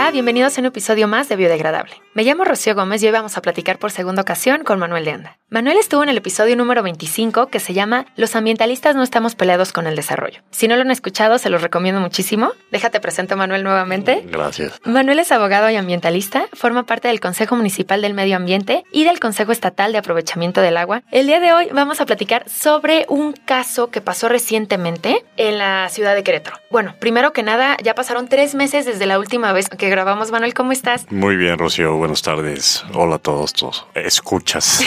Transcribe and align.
Hola, 0.00 0.12
bienvenidos 0.12 0.56
a 0.56 0.62
un 0.62 0.66
episodio 0.66 1.06
más 1.08 1.28
de 1.28 1.36
Biodegradable. 1.36 1.92
Me 2.14 2.24
llamo 2.24 2.44
Rocío 2.44 2.74
Gómez 2.74 3.02
y 3.02 3.06
hoy 3.06 3.12
vamos 3.12 3.36
a 3.36 3.42
platicar 3.42 3.78
por 3.78 3.90
segunda 3.90 4.22
ocasión 4.22 4.64
con 4.64 4.78
Manuel 4.78 5.04
de 5.04 5.10
Anda. 5.10 5.38
Manuel 5.50 5.76
estuvo 5.76 6.02
en 6.02 6.08
el 6.08 6.16
episodio 6.16 6.56
número 6.56 6.82
25 6.82 7.48
que 7.48 7.60
se 7.60 7.74
llama 7.74 8.06
Los 8.16 8.34
ambientalistas 8.34 8.96
no 8.96 9.02
estamos 9.02 9.34
peleados 9.34 9.72
con 9.72 9.86
el 9.86 9.96
desarrollo. 9.96 10.40
Si 10.52 10.68
no 10.68 10.76
lo 10.76 10.82
han 10.82 10.90
escuchado, 10.90 11.38
se 11.38 11.50
los 11.50 11.60
recomiendo 11.60 12.00
muchísimo. 12.00 12.52
Déjate 12.70 12.98
presento 13.00 13.34
a 13.34 13.36
Manuel 13.36 13.62
nuevamente. 13.62 14.22
Gracias. 14.24 14.80
Manuel 14.84 15.18
es 15.18 15.32
abogado 15.32 15.68
y 15.68 15.76
ambientalista, 15.76 16.46
forma 16.54 16.84
parte 16.84 17.08
del 17.08 17.20
Consejo 17.20 17.56
Municipal 17.56 18.00
del 18.00 18.14
Medio 18.14 18.36
Ambiente 18.36 18.84
y 18.92 19.04
del 19.04 19.20
Consejo 19.20 19.52
Estatal 19.52 19.92
de 19.92 19.98
Aprovechamiento 19.98 20.62
del 20.62 20.78
Agua. 20.78 21.02
El 21.10 21.26
día 21.26 21.40
de 21.40 21.52
hoy 21.52 21.68
vamos 21.72 22.00
a 22.00 22.06
platicar 22.06 22.48
sobre 22.48 23.04
un 23.08 23.32
caso 23.32 23.90
que 23.90 24.00
pasó 24.00 24.28
recientemente 24.28 25.24
en 25.36 25.58
la 25.58 25.88
ciudad 25.90 26.14
de 26.14 26.22
Querétaro. 26.22 26.58
Bueno, 26.70 26.94
primero 27.00 27.32
que 27.32 27.42
nada, 27.42 27.76
ya 27.82 27.94
pasaron 27.94 28.28
tres 28.28 28.54
meses 28.54 28.86
desde 28.86 29.06
la 29.06 29.18
última 29.18 29.52
vez 29.52 29.68
que 29.68 29.89
grabamos. 29.90 30.30
Manuel, 30.30 30.54
¿cómo 30.54 30.72
estás? 30.72 31.10
Muy 31.10 31.36
bien, 31.36 31.58
Rocío. 31.58 31.96
Buenas 31.96 32.22
tardes. 32.22 32.84
Hola 32.94 33.16
a 33.16 33.18
todos, 33.18 33.52
todos. 33.52 33.86
Escuchas. 33.94 34.82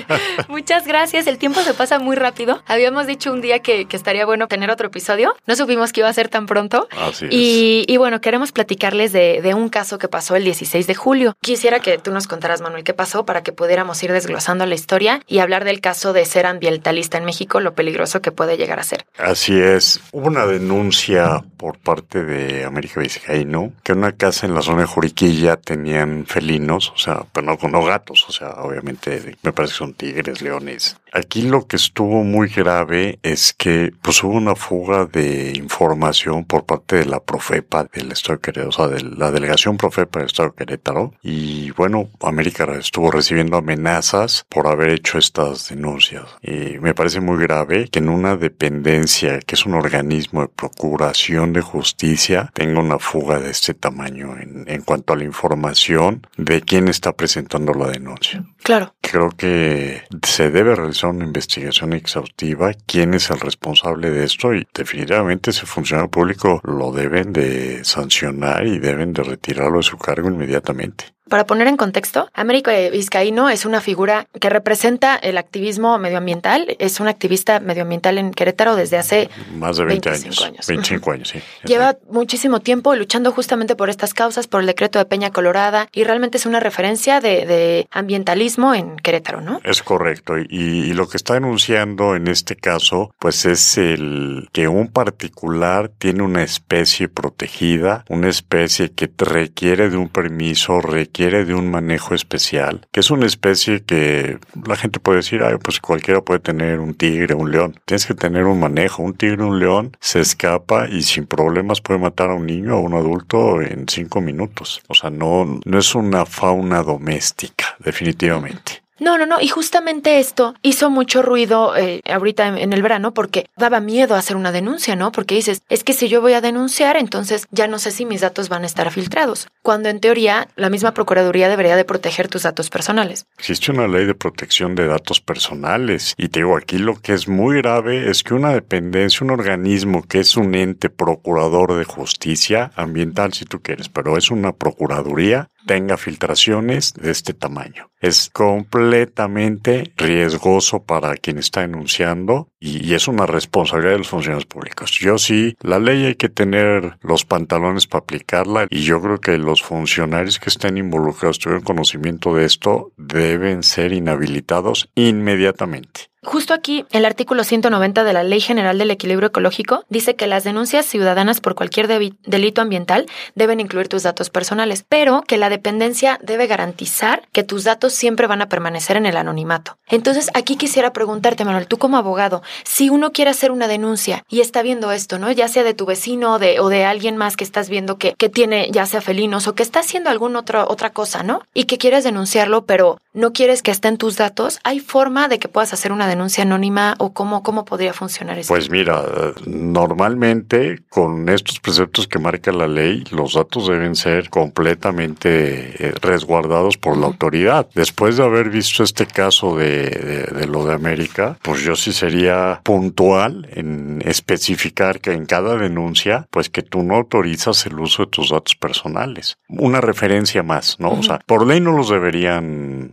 Muchas 0.48 0.86
gracias. 0.86 1.26
El 1.26 1.38
tiempo 1.38 1.60
se 1.60 1.74
pasa 1.74 1.98
muy 1.98 2.16
rápido. 2.16 2.62
Habíamos 2.66 3.06
dicho 3.06 3.32
un 3.32 3.40
día 3.40 3.60
que, 3.60 3.86
estaría 3.90 4.26
bueno 4.26 4.48
tener 4.48 4.70
otro 4.70 4.88
episodio. 4.88 5.34
No 5.46 5.56
supimos 5.56 5.92
que 5.92 6.00
iba 6.00 6.08
a 6.08 6.12
ser 6.12 6.28
tan 6.28 6.46
pronto. 6.46 6.88
Así 6.90 7.26
es. 7.26 7.30
Y, 7.32 7.96
bueno, 7.96 8.20
queremos 8.20 8.52
platicarles 8.52 9.12
de, 9.12 9.40
de, 9.42 9.54
un 9.54 9.68
caso 9.68 9.98
que 9.98 10.08
pasó 10.08 10.36
el 10.36 10.44
16 10.44 10.86
de 10.86 10.94
julio. 10.94 11.36
Quisiera 11.40 11.80
que 11.80 11.98
tú 11.98 12.10
nos 12.10 12.26
contaras, 12.26 12.60
Manuel, 12.60 12.84
qué 12.84 12.94
pasó 12.94 13.24
para 13.24 13.42
que 13.42 13.52
pudiéramos 13.52 14.02
ir 14.02 14.12
desglosando 14.12 14.66
la 14.66 14.74
historia 14.74 15.22
y 15.26 15.38
hablar 15.38 15.64
del 15.64 15.80
caso 15.80 16.12
de 16.12 16.24
ser 16.24 16.46
ambientalista 16.46 17.18
en 17.18 17.24
México, 17.24 17.60
lo 17.60 17.74
peligroso 17.74 18.20
que 18.20 18.32
puede 18.32 18.56
llegar 18.56 18.80
a 18.80 18.82
ser. 18.82 19.06
Así 19.16 19.58
es. 19.58 20.00
Hubo 20.12 20.26
una 20.26 20.46
denuncia 20.46 21.44
por 21.56 21.78
parte 21.78 22.24
de 22.24 22.64
América 22.64 23.00
Vizcaíno 23.00 23.72
que 23.82 23.92
una 23.92 24.12
casa 24.12 24.47
en 24.48 24.54
la 24.54 24.62
zona 24.62 24.80
de 24.80 24.86
Juriquilla 24.86 25.56
tenían 25.56 26.24
felinos, 26.26 26.90
o 26.94 26.98
sea, 26.98 27.24
pero 27.32 27.46
no, 27.46 27.68
no 27.68 27.84
gatos, 27.84 28.26
o 28.28 28.32
sea, 28.32 28.50
obviamente 28.62 29.36
me 29.42 29.52
parece 29.52 29.74
que 29.74 29.78
son 29.78 29.94
tigres, 29.94 30.42
leones, 30.42 30.96
Aquí 31.12 31.42
lo 31.42 31.66
que 31.66 31.76
estuvo 31.76 32.24
muy 32.24 32.48
grave 32.48 33.18
es 33.22 33.52
que 33.52 33.92
pues 34.02 34.22
hubo 34.22 34.34
una 34.34 34.54
fuga 34.54 35.06
de 35.06 35.52
información 35.56 36.44
por 36.44 36.64
parte 36.64 36.96
de 36.96 37.06
la 37.06 37.20
Profepa 37.20 37.84
del 37.92 38.12
Estado 38.12 38.36
de 38.36 38.42
Querétaro, 38.42 38.68
o 38.68 38.72
sea, 38.72 38.88
de 38.88 39.02
la 39.02 39.30
delegación 39.30 39.76
Profepa 39.76 40.18
del 40.18 40.26
Estado 40.26 40.50
de 40.50 40.56
Querétaro. 40.56 41.14
Y 41.22 41.70
bueno, 41.72 42.08
América 42.20 42.66
estuvo 42.78 43.10
recibiendo 43.10 43.56
amenazas 43.56 44.44
por 44.48 44.66
haber 44.66 44.90
hecho 44.90 45.18
estas 45.18 45.68
denuncias. 45.68 46.24
Y 46.42 46.78
me 46.78 46.94
parece 46.94 47.20
muy 47.20 47.38
grave 47.38 47.88
que 47.88 48.00
en 48.00 48.08
una 48.08 48.36
dependencia, 48.36 49.40
que 49.40 49.54
es 49.54 49.64
un 49.66 49.74
organismo 49.74 50.42
de 50.42 50.48
procuración 50.48 51.52
de 51.52 51.62
justicia, 51.62 52.50
tenga 52.52 52.80
una 52.80 52.98
fuga 52.98 53.38
de 53.38 53.50
este 53.50 53.74
tamaño 53.74 54.36
en, 54.36 54.64
en 54.66 54.82
cuanto 54.82 55.12
a 55.12 55.16
la 55.16 55.24
información 55.24 56.26
de 56.36 56.60
quién 56.60 56.88
está 56.88 57.12
presentando 57.12 57.72
la 57.72 57.88
denuncia. 57.88 58.44
Claro. 58.62 58.94
Creo 59.00 59.30
que 59.30 60.02
se 60.22 60.50
debe 60.50 60.74
realizar 60.74 60.97
una 61.06 61.24
investigación 61.24 61.92
exhaustiva, 61.92 62.72
quién 62.86 63.14
es 63.14 63.30
el 63.30 63.40
responsable 63.40 64.10
de 64.10 64.24
esto 64.24 64.54
y 64.54 64.66
definitivamente 64.74 65.50
ese 65.50 65.66
funcionario 65.66 66.10
público 66.10 66.60
lo 66.64 66.92
deben 66.92 67.32
de 67.32 67.84
sancionar 67.84 68.66
y 68.66 68.78
deben 68.78 69.12
de 69.12 69.22
retirarlo 69.22 69.78
de 69.78 69.84
su 69.84 69.96
cargo 69.96 70.28
inmediatamente. 70.28 71.17
Para 71.28 71.44
poner 71.44 71.68
en 71.68 71.76
contexto, 71.76 72.30
Américo 72.32 72.70
Vizcaíno 72.92 73.50
es 73.50 73.66
una 73.66 73.80
figura 73.80 74.26
que 74.40 74.48
representa 74.48 75.16
el 75.16 75.36
activismo 75.36 75.98
medioambiental. 75.98 76.76
Es 76.78 77.00
un 77.00 77.08
activista 77.08 77.60
medioambiental 77.60 78.16
en 78.18 78.32
Querétaro 78.32 78.76
desde 78.76 78.96
hace 78.96 79.28
más 79.54 79.76
de 79.76 79.84
20 79.84 80.08
años. 80.08 80.42
años. 80.42 80.66
25 80.66 81.10
años, 81.12 81.28
sí. 81.28 81.40
Lleva 81.64 81.96
muchísimo 82.10 82.60
tiempo 82.60 82.94
luchando 82.94 83.32
justamente 83.32 83.76
por 83.76 83.90
estas 83.90 84.14
causas, 84.14 84.46
por 84.46 84.60
el 84.60 84.66
decreto 84.66 84.98
de 84.98 85.04
Peña 85.04 85.30
Colorada 85.30 85.88
y 85.92 86.04
realmente 86.04 86.38
es 86.38 86.46
una 86.46 86.60
referencia 86.60 87.20
de, 87.20 87.86
ambientalismo 87.90 88.74
en 88.74 88.96
Querétaro, 88.96 89.40
¿no? 89.40 89.60
Es 89.64 89.82
correcto. 89.82 90.38
Y, 90.38 90.46
y 90.50 90.92
lo 90.94 91.08
que 91.08 91.16
está 91.16 91.34
denunciando 91.34 92.16
en 92.16 92.28
este 92.28 92.56
caso, 92.56 93.14
pues 93.18 93.44
es 93.44 93.76
el 93.76 94.48
que 94.52 94.68
un 94.68 94.88
particular 94.88 95.90
tiene 95.98 96.22
una 96.22 96.42
especie 96.42 97.08
protegida, 97.08 98.04
una 98.08 98.28
especie 98.28 98.90
que 98.92 99.10
requiere 99.18 99.90
de 99.90 99.96
un 99.96 100.08
permiso, 100.08 100.80
requiere 100.80 101.17
requiere 101.18 101.44
de 101.44 101.54
un 101.54 101.68
manejo 101.68 102.14
especial, 102.14 102.86
que 102.92 103.00
es 103.00 103.10
una 103.10 103.26
especie 103.26 103.82
que 103.82 104.38
la 104.64 104.76
gente 104.76 105.00
puede 105.00 105.16
decir, 105.16 105.42
ay, 105.42 105.56
pues 105.60 105.80
cualquiera 105.80 106.20
puede 106.20 106.38
tener 106.38 106.78
un 106.78 106.94
tigre, 106.94 107.34
un 107.34 107.50
león. 107.50 107.74
Tienes 107.86 108.06
que 108.06 108.14
tener 108.14 108.44
un 108.44 108.60
manejo. 108.60 109.02
Un 109.02 109.14
tigre, 109.14 109.42
un 109.42 109.58
león 109.58 109.96
se 109.98 110.20
escapa 110.20 110.88
y 110.88 111.02
sin 111.02 111.26
problemas 111.26 111.80
puede 111.80 111.98
matar 111.98 112.30
a 112.30 112.34
un 112.34 112.46
niño 112.46 112.76
o 112.76 112.78
a 112.78 112.82
un 112.82 112.94
adulto 112.94 113.60
en 113.60 113.88
cinco 113.88 114.20
minutos. 114.20 114.80
O 114.86 114.94
sea, 114.94 115.10
no, 115.10 115.58
no 115.64 115.78
es 115.78 115.94
una 115.96 116.24
fauna 116.24 116.84
doméstica, 116.84 117.76
definitivamente. 117.80 118.77
No, 118.98 119.18
no, 119.18 119.26
no. 119.26 119.40
Y 119.40 119.48
justamente 119.48 120.18
esto 120.18 120.54
hizo 120.62 120.90
mucho 120.90 121.22
ruido 121.22 121.76
eh, 121.76 122.02
ahorita 122.10 122.48
en, 122.48 122.72
el 122.72 122.82
verano 122.82 123.14
porque 123.14 123.46
daba 123.56 123.80
miedo 123.80 124.14
hacer 124.14 124.36
una 124.36 124.52
denuncia, 124.52 124.96
¿no? 124.96 125.12
Porque 125.12 125.34
dices, 125.34 125.62
es 125.68 125.84
que 125.84 125.92
si 125.92 126.08
yo 126.08 126.20
voy 126.20 126.32
a 126.32 126.40
denunciar, 126.40 126.96
entonces 126.96 127.46
ya 127.50 127.68
no 127.68 127.78
sé 127.78 127.90
si 127.90 128.04
mis 128.04 128.20
datos 128.20 128.48
van 128.48 128.64
a 128.64 128.66
estar 128.66 128.90
filtrados. 128.90 129.48
Cuando 129.62 129.88
en 129.88 130.00
teoría 130.00 130.48
la 130.56 130.70
misma 130.70 130.92
Procuraduría 130.92 131.48
debería 131.48 131.76
de 131.76 131.84
proteger 131.84 132.28
tus 132.28 132.42
datos 132.42 132.70
personales. 132.70 133.26
Existe 133.38 133.70
una 133.70 133.86
ley 133.86 134.06
de 134.06 134.14
protección 134.14 134.74
de 134.74 134.86
datos 134.86 135.20
personales. 135.20 136.14
Y 136.16 136.28
te 136.28 136.40
digo, 136.40 136.56
aquí 136.56 136.78
lo 136.78 137.00
que 137.00 137.12
es 137.12 137.28
muy 137.28 137.58
grave 137.58 138.10
es 138.10 138.22
que 138.22 138.34
una 138.34 138.52
dependencia, 138.52 139.24
un 139.24 139.30
organismo 139.30 140.02
que 140.02 140.20
es 140.20 140.36
un 140.36 140.54
ente 140.54 140.90
procurador 140.90 141.74
de 141.76 141.84
justicia 141.84 142.72
ambiental, 142.74 143.32
si 143.32 143.44
tú 143.44 143.60
quieres, 143.60 143.88
pero 143.88 144.16
es 144.16 144.30
una 144.30 144.52
procuraduría, 144.52 145.50
tenga 145.68 145.98
filtraciones 145.98 146.94
de 146.94 147.10
este 147.10 147.34
tamaño. 147.34 147.90
Es 148.00 148.30
completamente 148.32 149.92
riesgoso 149.98 150.82
para 150.82 151.14
quien 151.16 151.36
está 151.36 151.60
denunciando 151.60 152.48
y, 152.58 152.94
es 152.94 153.06
una 153.06 153.26
responsabilidad 153.26 153.92
de 153.92 153.98
los 153.98 154.08
funcionarios 154.08 154.46
públicos. 154.46 154.92
Yo 154.98 155.18
sí, 155.18 155.56
la 155.60 155.78
ley 155.78 156.06
hay 156.06 156.14
que 156.14 156.30
tener 156.30 156.96
los 157.02 157.26
pantalones 157.26 157.86
para 157.86 158.00
aplicarla 158.00 158.66
y 158.70 158.80
yo 158.80 159.00
creo 159.02 159.20
que 159.20 159.36
los 159.36 159.62
funcionarios 159.62 160.38
que 160.38 160.48
estén 160.48 160.78
involucrados, 160.78 161.38
tuvieron 161.38 161.62
conocimiento 161.62 162.34
de 162.34 162.46
esto, 162.46 162.92
deben 162.96 163.62
ser 163.62 163.92
inhabilitados 163.92 164.88
inmediatamente. 164.94 166.07
Justo 166.24 166.52
aquí, 166.52 166.84
el 166.90 167.04
artículo 167.04 167.44
190 167.44 168.02
de 168.02 168.12
la 168.12 168.24
Ley 168.24 168.40
General 168.40 168.76
del 168.76 168.90
Equilibrio 168.90 169.28
Ecológico 169.28 169.84
dice 169.88 170.16
que 170.16 170.26
las 170.26 170.42
denuncias 170.42 170.84
ciudadanas 170.84 171.40
por 171.40 171.54
cualquier 171.54 171.86
delito 171.86 172.60
ambiental 172.60 173.06
deben 173.36 173.60
incluir 173.60 173.86
tus 173.86 174.02
datos 174.02 174.28
personales, 174.28 174.84
pero 174.88 175.22
que 175.22 175.36
la 175.36 175.48
dependencia 175.48 176.18
debe 176.20 176.48
garantizar 176.48 177.22
que 177.30 177.44
tus 177.44 177.62
datos 177.62 177.92
siempre 177.92 178.26
van 178.26 178.42
a 178.42 178.48
permanecer 178.48 178.96
en 178.96 179.06
el 179.06 179.16
anonimato. 179.16 179.78
Entonces, 179.86 180.28
aquí 180.34 180.56
quisiera 180.56 180.92
preguntarte, 180.92 181.44
Manuel, 181.44 181.68
tú 181.68 181.78
como 181.78 181.96
abogado, 181.96 182.42
si 182.64 182.90
uno 182.90 183.12
quiere 183.12 183.30
hacer 183.30 183.52
una 183.52 183.68
denuncia 183.68 184.24
y 184.28 184.40
está 184.40 184.62
viendo 184.62 184.90
esto, 184.90 185.20
¿no? 185.20 185.30
Ya 185.30 185.46
sea 185.46 185.62
de 185.62 185.74
tu 185.74 185.86
vecino 185.86 186.34
o 186.34 186.38
de, 186.40 186.84
alguien 186.84 187.16
más 187.16 187.36
que 187.36 187.44
estás 187.44 187.68
viendo 187.68 187.96
que, 187.96 188.14
que 188.14 188.28
tiene 188.28 188.70
ya 188.72 188.86
sea 188.86 189.00
felinos 189.00 189.46
o 189.46 189.54
que 189.54 189.62
está 189.62 189.80
haciendo 189.80 190.10
alguna 190.10 190.40
otra, 190.40 190.64
otra 190.64 190.90
cosa, 190.90 191.22
¿no? 191.22 191.42
Y 191.54 191.64
que 191.64 191.78
quieres 191.78 192.02
denunciarlo, 192.02 192.64
pero 192.64 193.00
no 193.12 193.32
quieres 193.32 193.62
que 193.62 193.70
estén 193.70 193.98
tus 193.98 194.16
datos, 194.16 194.58
¿hay 194.64 194.80
forma 194.80 195.28
de 195.28 195.38
que 195.38 195.48
puedas 195.48 195.72
hacer 195.72 195.92
una 195.92 196.07
denuncia 196.08 196.42
anónima 196.44 196.94
o 196.98 197.12
cómo, 197.12 197.42
cómo 197.42 197.64
podría 197.64 197.92
funcionar 197.92 198.38
eso? 198.38 198.52
Pues 198.52 198.70
mira, 198.70 199.02
normalmente 199.46 200.82
con 200.88 201.28
estos 201.28 201.60
preceptos 201.60 202.08
que 202.08 202.18
marca 202.18 202.52
la 202.52 202.66
ley, 202.66 203.04
los 203.10 203.34
datos 203.34 203.68
deben 203.68 203.94
ser 203.94 204.30
completamente 204.30 205.88
eh, 205.88 205.94
resguardados 206.00 206.76
por 206.76 206.96
la 206.96 207.06
autoridad. 207.06 207.68
Después 207.74 208.16
de 208.16 208.24
haber 208.24 208.50
visto 208.50 208.82
este 208.82 209.06
caso 209.06 209.56
de, 209.56 209.88
de, 209.88 210.46
lo 210.46 210.64
de 210.64 210.74
América, 210.74 211.38
pues 211.42 211.62
yo 211.62 211.76
sí 211.76 211.92
sería 211.92 212.60
puntual 212.64 213.48
en 213.52 214.02
especificar 214.04 215.00
que 215.00 215.12
en 215.12 215.26
cada 215.26 215.56
denuncia, 215.56 216.26
pues 216.30 216.48
que 216.48 216.62
tú 216.62 216.82
no 216.82 216.96
autorizas 216.96 217.66
el 217.66 217.78
uso 217.78 218.04
de 218.04 218.10
tus 218.10 218.30
datos 218.30 218.54
personales. 218.56 219.36
Una 219.48 219.80
referencia 219.80 220.42
más, 220.42 220.78
¿no? 220.78 220.90
O 220.90 221.02
sea, 221.02 221.20
por 221.26 221.46
ley 221.46 221.60
no 221.60 221.72
los 221.72 221.88
deberían, 221.88 222.90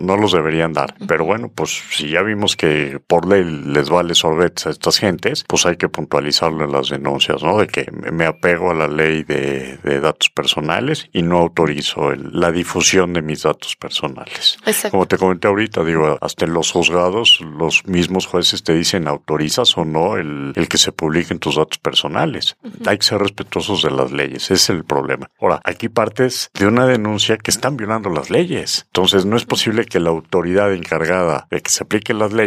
no, 0.00 0.16
los 0.16 0.32
deberían 0.32 0.72
dar. 0.72 0.94
Pero 1.06 1.24
bueno, 1.24 1.50
pues 1.54 1.82
si 1.90 2.10
ya 2.10 2.22
vimos 2.22 2.49
que 2.56 3.00
por 3.06 3.26
ley 3.26 3.44
les 3.44 3.90
vale 3.90 4.14
sorbetes 4.14 4.66
a 4.66 4.70
estas 4.70 4.98
gentes, 4.98 5.44
pues 5.48 5.66
hay 5.66 5.76
que 5.76 5.88
puntualizarlo 5.88 6.64
en 6.64 6.72
las 6.72 6.88
denuncias, 6.88 7.42
¿no? 7.42 7.58
De 7.58 7.66
que 7.66 7.90
me 7.90 8.26
apego 8.26 8.70
a 8.70 8.74
la 8.74 8.88
ley 8.88 9.24
de, 9.24 9.78
datos 10.00 10.30
personales 10.30 11.08
y 11.12 11.22
no 11.22 11.38
autorizo 11.38 12.14
la 12.14 12.52
difusión 12.52 13.12
de 13.12 13.22
mis 13.22 13.42
datos 13.42 13.76
personales. 13.76 14.58
Como 14.90 15.06
te 15.06 15.18
comenté 15.18 15.48
ahorita, 15.48 15.84
digo, 15.84 16.16
hasta 16.20 16.46
en 16.46 16.54
los 16.54 16.72
juzgados, 16.72 17.40
los 17.40 17.86
mismos 17.86 18.26
jueces 18.26 18.62
te 18.62 18.74
dicen 18.74 19.08
autorizas 19.08 19.76
o 19.76 19.84
no 19.84 20.16
el, 20.16 20.54
que 20.68 20.78
se 20.78 20.92
publiquen 20.92 21.38
tus 21.38 21.56
datos 21.56 21.78
personales. 21.78 22.56
Hay 22.86 22.98
que 22.98 23.04
ser 23.04 23.18
respetuosos 23.18 23.82
de 23.82 23.90
las 23.90 24.12
leyes, 24.12 24.44
ese 24.44 24.54
es 24.54 24.70
el 24.70 24.84
problema. 24.84 25.30
Ahora, 25.40 25.60
aquí 25.64 25.88
partes 25.88 26.50
de 26.54 26.66
una 26.66 26.86
denuncia 26.86 27.36
que 27.36 27.50
están 27.50 27.76
violando 27.76 28.10
las 28.10 28.30
leyes. 28.30 28.86
Entonces, 28.86 29.26
no 29.26 29.36
es 29.36 29.44
posible 29.44 29.84
que 29.84 30.00
la 30.00 30.10
autoridad 30.10 30.72
encargada 30.72 31.46
de 31.50 31.60
que 31.60 31.70
se 31.70 31.82
apliquen 31.82 32.18
las 32.18 32.32
leyes 32.32 32.39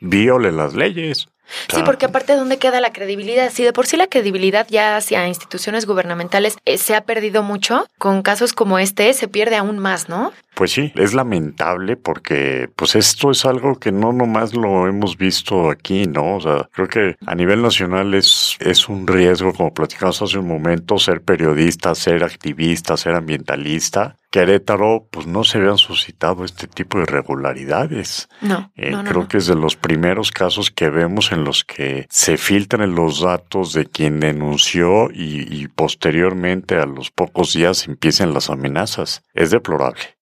viole 0.00 0.52
las 0.52 0.74
leyes. 0.74 1.28
Sí, 1.72 1.82
porque 1.84 2.06
aparte, 2.06 2.34
¿dónde 2.36 2.58
queda 2.58 2.80
la 2.80 2.92
credibilidad? 2.92 3.50
Si 3.52 3.62
de 3.64 3.72
por 3.72 3.86
sí 3.86 3.96
la 3.96 4.06
credibilidad 4.08 4.66
ya 4.68 4.96
hacia 4.96 5.26
instituciones 5.28 5.86
gubernamentales 5.86 6.56
eh, 6.64 6.78
se 6.78 6.94
ha 6.94 7.02
perdido 7.02 7.42
mucho, 7.42 7.86
con 7.98 8.22
casos 8.22 8.52
como 8.52 8.78
este 8.78 9.12
se 9.14 9.28
pierde 9.28 9.56
aún 9.56 9.78
más, 9.78 10.08
¿no? 10.08 10.32
Pues 10.54 10.72
sí, 10.72 10.90
es 10.96 11.12
lamentable 11.12 11.96
porque 11.96 12.70
pues 12.76 12.96
esto 12.96 13.30
es 13.30 13.44
algo 13.44 13.78
que 13.78 13.92
no 13.92 14.12
nomás 14.14 14.54
lo 14.54 14.86
hemos 14.88 15.18
visto 15.18 15.70
aquí, 15.70 16.06
¿no? 16.06 16.36
O 16.36 16.40
sea, 16.40 16.68
creo 16.72 16.88
que 16.88 17.16
a 17.26 17.34
nivel 17.34 17.60
nacional 17.60 18.14
es, 18.14 18.56
es 18.60 18.88
un 18.88 19.06
riesgo, 19.06 19.52
como 19.52 19.74
platicamos 19.74 20.22
hace 20.22 20.38
un 20.38 20.48
momento, 20.48 20.98
ser 20.98 21.20
periodista, 21.20 21.94
ser 21.94 22.24
activista, 22.24 22.96
ser 22.96 23.14
ambientalista. 23.16 24.16
Querétaro, 24.30 25.06
pues 25.10 25.26
no 25.26 25.44
se 25.44 25.58
habían 25.58 25.78
suscitado 25.78 26.44
este 26.44 26.66
tipo 26.66 26.98
de 26.98 27.04
irregularidades. 27.04 28.28
No, 28.40 28.70
Eh, 28.76 28.90
no, 28.90 29.02
no, 29.02 29.08
creo 29.08 29.22
no. 29.22 29.28
que 29.28 29.38
es 29.38 29.46
de 29.46 29.54
los 29.54 29.76
primeros 29.76 30.30
casos 30.30 30.70
que 30.70 30.88
vemos 30.90 31.32
en 31.32 31.35
los 31.44 31.64
que 31.64 32.06
se 32.10 32.36
filtran 32.36 32.94
los 32.94 33.20
datos 33.20 33.72
de 33.72 33.86
quien 33.86 34.20
denunció 34.20 35.10
y, 35.12 35.46
y 35.50 35.68
posteriormente 35.68 36.76
a 36.76 36.86
los 36.86 37.10
pocos 37.10 37.52
días 37.52 37.86
empiezan 37.86 38.34
las 38.34 38.50
amenazas. 38.50 39.22
Es 39.34 39.50
deplorable. 39.50 40.16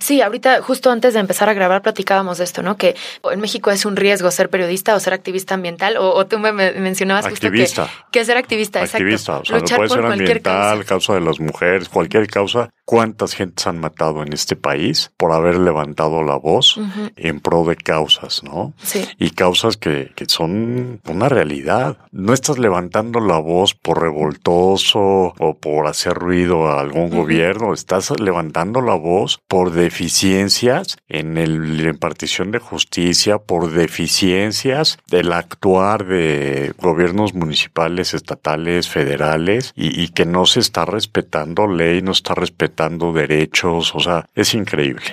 Sí, 0.00 0.22
ahorita 0.22 0.62
justo 0.62 0.90
antes 0.90 1.12
de 1.12 1.20
empezar 1.20 1.50
a 1.50 1.52
grabar 1.52 1.82
platicábamos 1.82 2.38
de 2.38 2.44
esto, 2.44 2.62
¿no? 2.62 2.78
Que 2.78 2.96
en 3.30 3.38
México 3.38 3.70
es 3.70 3.84
un 3.84 3.96
riesgo 3.96 4.30
ser 4.30 4.48
periodista 4.48 4.94
o 4.94 5.00
ser 5.00 5.12
activista 5.12 5.54
ambiental, 5.54 5.98
o, 5.98 6.14
o 6.14 6.26
tú 6.26 6.38
me 6.38 6.52
me 6.52 6.72
mencionabas 6.72 7.26
Activista. 7.26 7.82
justo 7.84 8.04
que, 8.10 8.18
que 8.20 8.24
ser 8.24 8.38
activista, 8.38 8.80
activista, 8.80 9.32
exacto. 9.40 9.42
o 9.42 9.44
sea, 9.44 9.56
no 9.56 9.60
Luchar 9.60 9.76
puede 9.76 9.88
por 9.90 9.98
ser 9.98 10.06
ambiental, 10.06 10.78
causa. 10.78 10.88
causa 10.88 11.14
de 11.14 11.20
las 11.20 11.38
mujeres, 11.38 11.88
cualquier 11.90 12.26
causa. 12.28 12.70
¿Cuántas 12.90 13.34
gentes 13.34 13.66
han 13.66 13.80
matado 13.80 14.22
en 14.22 14.32
este 14.32 14.56
país 14.56 15.12
por 15.18 15.32
haber 15.32 15.58
levantado 15.58 16.22
la 16.22 16.36
voz 16.36 16.78
Ujú. 16.78 17.10
en 17.16 17.40
pro 17.40 17.64
de 17.64 17.76
causas, 17.76 18.42
no? 18.42 18.72
Sí. 18.82 19.06
Y 19.18 19.32
causas 19.32 19.76
que, 19.76 20.12
que 20.16 20.24
son 20.24 20.98
una 21.06 21.28
realidad. 21.28 21.98
No 22.12 22.32
estás 22.32 22.56
levantando 22.58 23.20
la 23.20 23.36
voz 23.36 23.74
por 23.74 24.00
revoltoso 24.00 25.34
o 25.38 25.58
por 25.60 25.86
hacer 25.86 26.14
ruido 26.14 26.66
a 26.68 26.80
algún 26.80 27.08
Ujú. 27.08 27.16
gobierno, 27.18 27.74
estás 27.74 28.10
levantando 28.18 28.80
la 28.80 28.94
voz 28.94 29.38
por 29.48 29.72
deficiencias 29.72 30.96
en 31.10 31.36
el, 31.36 31.82
la 31.82 31.90
impartición 31.90 32.52
de 32.52 32.58
justicia, 32.58 33.36
por 33.36 33.70
deficiencias 33.70 34.96
del 35.10 35.34
actuar 35.34 36.06
de 36.06 36.72
gobiernos 36.78 37.34
municipales, 37.34 38.14
estatales, 38.14 38.88
federales, 38.88 39.74
y, 39.76 40.00
y 40.02 40.08
que 40.08 40.24
no 40.24 40.46
se 40.46 40.60
está 40.60 40.86
respetando 40.86 41.66
ley, 41.66 42.00
no 42.00 42.12
está 42.12 42.34
respetando 42.34 42.77
derechos, 43.12 43.94
o 43.94 44.00
sea, 44.00 44.26
es 44.34 44.54
increíble. 44.54 45.04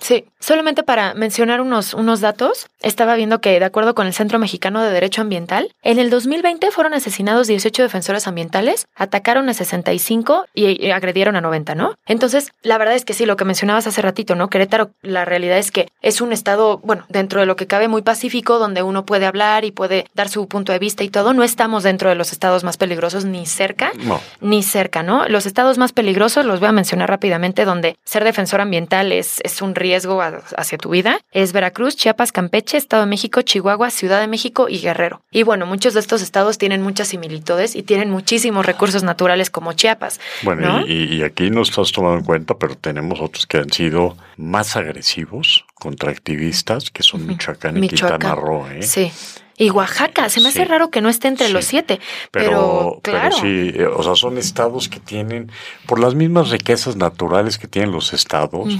Sí, 0.00 0.24
solamente 0.38 0.82
para 0.82 1.14
mencionar 1.14 1.60
unos, 1.60 1.94
unos 1.94 2.20
datos, 2.20 2.68
estaba 2.82 3.16
viendo 3.16 3.40
que 3.40 3.58
de 3.58 3.64
acuerdo 3.64 3.94
con 3.94 4.06
el 4.06 4.12
Centro 4.12 4.38
Mexicano 4.38 4.82
de 4.82 4.90
Derecho 4.90 5.22
Ambiental, 5.22 5.72
en 5.82 5.98
el 5.98 6.10
2020 6.10 6.70
fueron 6.70 6.94
asesinados 6.94 7.46
18 7.46 7.82
defensores 7.82 8.26
ambientales, 8.26 8.86
atacaron 8.94 9.48
a 9.48 9.54
65 9.54 10.46
y, 10.54 10.86
y 10.86 10.90
agredieron 10.90 11.36
a 11.36 11.40
90, 11.40 11.74
¿no? 11.74 11.94
Entonces, 12.06 12.52
la 12.62 12.78
verdad 12.78 12.94
es 12.94 13.04
que 13.04 13.14
sí, 13.14 13.26
lo 13.26 13.36
que 13.36 13.44
mencionabas 13.44 13.86
hace 13.86 14.02
ratito, 14.02 14.34
¿no? 14.34 14.48
Querétaro, 14.48 14.90
la 15.02 15.24
realidad 15.24 15.58
es 15.58 15.70
que 15.70 15.88
es 16.02 16.20
un 16.20 16.32
estado, 16.32 16.78
bueno, 16.78 17.04
dentro 17.08 17.40
de 17.40 17.46
lo 17.46 17.56
que 17.56 17.66
cabe 17.66 17.88
muy 17.88 18.02
pacífico, 18.02 18.58
donde 18.58 18.82
uno 18.82 19.06
puede 19.06 19.26
hablar 19.26 19.64
y 19.64 19.70
puede 19.70 20.06
dar 20.14 20.28
su 20.28 20.46
punto 20.48 20.72
de 20.72 20.78
vista 20.78 21.04
y 21.04 21.08
todo, 21.08 21.32
no 21.32 21.42
estamos 21.42 21.82
dentro 21.82 22.08
de 22.08 22.14
los 22.14 22.32
estados 22.32 22.64
más 22.64 22.76
peligrosos 22.76 23.24
ni 23.24 23.46
cerca 23.46 23.92
No, 24.04 24.20
ni 24.40 24.62
cerca, 24.62 25.02
¿no? 25.02 25.28
Los 25.28 25.46
estados 25.46 25.78
más 25.78 25.92
peligrosos 25.92 26.44
los 26.44 26.60
voy 26.60 26.68
a 26.68 26.72
mencionar 26.72 27.05
rápidamente, 27.06 27.64
donde 27.64 27.96
ser 28.04 28.24
defensor 28.24 28.60
ambiental 28.60 29.12
es, 29.12 29.40
es 29.44 29.62
un 29.62 29.74
riesgo 29.74 30.20
a- 30.22 30.42
hacia 30.56 30.78
tu 30.78 30.90
vida. 30.90 31.20
Es 31.32 31.52
Veracruz, 31.52 31.96
Chiapas, 31.96 32.32
Campeche, 32.32 32.76
Estado 32.76 33.04
de 33.04 33.08
México, 33.10 33.42
Chihuahua, 33.42 33.90
Ciudad 33.90 34.20
de 34.20 34.26
México 34.28 34.68
y 34.68 34.78
Guerrero. 34.80 35.22
Y 35.30 35.42
bueno, 35.42 35.66
muchos 35.66 35.94
de 35.94 36.00
estos 36.00 36.22
estados 36.22 36.58
tienen 36.58 36.82
muchas 36.82 37.08
similitudes 37.08 37.74
y 37.76 37.82
tienen 37.82 38.10
muchísimos 38.10 38.66
recursos 38.66 39.02
naturales 39.02 39.50
como 39.50 39.72
Chiapas. 39.72 40.20
Bueno, 40.42 40.80
¿no? 40.80 40.86
y, 40.86 41.04
y 41.16 41.22
aquí 41.22 41.50
no 41.50 41.62
estás 41.62 41.92
tomando 41.92 42.18
en 42.18 42.24
cuenta, 42.24 42.54
pero 42.58 42.76
tenemos 42.76 43.20
otros 43.20 43.46
que 43.46 43.58
han 43.58 43.70
sido 43.72 44.16
más 44.36 44.76
agresivos 44.76 45.64
contra 45.74 46.10
activistas, 46.10 46.90
que 46.90 47.02
son 47.02 47.26
Michoacán 47.26 47.76
y 47.76 47.80
Michoacán. 47.80 48.18
Quintana 48.20 48.34
Roo, 48.34 48.66
¿eh? 48.68 48.82
Sí. 48.82 49.12
Y 49.58 49.70
Oaxaca, 49.70 50.28
se 50.28 50.40
me 50.40 50.48
hace 50.50 50.62
Sí. 50.62 50.64
raro 50.66 50.90
que 50.90 51.00
no 51.00 51.08
esté 51.08 51.28
entre 51.28 51.46
Sí. 51.46 51.52
los 51.52 51.64
siete, 51.64 51.98
Pero, 52.30 52.50
pero, 52.50 53.00
claro. 53.02 53.36
pero 53.40 53.42
sí, 53.42 53.72
eh, 53.74 53.86
o 53.86 54.02
sea, 54.02 54.14
son 54.14 54.36
estados 54.38 54.88
que 54.88 55.00
tienen, 55.00 55.50
por 55.86 55.98
las 55.98 56.14
mismas 56.14 56.50
riquezas 56.50 56.96
naturales 56.96 57.56
que 57.58 57.66
tienen 57.68 57.92
los 57.92 58.12
estados, 58.12 58.76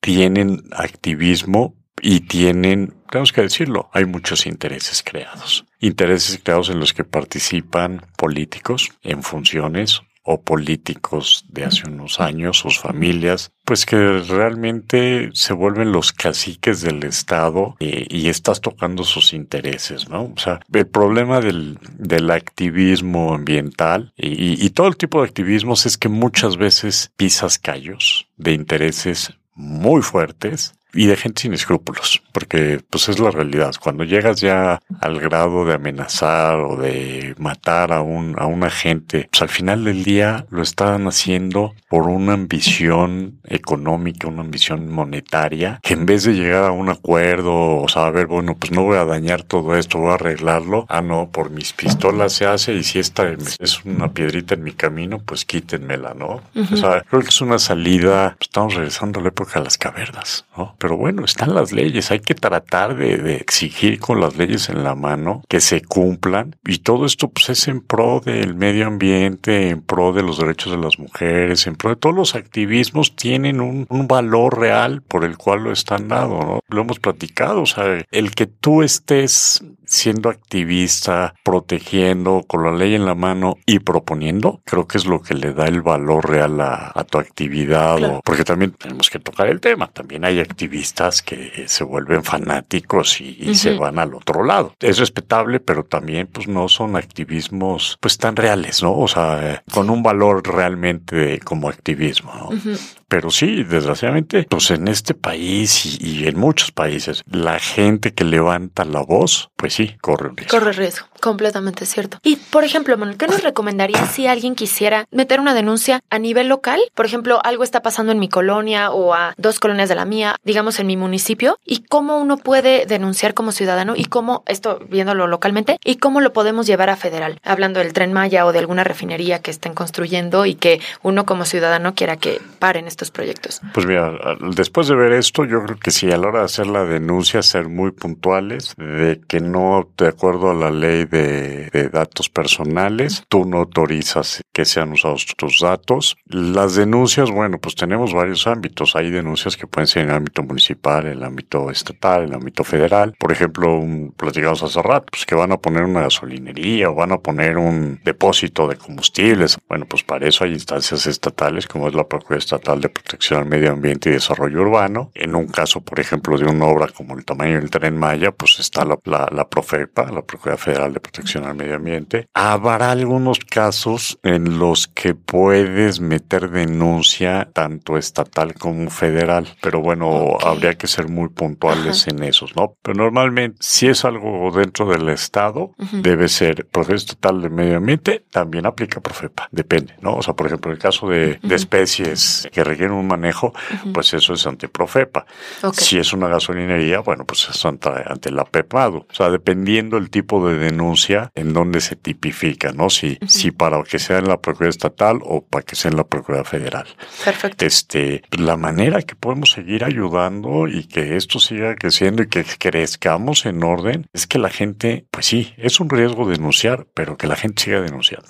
tienen 0.00 0.62
activismo 0.72 1.74
y 2.02 2.20
tienen, 2.20 2.94
tenemos 3.10 3.32
que 3.32 3.42
decirlo, 3.42 3.88
hay 3.92 4.04
muchos 4.06 4.46
intereses 4.46 5.02
creados. 5.02 5.64
Intereses 5.80 6.40
creados 6.42 6.70
en 6.70 6.80
los 6.80 6.92
que 6.94 7.04
participan 7.04 8.06
políticos 8.16 8.90
en 9.02 9.22
funciones 9.22 10.00
o 10.30 10.40
políticos 10.40 11.44
de 11.48 11.64
hace 11.64 11.88
unos 11.88 12.20
años, 12.20 12.58
sus 12.58 12.78
familias, 12.78 13.50
pues 13.64 13.84
que 13.84 14.20
realmente 14.20 15.30
se 15.32 15.52
vuelven 15.52 15.90
los 15.90 16.12
caciques 16.12 16.82
del 16.82 17.02
Estado 17.02 17.76
eh, 17.80 18.06
y 18.08 18.28
estás 18.28 18.60
tocando 18.60 19.02
sus 19.02 19.32
intereses, 19.32 20.08
¿no? 20.08 20.32
O 20.34 20.38
sea, 20.38 20.60
el 20.72 20.86
problema 20.86 21.40
del, 21.40 21.78
del 21.98 22.30
activismo 22.30 23.34
ambiental 23.34 24.12
y, 24.16 24.64
y 24.64 24.70
todo 24.70 24.86
el 24.86 24.96
tipo 24.96 25.20
de 25.20 25.28
activismos 25.28 25.84
es 25.86 25.98
que 25.98 26.08
muchas 26.08 26.56
veces 26.56 27.10
pisas 27.16 27.58
callos 27.58 28.28
de 28.36 28.52
intereses 28.52 29.32
muy 29.54 30.00
fuertes 30.00 30.74
y 30.92 31.06
de 31.06 31.16
gente 31.16 31.42
sin 31.42 31.52
escrúpulos, 31.52 32.22
porque 32.32 32.80
pues 32.90 33.08
es 33.08 33.18
la 33.18 33.30
realidad. 33.30 33.72
Cuando 33.80 34.04
llegas 34.04 34.40
ya 34.40 34.80
al 35.00 35.20
grado 35.20 35.64
de 35.64 35.74
amenazar 35.74 36.60
o 36.60 36.76
de 36.76 37.34
matar 37.38 37.92
a 37.92 38.02
un 38.02 38.34
a 38.38 38.46
una 38.46 38.70
gente, 38.70 39.28
pues 39.30 39.42
al 39.42 39.48
final 39.48 39.84
del 39.84 40.04
día 40.04 40.46
lo 40.50 40.62
están 40.62 41.06
haciendo 41.06 41.74
por 41.88 42.08
una 42.08 42.34
ambición 42.34 43.40
económica, 43.44 44.28
una 44.28 44.42
ambición 44.42 44.90
monetaria, 44.90 45.80
que 45.82 45.94
en 45.94 46.06
vez 46.06 46.24
de 46.24 46.34
llegar 46.34 46.64
a 46.64 46.72
un 46.72 46.88
acuerdo 46.88 47.78
o 47.78 47.88
saber, 47.88 48.26
bueno, 48.26 48.56
pues 48.56 48.72
no 48.72 48.84
voy 48.84 48.96
a 48.96 49.04
dañar 49.04 49.42
todo 49.42 49.76
esto, 49.76 49.98
voy 49.98 50.12
a 50.12 50.14
arreglarlo. 50.14 50.86
Ah, 50.88 51.02
no, 51.02 51.30
por 51.30 51.50
mis 51.50 51.72
pistolas 51.72 52.32
se 52.32 52.46
hace 52.46 52.74
y 52.74 52.84
si 52.84 52.98
esta 52.98 53.28
es 53.58 53.84
una 53.84 54.12
piedrita 54.12 54.54
en 54.54 54.62
mi 54.62 54.72
camino, 54.72 55.18
pues 55.18 55.44
quítenmela, 55.44 56.14
¿no? 56.14 56.42
O 56.72 56.76
sea, 56.76 57.02
creo 57.02 57.22
que 57.22 57.28
es 57.28 57.40
una 57.40 57.58
salida, 57.58 58.36
pues, 58.38 58.48
estamos 58.48 58.74
regresando 58.74 59.20
a 59.20 59.22
la 59.22 59.28
época 59.28 59.58
de 59.58 59.64
las 59.64 59.78
cavernas, 59.78 60.44
¿no? 60.56 60.74
Pero 60.80 60.96
bueno, 60.96 61.24
están 61.24 61.54
las 61.54 61.72
leyes, 61.72 62.10
hay 62.10 62.20
que 62.20 62.34
tratar 62.34 62.96
de, 62.96 63.18
de 63.18 63.36
exigir 63.36 64.00
con 64.00 64.18
las 64.20 64.36
leyes 64.36 64.68
en 64.70 64.82
la 64.82 64.94
mano 64.94 65.42
que 65.48 65.60
se 65.60 65.82
cumplan 65.82 66.56
y 66.66 66.78
todo 66.78 67.04
esto 67.04 67.28
pues 67.28 67.50
es 67.50 67.68
en 67.68 67.80
pro 67.82 68.20
del 68.24 68.54
medio 68.54 68.86
ambiente, 68.86 69.68
en 69.68 69.82
pro 69.82 70.12
de 70.12 70.22
los 70.22 70.38
derechos 70.38 70.72
de 70.72 70.78
las 70.78 70.98
mujeres, 70.98 71.66
en 71.66 71.76
pro 71.76 71.90
de 71.90 71.96
todos 71.96 72.16
los 72.16 72.34
activismos 72.34 73.14
tienen 73.14 73.60
un, 73.60 73.86
un 73.90 74.08
valor 74.08 74.58
real 74.58 75.02
por 75.02 75.24
el 75.24 75.36
cual 75.36 75.64
lo 75.64 75.72
están 75.72 76.08
dado, 76.08 76.40
¿no? 76.40 76.60
Lo 76.68 76.80
hemos 76.80 76.98
platicado, 76.98 77.60
o 77.62 77.66
sea, 77.66 78.02
el 78.10 78.30
que 78.34 78.46
tú 78.46 78.82
estés 78.82 79.62
siendo 79.84 80.28
activista, 80.30 81.34
protegiendo 81.44 82.42
con 82.46 82.62
la 82.64 82.72
ley 82.72 82.94
en 82.94 83.04
la 83.04 83.14
mano 83.14 83.56
y 83.66 83.80
proponiendo, 83.80 84.60
creo 84.64 84.86
que 84.86 84.98
es 84.98 85.06
lo 85.06 85.20
que 85.20 85.34
le 85.34 85.52
da 85.52 85.66
el 85.66 85.82
valor 85.82 86.28
real 86.30 86.60
a, 86.60 86.92
a 86.94 87.04
tu 87.04 87.18
actividad. 87.18 87.96
Claro. 87.98 88.16
o- 88.18 88.20
porque 88.24 88.44
también 88.44 88.70
tenemos 88.72 89.10
que 89.10 89.18
tocar 89.18 89.48
el 89.48 89.60
tema. 89.60 89.88
También 89.88 90.24
hay 90.24 90.38
activistas 90.40 90.69
que 90.70 91.64
se 91.66 91.84
vuelven 91.84 92.24
fanáticos 92.24 93.20
y, 93.20 93.36
y 93.40 93.54
se 93.54 93.76
van 93.76 93.98
al 93.98 94.14
otro 94.14 94.44
lado. 94.44 94.74
Es 94.80 94.98
respetable, 94.98 95.60
pero 95.60 95.84
también 95.84 96.26
pues 96.26 96.48
no 96.48 96.68
son 96.68 96.96
activismos 96.96 97.98
pues 98.00 98.16
tan 98.18 98.36
reales, 98.36 98.82
¿no? 98.82 98.96
O 98.96 99.08
sea, 99.08 99.54
eh, 99.54 99.60
con 99.72 99.90
un 99.90 100.02
valor 100.02 100.46
realmente 100.46 101.40
como 101.40 101.68
activismo, 101.68 102.32
¿no? 102.34 102.48
Ujú. 102.48 102.76
Pero 103.10 103.32
sí, 103.32 103.64
desgraciadamente, 103.64 104.46
pues 104.48 104.70
en 104.70 104.86
este 104.86 105.14
país 105.14 105.84
y, 105.84 105.98
y 106.00 106.28
en 106.28 106.38
muchos 106.38 106.70
países, 106.70 107.24
la 107.28 107.58
gente 107.58 108.14
que 108.14 108.22
levanta 108.22 108.84
la 108.84 109.00
voz, 109.00 109.50
pues 109.56 109.74
sí, 109.74 109.96
corre 110.00 110.30
riesgo. 110.36 110.56
Corre 110.56 110.72
riesgo, 110.72 111.08
completamente 111.18 111.86
cierto. 111.86 112.18
Y, 112.22 112.36
por 112.36 112.62
ejemplo, 112.62 112.96
Manuel, 112.96 113.18
¿qué 113.18 113.26
nos 113.26 113.42
recomendarías 113.42 114.12
si 114.12 114.28
alguien 114.28 114.54
quisiera 114.54 115.06
meter 115.10 115.40
una 115.40 115.54
denuncia 115.54 115.98
a 116.08 116.20
nivel 116.20 116.46
local? 116.46 116.80
Por 116.94 117.04
ejemplo, 117.04 117.40
algo 117.42 117.64
está 117.64 117.82
pasando 117.82 118.12
en 118.12 118.20
mi 118.20 118.28
colonia 118.28 118.92
o 118.92 119.12
a 119.12 119.34
dos 119.36 119.58
colonias 119.58 119.88
de 119.88 119.96
la 119.96 120.04
mía, 120.04 120.36
digamos 120.44 120.78
en 120.78 120.86
mi 120.86 120.96
municipio, 120.96 121.58
y 121.64 121.82
cómo 121.82 122.16
uno 122.18 122.36
puede 122.36 122.86
denunciar 122.86 123.34
como 123.34 123.50
ciudadano 123.50 123.94
y 123.96 124.04
cómo, 124.04 124.44
esto 124.46 124.78
viéndolo 124.88 125.26
localmente, 125.26 125.78
y 125.84 125.96
cómo 125.96 126.20
lo 126.20 126.32
podemos 126.32 126.68
llevar 126.68 126.90
a 126.90 126.96
federal, 126.96 127.40
hablando 127.42 127.80
del 127.80 127.92
tren 127.92 128.12
Maya 128.12 128.46
o 128.46 128.52
de 128.52 128.60
alguna 128.60 128.84
refinería 128.84 129.40
que 129.40 129.50
estén 129.50 129.74
construyendo 129.74 130.46
y 130.46 130.54
que 130.54 130.80
uno 131.02 131.26
como 131.26 131.44
ciudadano 131.44 131.96
quiera 131.96 132.16
que 132.16 132.40
paren 132.60 132.86
proyectos. 133.08 133.60
Pues 133.72 133.86
mira, 133.86 134.12
después 134.54 134.88
de 134.88 134.96
ver 134.96 135.12
esto, 135.12 135.44
yo 135.44 135.62
creo 135.62 135.78
que 135.78 135.92
sí, 135.92 136.10
a 136.10 136.16
la 136.16 136.28
hora 136.28 136.38
de 136.40 136.46
hacer 136.46 136.66
la 136.66 136.84
denuncia, 136.84 137.40
ser 137.42 137.68
muy 137.68 137.92
puntuales 137.92 138.74
de 138.76 139.20
que 139.28 139.40
no, 139.40 139.88
de 139.96 140.08
acuerdo 140.08 140.50
a 140.50 140.54
la 140.54 140.72
ley 140.72 141.04
de, 141.04 141.70
de 141.70 141.88
datos 141.88 142.28
personales, 142.28 143.22
tú 143.28 143.44
no 143.44 143.58
autorizas 143.58 144.42
que 144.52 144.64
sean 144.64 144.92
usados 144.92 145.26
tus 145.36 145.60
datos. 145.60 146.16
Las 146.26 146.74
denuncias, 146.74 147.30
bueno, 147.30 147.58
pues 147.58 147.76
tenemos 147.76 148.12
varios 148.12 148.46
ámbitos. 148.46 148.96
Hay 148.96 149.10
denuncias 149.10 149.56
que 149.56 149.66
pueden 149.66 149.86
ser 149.86 150.02
en 150.02 150.10
el 150.10 150.16
ámbito 150.16 150.42
municipal, 150.42 151.06
en 151.06 151.12
el 151.12 151.22
ámbito 151.22 151.70
estatal, 151.70 152.24
en 152.24 152.30
el 152.30 152.34
ámbito 152.34 152.64
federal. 152.64 153.14
Por 153.18 153.32
ejemplo, 153.32 153.78
un, 153.78 154.12
platicamos 154.16 154.62
hace 154.62 154.82
rato, 154.82 155.06
pues 155.10 155.26
que 155.26 155.34
van 155.34 155.52
a 155.52 155.58
poner 155.58 155.84
una 155.84 156.02
gasolinería 156.02 156.90
o 156.90 156.94
van 156.94 157.12
a 157.12 157.18
poner 157.18 157.58
un 157.58 158.00
depósito 158.04 158.66
de 158.66 158.76
combustibles. 158.76 159.58
Bueno, 159.68 159.86
pues 159.86 160.02
para 160.02 160.26
eso 160.26 160.44
hay 160.44 160.52
instancias 160.52 161.06
estatales 161.06 161.66
como 161.66 161.88
es 161.88 161.94
la 161.94 162.04
Procuraduría 162.04 162.38
Estatal 162.38 162.80
de 162.80 162.88
Protección 162.90 163.40
al 163.40 163.46
Medio 163.46 163.72
Ambiente 163.72 164.10
y 164.10 164.12
Desarrollo 164.12 164.60
Urbano. 164.60 165.10
En 165.14 165.34
un 165.34 165.46
caso, 165.46 165.80
por 165.80 166.00
ejemplo, 166.00 166.36
de 166.38 166.46
una 166.46 166.66
obra 166.66 166.88
como 166.88 167.16
el 167.16 167.24
tamaño 167.24 167.54
del 167.56 167.70
tren 167.70 167.96
Maya, 167.96 168.32
pues 168.32 168.58
está 168.60 168.84
la, 168.84 168.98
la, 169.04 169.28
la 169.30 169.48
Profepa, 169.48 170.10
la 170.10 170.22
Procuraduría 170.22 170.56
Federal 170.56 170.92
de 170.94 171.00
Protección 171.00 171.44
al 171.44 171.54
Medio 171.54 171.76
Ambiente. 171.76 172.26
Habrá 172.34 172.90
algunos 172.90 173.38
casos 173.40 174.18
en 174.22 174.58
los 174.58 174.88
que 174.88 175.14
puedes 175.14 176.00
meter 176.00 176.50
denuncia 176.50 177.48
tanto 177.52 177.96
estatal 177.96 178.54
como 178.54 178.90
federal, 178.90 179.48
pero 179.62 179.80
bueno, 179.80 180.38
habría 180.42 180.74
que 180.74 180.86
ser 180.86 181.08
muy 181.08 181.28
puntuales 181.28 182.06
en 182.08 182.22
esos, 182.22 182.56
¿no? 182.56 182.74
Pero 182.82 182.96
normalmente, 182.96 183.58
si 183.60 183.88
es 183.88 184.04
algo 184.04 184.50
dentro 184.50 184.88
del 184.88 185.08
Estado, 185.08 185.72
debe 185.92 186.28
ser 186.28 186.66
Procuraduría 186.66 186.96
Estatal 186.96 187.42
de 187.42 187.50
Medio 187.50 187.76
Ambiente, 187.76 188.24
también 188.30 188.66
aplica 188.66 189.00
Profepa, 189.00 189.48
depende, 189.52 189.94
¿no? 190.00 190.14
O 190.14 190.22
sea, 190.22 190.34
por 190.34 190.46
ejemplo, 190.46 190.72
el 190.72 190.78
caso 190.78 191.08
de, 191.08 191.38
de 191.42 191.54
especies 191.54 192.48
que 192.50 192.64
requieren 192.64 192.79
un 192.88 193.06
manejo, 193.06 193.52
pues 193.92 194.14
eso 194.14 194.34
es 194.34 194.46
ante 194.46 194.68
Profepa. 194.68 195.26
Si 195.72 195.98
es 195.98 196.12
una 196.12 196.28
gasolinería, 196.28 197.00
bueno, 197.00 197.24
pues 197.24 197.48
es 197.48 197.64
ante, 197.64 197.90
ante 198.06 198.30
la 198.30 198.44
PEPADO. 198.44 199.06
O 199.10 199.14
sea, 199.14 199.30
dependiendo 199.30 199.96
el 199.96 200.10
tipo 200.10 200.46
de 200.48 200.58
denuncia 200.58 201.30
en 201.34 201.52
donde 201.52 201.80
se 201.80 201.96
tipifica, 201.96 202.72
¿no? 202.72 202.90
Si, 202.90 203.18
si 203.26 203.50
para 203.50 203.82
que 203.82 203.98
sea 203.98 204.18
en 204.18 204.28
la 204.28 204.40
Procuraduría 204.40 204.70
Estatal 204.70 205.18
o 205.22 205.44
para 205.44 205.64
que 205.64 205.76
sea 205.76 205.90
en 205.90 205.96
la 205.96 206.04
Procuraduría 206.04 206.48
Federal. 206.48 206.86
Perfecto. 207.24 207.64
Este, 207.64 208.22
la 208.30 208.56
manera 208.56 209.02
que 209.02 209.14
podemos 209.14 209.50
seguir 209.50 209.84
ayudando 209.84 210.68
y 210.68 210.84
que 210.84 211.16
esto 211.16 211.38
siga 211.38 211.74
creciendo 211.76 212.22
y 212.22 212.28
que 212.28 212.44
crezcamos 212.44 213.46
en 213.46 213.62
orden 213.62 214.06
es 214.12 214.26
que 214.26 214.38
la 214.38 214.50
gente, 214.50 215.06
pues 215.10 215.26
sí, 215.26 215.54
es 215.56 215.80
un 215.80 215.90
riesgo 215.90 216.28
denunciar, 216.28 216.86
pero 216.94 217.16
que 217.16 217.26
la 217.26 217.36
gente 217.36 217.64
siga 217.64 217.80
denunciando. 217.80 218.28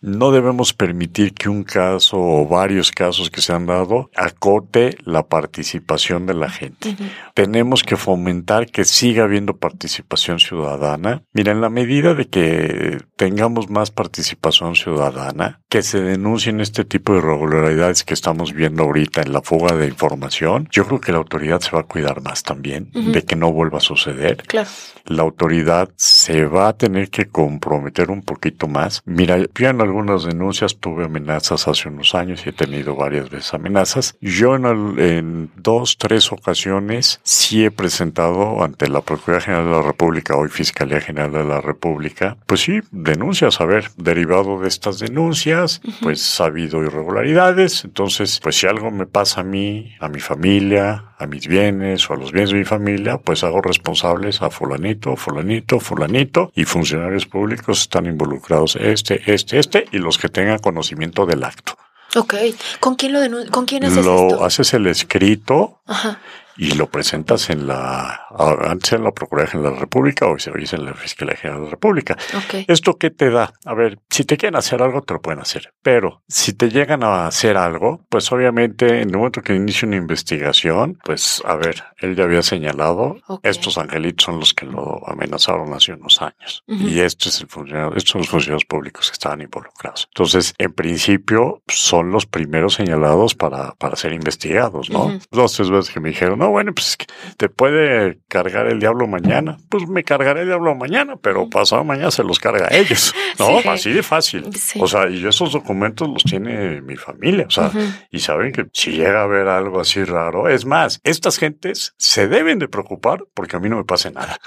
No 0.00 0.30
debemos 0.30 0.72
permitir 0.72 1.34
que 1.34 1.48
un 1.48 1.64
caso 1.64 2.18
o 2.18 2.46
varios 2.46 2.90
casos 2.90 3.30
que 3.30 3.40
se 3.40 3.52
han 3.52 3.66
dado 3.66 3.85
acote 4.14 4.96
la 5.04 5.26
participación 5.26 6.26
de 6.26 6.34
la 6.34 6.50
gente. 6.50 6.96
Tenemos 7.34 7.82
que 7.82 7.96
fomentar 7.96 8.66
que 8.66 8.84
siga 8.84 9.24
habiendo 9.24 9.56
participación 9.56 10.38
ciudadana. 10.38 11.22
Mira, 11.32 11.52
en 11.52 11.60
la 11.60 11.70
medida 11.70 12.14
de 12.14 12.26
que 12.28 12.98
tengamos 13.16 13.70
más 13.70 13.90
participación 13.90 14.74
ciudadana, 14.74 15.60
que 15.68 15.82
se 15.82 16.00
denuncien 16.00 16.60
este 16.60 16.84
tipo 16.84 17.12
de 17.12 17.18
irregularidades 17.18 18.04
que 18.04 18.14
estamos 18.14 18.52
viendo 18.52 18.84
ahorita 18.84 19.22
en 19.22 19.32
la 19.32 19.42
fuga 19.42 19.74
de 19.74 19.86
información, 19.88 20.68
yo 20.70 20.86
creo 20.86 21.00
que 21.00 21.10
la 21.12 21.18
autoridad 21.18 21.60
se 21.60 21.70
va 21.72 21.80
a 21.80 21.84
cuidar 21.84 22.20
más 22.22 22.42
también 22.44 22.90
de 22.92 23.22
que 23.24 23.34
no 23.36 23.52
vuelva 23.52 23.78
a 23.78 23.80
suceder 23.80 24.36
Claro. 24.46 24.68
la 25.06 25.22
autoridad 25.22 25.88
se 25.96 26.44
va 26.46 26.68
a 26.68 26.72
tener 26.76 27.10
que 27.10 27.26
comprometer 27.26 28.10
un 28.10 28.22
poquito 28.22 28.68
más. 28.68 29.02
Mira, 29.06 29.38
yo 29.54 29.68
en 29.68 29.80
algunas 29.80 30.24
denuncias 30.24 30.76
tuve 30.78 31.04
amenazas 31.06 31.66
hace 31.66 31.88
unos 31.88 32.14
años 32.14 32.46
y 32.46 32.50
he 32.50 32.52
tenido 32.52 32.94
varias 32.94 33.28
veces 33.30 33.52
amenazas. 33.54 34.16
Yo 34.20 34.54
en, 34.54 34.66
en 35.00 35.50
dos, 35.56 35.98
tres 35.98 36.30
ocasiones 36.32 37.20
sí 37.24 37.64
he 37.64 37.70
presentado 37.72 38.62
ante 38.62 38.88
la 38.88 39.00
Procuraduría 39.00 39.44
General 39.44 39.64
de 39.66 39.70
la 39.72 39.82
República, 39.82 40.36
hoy 40.36 40.48
Fiscalía 40.48 41.00
General 41.00 41.32
de 41.32 41.44
la 41.44 41.60
República, 41.60 42.36
pues 42.46 42.60
sí, 42.60 42.80
denuncias. 42.92 43.60
A 43.60 43.64
ver, 43.64 43.90
derivado 43.96 44.60
de 44.60 44.68
estas 44.68 44.98
denuncias, 44.98 45.55
pues 46.02 46.40
ha 46.40 46.44
habido 46.46 46.82
irregularidades. 46.82 47.84
Entonces, 47.84 48.40
pues 48.42 48.56
si 48.56 48.66
algo 48.66 48.90
me 48.90 49.06
pasa 49.06 49.40
a 49.40 49.44
mí, 49.44 49.94
a 50.00 50.08
mi 50.08 50.20
familia, 50.20 51.12
a 51.18 51.26
mis 51.26 51.46
bienes 51.46 52.08
o 52.10 52.14
a 52.14 52.16
los 52.16 52.32
bienes 52.32 52.50
de 52.50 52.56
mi 52.58 52.64
familia, 52.64 53.18
pues 53.18 53.44
hago 53.44 53.60
responsables 53.62 54.42
a 54.42 54.50
fulanito, 54.50 55.16
fulanito, 55.16 55.80
fulanito 55.80 56.52
y 56.54 56.64
funcionarios 56.64 57.26
públicos 57.26 57.80
están 57.80 58.06
involucrados 58.06 58.76
este, 58.76 59.22
este, 59.32 59.58
este 59.58 59.86
y 59.92 59.98
los 59.98 60.18
que 60.18 60.28
tengan 60.28 60.58
conocimiento 60.58 61.26
del 61.26 61.44
acto. 61.44 61.76
Ok. 62.16 62.34
¿Con 62.80 62.94
quién 62.94 63.12
lo 63.12 63.50
¿Con 63.50 63.66
quién 63.66 63.84
haces 63.84 64.04
Lo 64.04 64.28
esto? 64.28 64.44
haces 64.44 64.74
el 64.74 64.86
escrito 64.86 65.80
Ajá. 65.86 66.20
Y 66.56 66.72
lo 66.74 66.86
presentas 66.88 67.50
en 67.50 67.66
la, 67.66 68.26
antes 68.60 68.92
en 68.94 69.04
la 69.04 69.12
Procuraduría 69.12 69.50
General 69.52 69.70
de 69.72 69.76
la 69.76 69.80
República 69.80 70.26
o 70.26 70.36
es 70.36 70.46
en 70.72 70.84
la 70.84 70.94
Fiscalía 70.94 71.36
General 71.36 71.60
de 71.60 71.64
la 71.66 71.70
República. 71.72 72.16
Ok. 72.34 72.64
¿Esto 72.68 72.94
qué 72.98 73.10
te 73.10 73.30
da? 73.30 73.52
A 73.64 73.74
ver, 73.74 73.98
si 74.10 74.24
te 74.24 74.36
quieren 74.36 74.56
hacer 74.56 74.82
algo, 74.82 75.02
te 75.02 75.14
lo 75.14 75.20
pueden 75.20 75.40
hacer. 75.40 75.72
Pero 75.82 76.22
si 76.28 76.52
te 76.54 76.70
llegan 76.70 77.02
a 77.02 77.26
hacer 77.26 77.56
algo, 77.56 78.04
pues 78.08 78.30
obviamente 78.32 79.02
en 79.02 79.10
el 79.10 79.16
momento 79.16 79.42
que 79.42 79.54
inicia 79.54 79.86
una 79.86 79.96
investigación, 79.96 80.98
pues 81.04 81.42
a 81.44 81.56
ver, 81.56 81.84
él 81.98 82.16
ya 82.16 82.24
había 82.24 82.42
señalado, 82.42 83.18
Ok. 83.26 83.40
estos 83.44 83.78
angelitos 83.78 84.24
son 84.24 84.38
los 84.40 84.54
que 84.54 84.66
lo 84.66 85.06
amenazaron 85.08 85.72
hace 85.74 85.92
unos 85.92 86.20
años. 86.22 86.62
Ujú. 86.66 86.88
Y 86.88 87.00
este 87.00 87.28
es 87.28 87.40
el 87.40 87.48
funcionario, 87.48 87.94
estos 87.96 88.10
son 88.12 88.20
los 88.20 88.28
funcionarios 88.28 88.64
públicos 88.64 89.08
que 89.10 89.14
estaban 89.14 89.40
involucrados. 89.40 90.08
Entonces, 90.10 90.54
en 90.58 90.72
principio, 90.72 91.62
son 91.68 92.10
los 92.10 92.26
primeros 92.26 92.74
señalados 92.74 93.34
para, 93.34 93.72
para 93.72 93.96
ser 93.96 94.12
investigados, 94.12 94.90
¿no? 94.90 95.06
Ujú. 95.06 95.18
Dos, 95.30 95.52
tres 95.54 95.70
veces 95.70 95.92
que 95.92 96.00
me 96.00 96.08
dijeron, 96.10 96.38
no, 96.38 96.45
bueno, 96.50 96.72
pues 96.74 96.96
te 97.36 97.48
puede 97.48 98.18
cargar 98.28 98.66
el 98.66 98.78
diablo 98.80 99.06
mañana. 99.06 99.56
Pues 99.68 99.86
me 99.88 100.04
cargaré 100.04 100.42
el 100.42 100.46
diablo 100.48 100.74
mañana, 100.74 101.16
pero 101.16 101.48
pasado 101.50 101.84
mañana 101.84 102.10
se 102.10 102.22
los 102.24 102.38
carga 102.38 102.66
a 102.70 102.74
ellos. 102.76 103.14
No, 103.38 103.60
Sí. 103.60 103.68
así 103.68 103.92
de 103.92 104.02
fácil. 104.02 104.46
Sí. 104.54 104.78
O 104.82 104.86
sea, 104.88 105.10
y 105.10 105.26
esos 105.26 105.52
documentos 105.52 106.08
los 106.08 106.22
tiene 106.24 106.80
mi 106.80 106.96
familia. 106.96 107.44
O 107.46 107.50
sea, 107.50 107.70
y 108.10 108.18
saben 108.20 108.50
que 108.52 108.66
si 108.72 108.92
llega 108.92 109.20
a 109.20 109.24
haber 109.24 109.46
algo 109.48 109.78
así 109.80 110.02
raro, 110.04 110.48
es 110.48 110.64
más, 110.64 111.00
estas 111.04 111.36
gentes 111.38 111.94
se 111.98 112.28
deben 112.28 112.58
de 112.58 112.66
preocupar 112.68 113.24
porque 113.34 113.56
a 113.56 113.60
mí 113.60 113.68
no 113.68 113.76
me 113.76 113.84
pase 113.84 114.10
nada. 114.10 114.38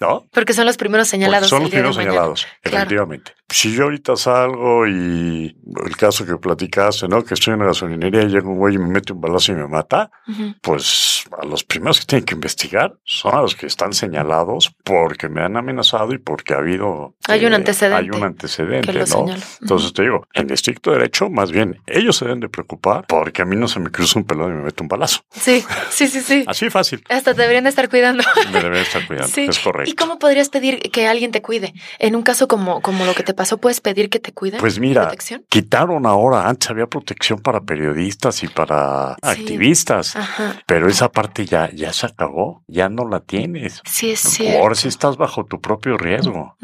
¿no? 0.00 0.26
Porque 0.32 0.52
son 0.52 0.66
los 0.66 0.76
primeros 0.76 1.08
Porque 1.08 1.16
señalados. 1.18 1.48
son 1.48 1.62
los 1.62 1.70
primeros 1.70 1.96
señalados, 1.96 2.46
Claro. 2.62 2.76
efectivamente. 2.78 3.32
Si 3.48 3.74
yo 3.74 3.84
ahorita 3.84 4.14
salgo 4.14 4.86
y 4.86 5.56
el 5.84 5.96
caso 5.96 6.24
que 6.24 6.36
platicaste, 6.36 7.08
¿no? 7.08 7.24
Que 7.24 7.34
estoy 7.34 7.54
en 7.54 7.60
una 7.60 7.68
gasolinería 7.70 8.22
y 8.22 8.26
llega 8.28 8.46
un 8.46 8.58
güey 8.58 8.74
y 8.74 8.78
me 8.78 8.86
mete 8.88 9.12
un 9.14 9.20
balazo 9.20 9.52
y 9.52 9.56
me 9.56 9.66
mata, 9.66 10.10
pues 10.62 11.24
a 11.40 11.46
los 11.46 11.64
primeros 11.64 12.00
que 12.00 12.06
tienen 12.06 12.24
que 12.24 12.34
investigar 12.34 12.94
son 13.04 13.34
a 13.34 13.40
los 13.42 13.54
que 13.54 13.66
están 13.66 13.92
señalados 13.92 14.74
porque 14.84 15.28
me 15.28 15.42
han 15.42 15.56
amenazado 15.56 16.12
y 16.12 16.18
porque 16.18 16.54
ha 16.54 16.58
habido... 16.58 17.14
Hay 17.28 17.44
un 17.44 17.52
eh, 17.52 17.56
antecedente 17.56 17.96
Hay 17.96 18.10
un 18.10 18.24
antecedente, 18.24 18.92
¿no? 18.92 19.26
Entonces 19.60 19.92
te 19.92 20.02
digo, 20.02 20.26
en 20.34 20.50
estricto 20.50 20.90
derecho, 20.92 21.28
más 21.30 21.52
bien, 21.52 21.80
ellos 21.86 22.16
se 22.16 22.24
deben 22.24 22.40
de 22.40 22.48
preocupar 22.48 23.04
porque 23.06 23.42
a 23.42 23.44
mí 23.44 23.56
no 23.56 23.68
se 23.68 23.80
me 23.80 23.90
cruza 23.90 24.18
un 24.18 24.24
pelón 24.24 24.52
y 24.52 24.56
me 24.56 24.62
mete 24.64 24.82
un 24.82 24.88
balazo. 24.88 25.20
Sí, 25.30 25.64
sí, 25.90 26.08
sí, 26.08 26.20
sí. 26.20 26.44
Así 26.46 26.70
fácil. 26.70 27.04
Hasta 27.08 27.34
te 27.34 27.42
deberían 27.42 27.64
de 27.64 27.70
estar 27.70 27.88
cuidando. 27.88 28.24
Me 28.52 28.60
deben 28.62 28.80
estar 28.80 29.06
cuidando. 29.06 29.28
Sí. 29.28 29.46
Es 29.48 29.58
correcto. 29.58 29.90
¿Y 29.90 29.94
cómo 29.94 30.18
podrías 30.18 30.48
pedir 30.48 30.80
que 30.90 31.06
alguien 31.06 31.30
te 31.30 31.42
cuide? 31.42 31.74
En 31.98 32.16
un 32.16 32.22
caso 32.22 32.48
como, 32.48 32.80
como 32.82 33.04
lo 33.04 33.14
que 33.14 33.22
te 33.22 33.34
pasó, 33.34 33.58
¿puedes 33.58 33.80
pedir 33.80 34.10
que 34.10 34.18
te 34.18 34.32
cuiden? 34.32 34.60
Pues 34.60 34.78
mira, 34.78 35.02
¿Protección? 35.02 35.44
quitaron 35.48 36.06
ahora, 36.06 36.48
antes 36.48 36.70
había 36.70 36.86
protección 36.86 37.38
para 37.40 37.60
periodistas 37.60 38.42
y 38.42 38.48
para 38.48 39.16
Sí. 39.22 39.40
activistas, 39.40 40.16
Ajá. 40.16 40.62
pero 40.66 40.88
esa 40.88 41.10
parte 41.10 41.27
ya, 41.34 41.70
ya 41.72 41.92
se 41.92 42.06
acabó, 42.06 42.62
ya 42.66 42.88
no 42.88 43.08
la 43.08 43.20
tienes. 43.20 43.82
Sí, 43.84 44.10
es 44.10 44.20
cierto. 44.20 44.58
Ahora 44.60 44.74
sí 44.74 44.88
estás 44.88 45.16
bajo 45.16 45.44
tu 45.44 45.60
propio 45.60 45.96
riesgo. 45.96 46.56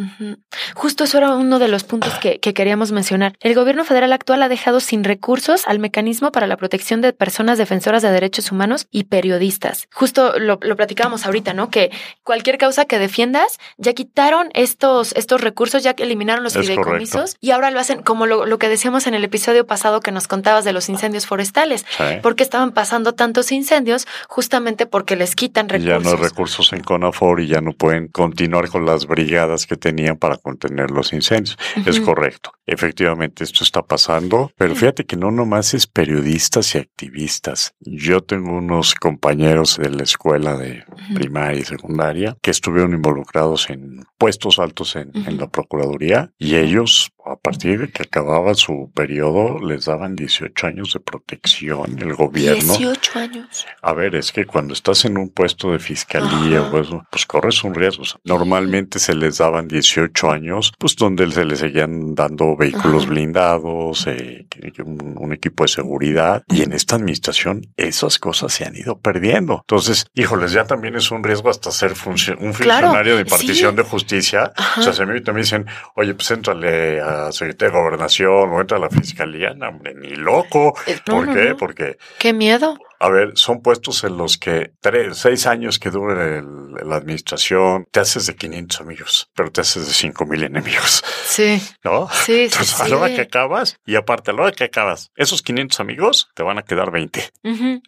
Justo 0.74 1.04
eso 1.04 1.18
era 1.18 1.34
uno 1.34 1.58
de 1.58 1.68
los 1.68 1.84
puntos 1.84 2.14
que, 2.18 2.40
que 2.40 2.54
queríamos 2.54 2.92
mencionar. 2.92 3.34
El 3.40 3.54
gobierno 3.54 3.84
federal 3.84 4.12
actual 4.12 4.42
ha 4.42 4.48
dejado 4.48 4.80
sin 4.80 5.04
recursos 5.04 5.66
al 5.66 5.78
mecanismo 5.78 6.32
para 6.32 6.46
la 6.46 6.56
protección 6.56 7.00
de 7.00 7.12
personas 7.12 7.58
defensoras 7.58 8.02
de 8.02 8.10
derechos 8.10 8.52
humanos 8.52 8.86
y 8.90 9.04
periodistas. 9.04 9.88
Justo 9.92 10.38
lo, 10.38 10.58
lo 10.62 10.76
platicábamos 10.76 11.26
ahorita, 11.26 11.54
¿no? 11.54 11.70
Que 11.70 11.90
cualquier 12.22 12.58
causa 12.58 12.84
que 12.84 12.98
defiendas, 12.98 13.58
ya 13.76 13.92
quitaron 13.92 14.48
estos, 14.54 15.12
estos 15.12 15.40
recursos, 15.40 15.82
ya 15.82 15.94
que 15.94 16.02
eliminaron 16.02 16.44
los 16.44 16.56
Es 16.56 16.62
fideicomisos 16.62 17.12
correcto. 17.20 17.38
y 17.40 17.50
ahora 17.50 17.70
lo 17.70 17.80
hacen 17.80 18.02
como 18.02 18.26
lo, 18.26 18.46
lo 18.46 18.58
que 18.58 18.68
decíamos 18.68 19.06
en 19.06 19.14
el 19.14 19.24
episodio 19.24 19.66
pasado 19.66 20.00
que 20.00 20.12
nos 20.12 20.28
contabas 20.28 20.64
de 20.64 20.72
los 20.72 20.88
incendios 20.88 21.26
forestales. 21.26 21.84
Sí. 21.96 22.04
¿Por 22.22 22.36
qué 22.36 22.42
estaban 22.42 22.72
pasando 22.72 23.14
tantos 23.14 23.52
incendios? 23.52 24.06
Justamente 24.54 24.86
porque 24.86 25.16
les 25.16 25.34
quitan 25.34 25.66
Y 25.66 25.80
Ya 25.80 25.98
recursos. 25.98 26.04
no 26.04 26.10
hay 26.10 26.28
recursos 26.28 26.72
en 26.72 26.80
CONAFOR 26.84 27.40
y 27.40 27.48
ya 27.48 27.60
no 27.60 27.72
pueden 27.72 28.06
continuar 28.06 28.68
con 28.68 28.86
las 28.86 29.08
brigadas 29.08 29.66
que 29.66 29.76
tenían 29.76 30.16
para 30.16 30.36
contener 30.36 30.92
los 30.92 31.12
incendios. 31.12 31.58
Es 31.84 31.98
correcto. 31.98 32.52
Efectivamente, 32.64 33.42
esto 33.42 33.64
está 33.64 33.82
pasando, 33.82 34.52
pero 34.56 34.76
fíjate 34.76 35.06
que 35.06 35.16
no 35.16 35.32
nomás 35.32 35.74
es 35.74 35.88
periodistas 35.88 36.72
y 36.76 36.78
activistas. 36.78 37.74
Yo 37.80 38.20
tengo 38.20 38.52
unos 38.52 38.94
compañeros 38.94 39.76
de 39.76 39.90
la 39.90 40.04
escuela 40.04 40.56
de 40.56 40.84
primaria 41.14 41.58
y 41.60 41.64
secundaria 41.64 42.36
que 42.40 42.52
estuvieron 42.52 42.94
involucrados 42.94 43.68
en 43.70 44.04
puestos 44.18 44.60
altos 44.60 44.94
en, 44.94 45.10
en 45.14 45.36
la 45.36 45.48
Procuraduría 45.48 46.30
y 46.38 46.54
ellos 46.54 47.10
a 47.24 47.36
partir 47.36 47.80
de 47.80 47.88
que 47.88 48.02
acababa 48.02 48.54
su 48.54 48.90
periodo, 48.94 49.58
les 49.58 49.86
daban 49.86 50.14
18 50.14 50.66
años 50.66 50.92
de 50.92 51.00
protección 51.00 51.98
el 51.98 52.14
gobierno. 52.14 52.76
18 52.76 53.18
años. 53.18 53.66
A 53.82 53.92
ver, 53.94 54.14
es 54.14 54.32
que 54.32 54.44
cuando 54.44 54.74
estás 54.74 55.04
en 55.04 55.16
un 55.16 55.30
puesto 55.30 55.72
de 55.72 55.78
fiscalía, 55.78 56.68
pues, 56.70 56.88
pues, 57.10 57.26
corres 57.26 57.64
un 57.64 57.74
riesgo. 57.74 58.04
Normalmente 58.24 58.98
se 58.98 59.14
les 59.14 59.38
daban 59.38 59.68
18 59.68 60.30
años, 60.30 60.72
pues 60.78 60.96
donde 60.96 61.30
se 61.30 61.44
les 61.44 61.60
seguían 61.60 62.14
dando 62.14 62.56
vehículos 62.56 63.06
blindados, 63.06 64.06
eh, 64.06 64.46
un, 64.84 65.32
equipo 65.32 65.64
de 65.64 65.68
seguridad. 65.68 66.44
Y 66.48 66.62
en 66.62 66.72
esta 66.72 66.96
administración 66.96 67.62
esas 67.76 68.18
cosas 68.18 68.52
se 68.52 68.64
han 68.64 68.76
ido 68.76 68.98
perdiendo. 68.98 69.60
Entonces, 69.62 70.06
híjoles, 70.14 70.52
ya 70.52 70.64
también 70.64 70.94
es 70.96 71.10
un 71.10 71.24
riesgo 71.24 71.48
hasta 71.48 71.70
ser 71.70 71.92
un 71.92 72.54
funcionario 72.54 73.16
de 73.16 73.22
impartición 73.22 73.74
de 73.74 73.82
justicia. 73.82 74.52
O 74.78 74.82
sea, 74.82 74.92
se 74.92 75.06
me 75.06 75.20
también 75.22 75.44
dicen, 75.44 75.66
oye, 75.96 76.14
pues 76.14 76.30
entrale 76.30 77.00
a 77.00 77.13
Secretaría 77.32 77.72
de 77.72 77.80
Gobernación 77.80 78.50
o 78.50 78.60
entra 78.60 78.76
a 78.76 78.80
la 78.80 78.90
Fiscalía. 78.90 79.54
No, 79.54 79.68
hombre, 79.68 79.94
ni 79.94 80.14
loco. 80.14 80.74
Eh, 80.86 80.98
¿Por 81.04 81.32
qué? 81.32 81.54
Porque... 81.54 81.96
Qué 82.18 82.32
miedo. 82.32 82.78
A 82.98 83.08
ver, 83.08 83.32
son 83.34 83.62
puestos 83.62 84.04
en 84.04 84.16
los 84.16 84.38
que 84.38 84.72
tres, 84.80 85.18
seis 85.18 85.46
años 85.46 85.78
que 85.78 85.90
dure 85.90 86.42
la 86.84 86.96
administración, 86.96 87.86
te 87.90 88.00
haces 88.00 88.26
de 88.26 88.36
500 88.36 88.80
amigos, 88.80 89.30
pero 89.34 89.50
te 89.50 89.60
haces 89.60 89.86
de 89.86 89.92
5 89.92 90.26
mil 90.26 90.42
enemigos. 90.42 91.04
Sí. 91.26 91.60
¿No? 91.82 92.08
Sí, 92.10 92.44
Entonces, 92.44 92.76
sí, 92.76 92.82
a 92.82 92.88
la 92.88 92.96
hora 92.96 93.14
que 93.14 93.22
acabas, 93.22 93.78
y 93.86 93.96
aparte, 93.96 94.30
a 94.30 94.34
la 94.34 94.42
hora 94.42 94.52
que 94.52 94.64
acabas, 94.64 95.10
esos 95.16 95.42
500 95.42 95.80
amigos 95.80 96.28
te 96.34 96.42
van 96.42 96.58
a 96.58 96.62
quedar 96.62 96.90
20. 96.90 97.30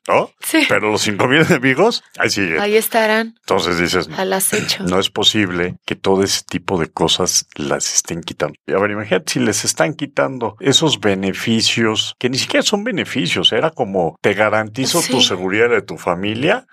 ¿No? 0.08 0.30
Sí. 0.40 0.64
Pero 0.68 0.90
los 0.90 1.02
5 1.02 1.26
mil 1.26 1.40
enemigos, 1.40 2.04
ahí 2.18 2.30
siguen. 2.30 2.60
Ahí 2.60 2.76
estarán. 2.76 3.34
Entonces 3.40 3.78
dices, 3.78 4.08
al 4.16 4.32
acecho. 4.32 4.84
No 4.84 4.98
es 4.98 5.10
posible 5.10 5.76
que 5.84 5.96
todo 5.96 6.22
ese 6.22 6.42
tipo 6.42 6.78
de 6.78 6.88
cosas 6.88 7.46
las 7.54 7.94
estén 7.94 8.22
quitando. 8.22 8.54
A 8.68 8.80
ver, 8.80 8.90
imagínate 8.90 9.32
si 9.32 9.40
les 9.40 9.64
están 9.64 9.94
quitando 9.94 10.56
esos 10.60 11.00
beneficios, 11.00 12.16
que 12.18 12.30
ni 12.30 12.38
siquiera 12.38 12.62
son 12.62 12.84
beneficios, 12.84 13.52
era 13.52 13.70
como 13.70 14.18
te 14.20 14.34
garantizo 14.34 14.95
tu 15.02 15.20
seguridad 15.20 15.70
de 15.70 15.82
tu 15.82 15.96
familia, 15.96 16.66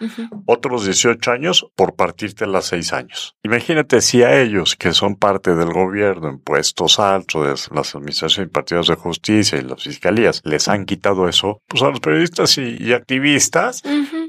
otros 0.45 0.85
18 0.85 1.31
años 1.31 1.67
por 1.75 1.95
partirte 1.95 2.47
las 2.47 2.65
6 2.65 2.93
años. 2.93 3.35
Imagínate 3.43 4.01
si 4.01 4.23
a 4.23 4.39
ellos, 4.39 4.75
que 4.75 4.93
son 4.93 5.15
parte 5.15 5.55
del 5.55 5.71
gobierno 5.71 6.29
en 6.29 6.39
puestos 6.39 6.99
altos, 6.99 7.69
de 7.69 7.75
las 7.75 7.95
administraciones 7.95 8.49
y 8.49 8.53
partidos 8.53 8.87
de 8.87 8.95
justicia 8.95 9.57
y 9.57 9.63
las 9.63 9.83
fiscalías, 9.83 10.41
les 10.43 10.67
han 10.67 10.85
quitado 10.85 11.27
eso, 11.27 11.61
pues 11.67 11.83
a 11.83 11.89
los 11.89 11.99
periodistas 11.99 12.57
y, 12.57 12.93
activistas, 12.93 13.81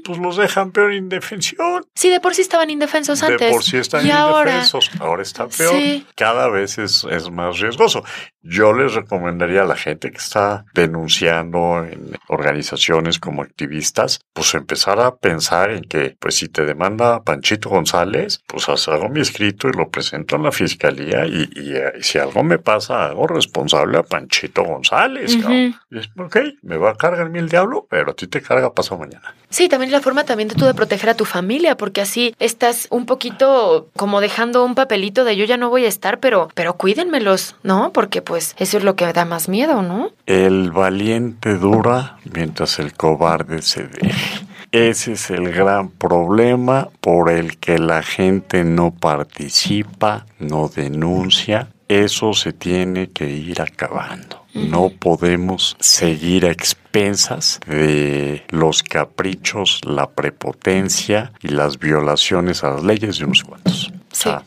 pues 0.05 0.19
los 0.19 0.37
dejan 0.37 0.71
peor 0.71 0.93
indefensión. 0.93 1.85
Sí, 1.95 2.09
de 2.09 2.19
por 2.19 2.35
sí 2.35 2.43
estaban 2.43 2.69
indefensos 2.69 3.23
antes. 3.23 3.39
De 3.39 3.49
por 3.51 3.63
sí 3.63 3.77
están 3.77 4.05
indefensos, 4.05 4.91
ahora, 4.93 5.09
ahora 5.09 5.23
está 5.23 5.47
peor. 5.47 6.03
Cada 6.15 6.47
vez 6.49 6.77
es, 6.77 7.05
es 7.09 7.31
más 7.31 7.59
riesgoso. 7.59 8.03
Yo 8.43 8.73
les 8.73 8.93
recomendaría 8.93 9.63
a 9.63 9.65
la 9.65 9.75
gente 9.75 10.11
que 10.11 10.17
está 10.17 10.65
denunciando 10.75 11.83
en 11.83 12.15
organizaciones 12.27 13.17
como 13.17 13.41
activistas, 13.41 14.19
pues 14.33 14.53
empezar 14.53 14.99
a 14.99 15.15
pensar 15.15 15.71
en 15.71 15.83
que, 15.85 16.15
pues 16.19 16.35
si 16.35 16.49
te 16.49 16.63
demanda 16.63 17.23
Panchito 17.23 17.69
González, 17.69 18.43
pues 18.45 18.69
hago 18.69 19.09
mi 19.09 19.21
escrito 19.21 19.67
y 19.67 19.71
lo 19.71 19.89
presento 19.89 20.35
en 20.35 20.43
la 20.43 20.51
fiscalía 20.51 21.25
y, 21.25 21.49
eh, 21.55 21.93
si 22.01 22.19
algo 22.19 22.43
me 22.43 22.59
pasa, 22.59 23.07
hago 23.07 23.25
responsable 23.25 23.97
a 23.97 24.03
Panchito 24.03 24.63
González. 24.63 25.35
ok, 26.15 26.37
me 26.61 26.77
va 26.77 26.91
a 26.91 26.95
cargar 26.95 27.31
mi 27.31 27.39
el 27.39 27.49
diablo, 27.49 27.87
pero 27.89 28.11
a 28.11 28.13
ti 28.13 28.27
te 28.27 28.41
carga 28.41 28.73
pasado 28.73 28.99
mañana. 28.99 29.33
Sí, 29.49 29.67
también 29.69 29.89
es 29.89 29.94
la 29.95 30.01
forma 30.01 30.25
también 30.25 30.49
de 30.49 30.55
tú 30.55 30.65
de 30.65 30.73
proteger 30.73 31.09
a 31.09 31.13
tu 31.13 31.23
familia, 31.23 31.77
porque 31.77 32.01
así 32.01 32.35
estás 32.39 32.87
un 32.89 33.05
poquito 33.05 33.87
como 33.95 34.19
dejando 34.19 34.65
un 34.65 34.75
papelito 34.75 35.23
de 35.23 35.37
yo 35.37 35.45
ya 35.45 35.55
no 35.55 35.69
voy 35.69 35.85
a 35.85 35.87
estar, 35.87 36.19
pero, 36.19 36.49
pero 36.53 36.73
cuídenmelos, 36.73 37.55
¿no? 37.63 37.93
Porque 37.93 38.21
pues 38.21 38.55
eso 38.59 38.77
es 38.77 38.83
lo 38.83 38.97
que 38.97 39.11
da 39.13 39.23
más 39.23 39.47
miedo, 39.47 39.81
¿no? 39.81 40.11
El 40.25 40.71
valiente 40.71 41.55
dura 41.55 42.17
mientras 42.33 42.77
el 42.79 42.93
cobarde 42.93 43.61
se 43.61 43.87
deje. 43.87 44.45
Ese 44.71 45.13
es 45.13 45.29
el 45.29 45.53
gran 45.53 45.89
problema 45.89 46.89
por 46.99 47.31
el 47.31 47.57
que 47.57 47.79
la 47.79 48.03
gente 48.03 48.65
no 48.65 48.91
participa, 48.91 50.25
no 50.39 50.67
denuncia. 50.67 51.69
Eso 51.87 52.33
se 52.33 52.51
tiene 52.51 53.11
que 53.11 53.29
ir 53.29 53.61
acabando. 53.61 54.44
No 54.55 54.89
podemos 54.89 55.75
seguir 55.79 56.45
a 56.45 56.51
expensas 56.51 57.59
de 57.67 58.43
los 58.49 58.83
caprichos, 58.83 59.81
la 59.85 60.09
prepotencia 60.09 61.33
y 61.41 61.49
las 61.49 61.77
violaciones 61.77 62.63
a 62.63 62.71
las 62.71 62.83
leyes 62.83 63.19
de 63.19 63.25
unos 63.25 63.43
cuantos. 63.43 63.91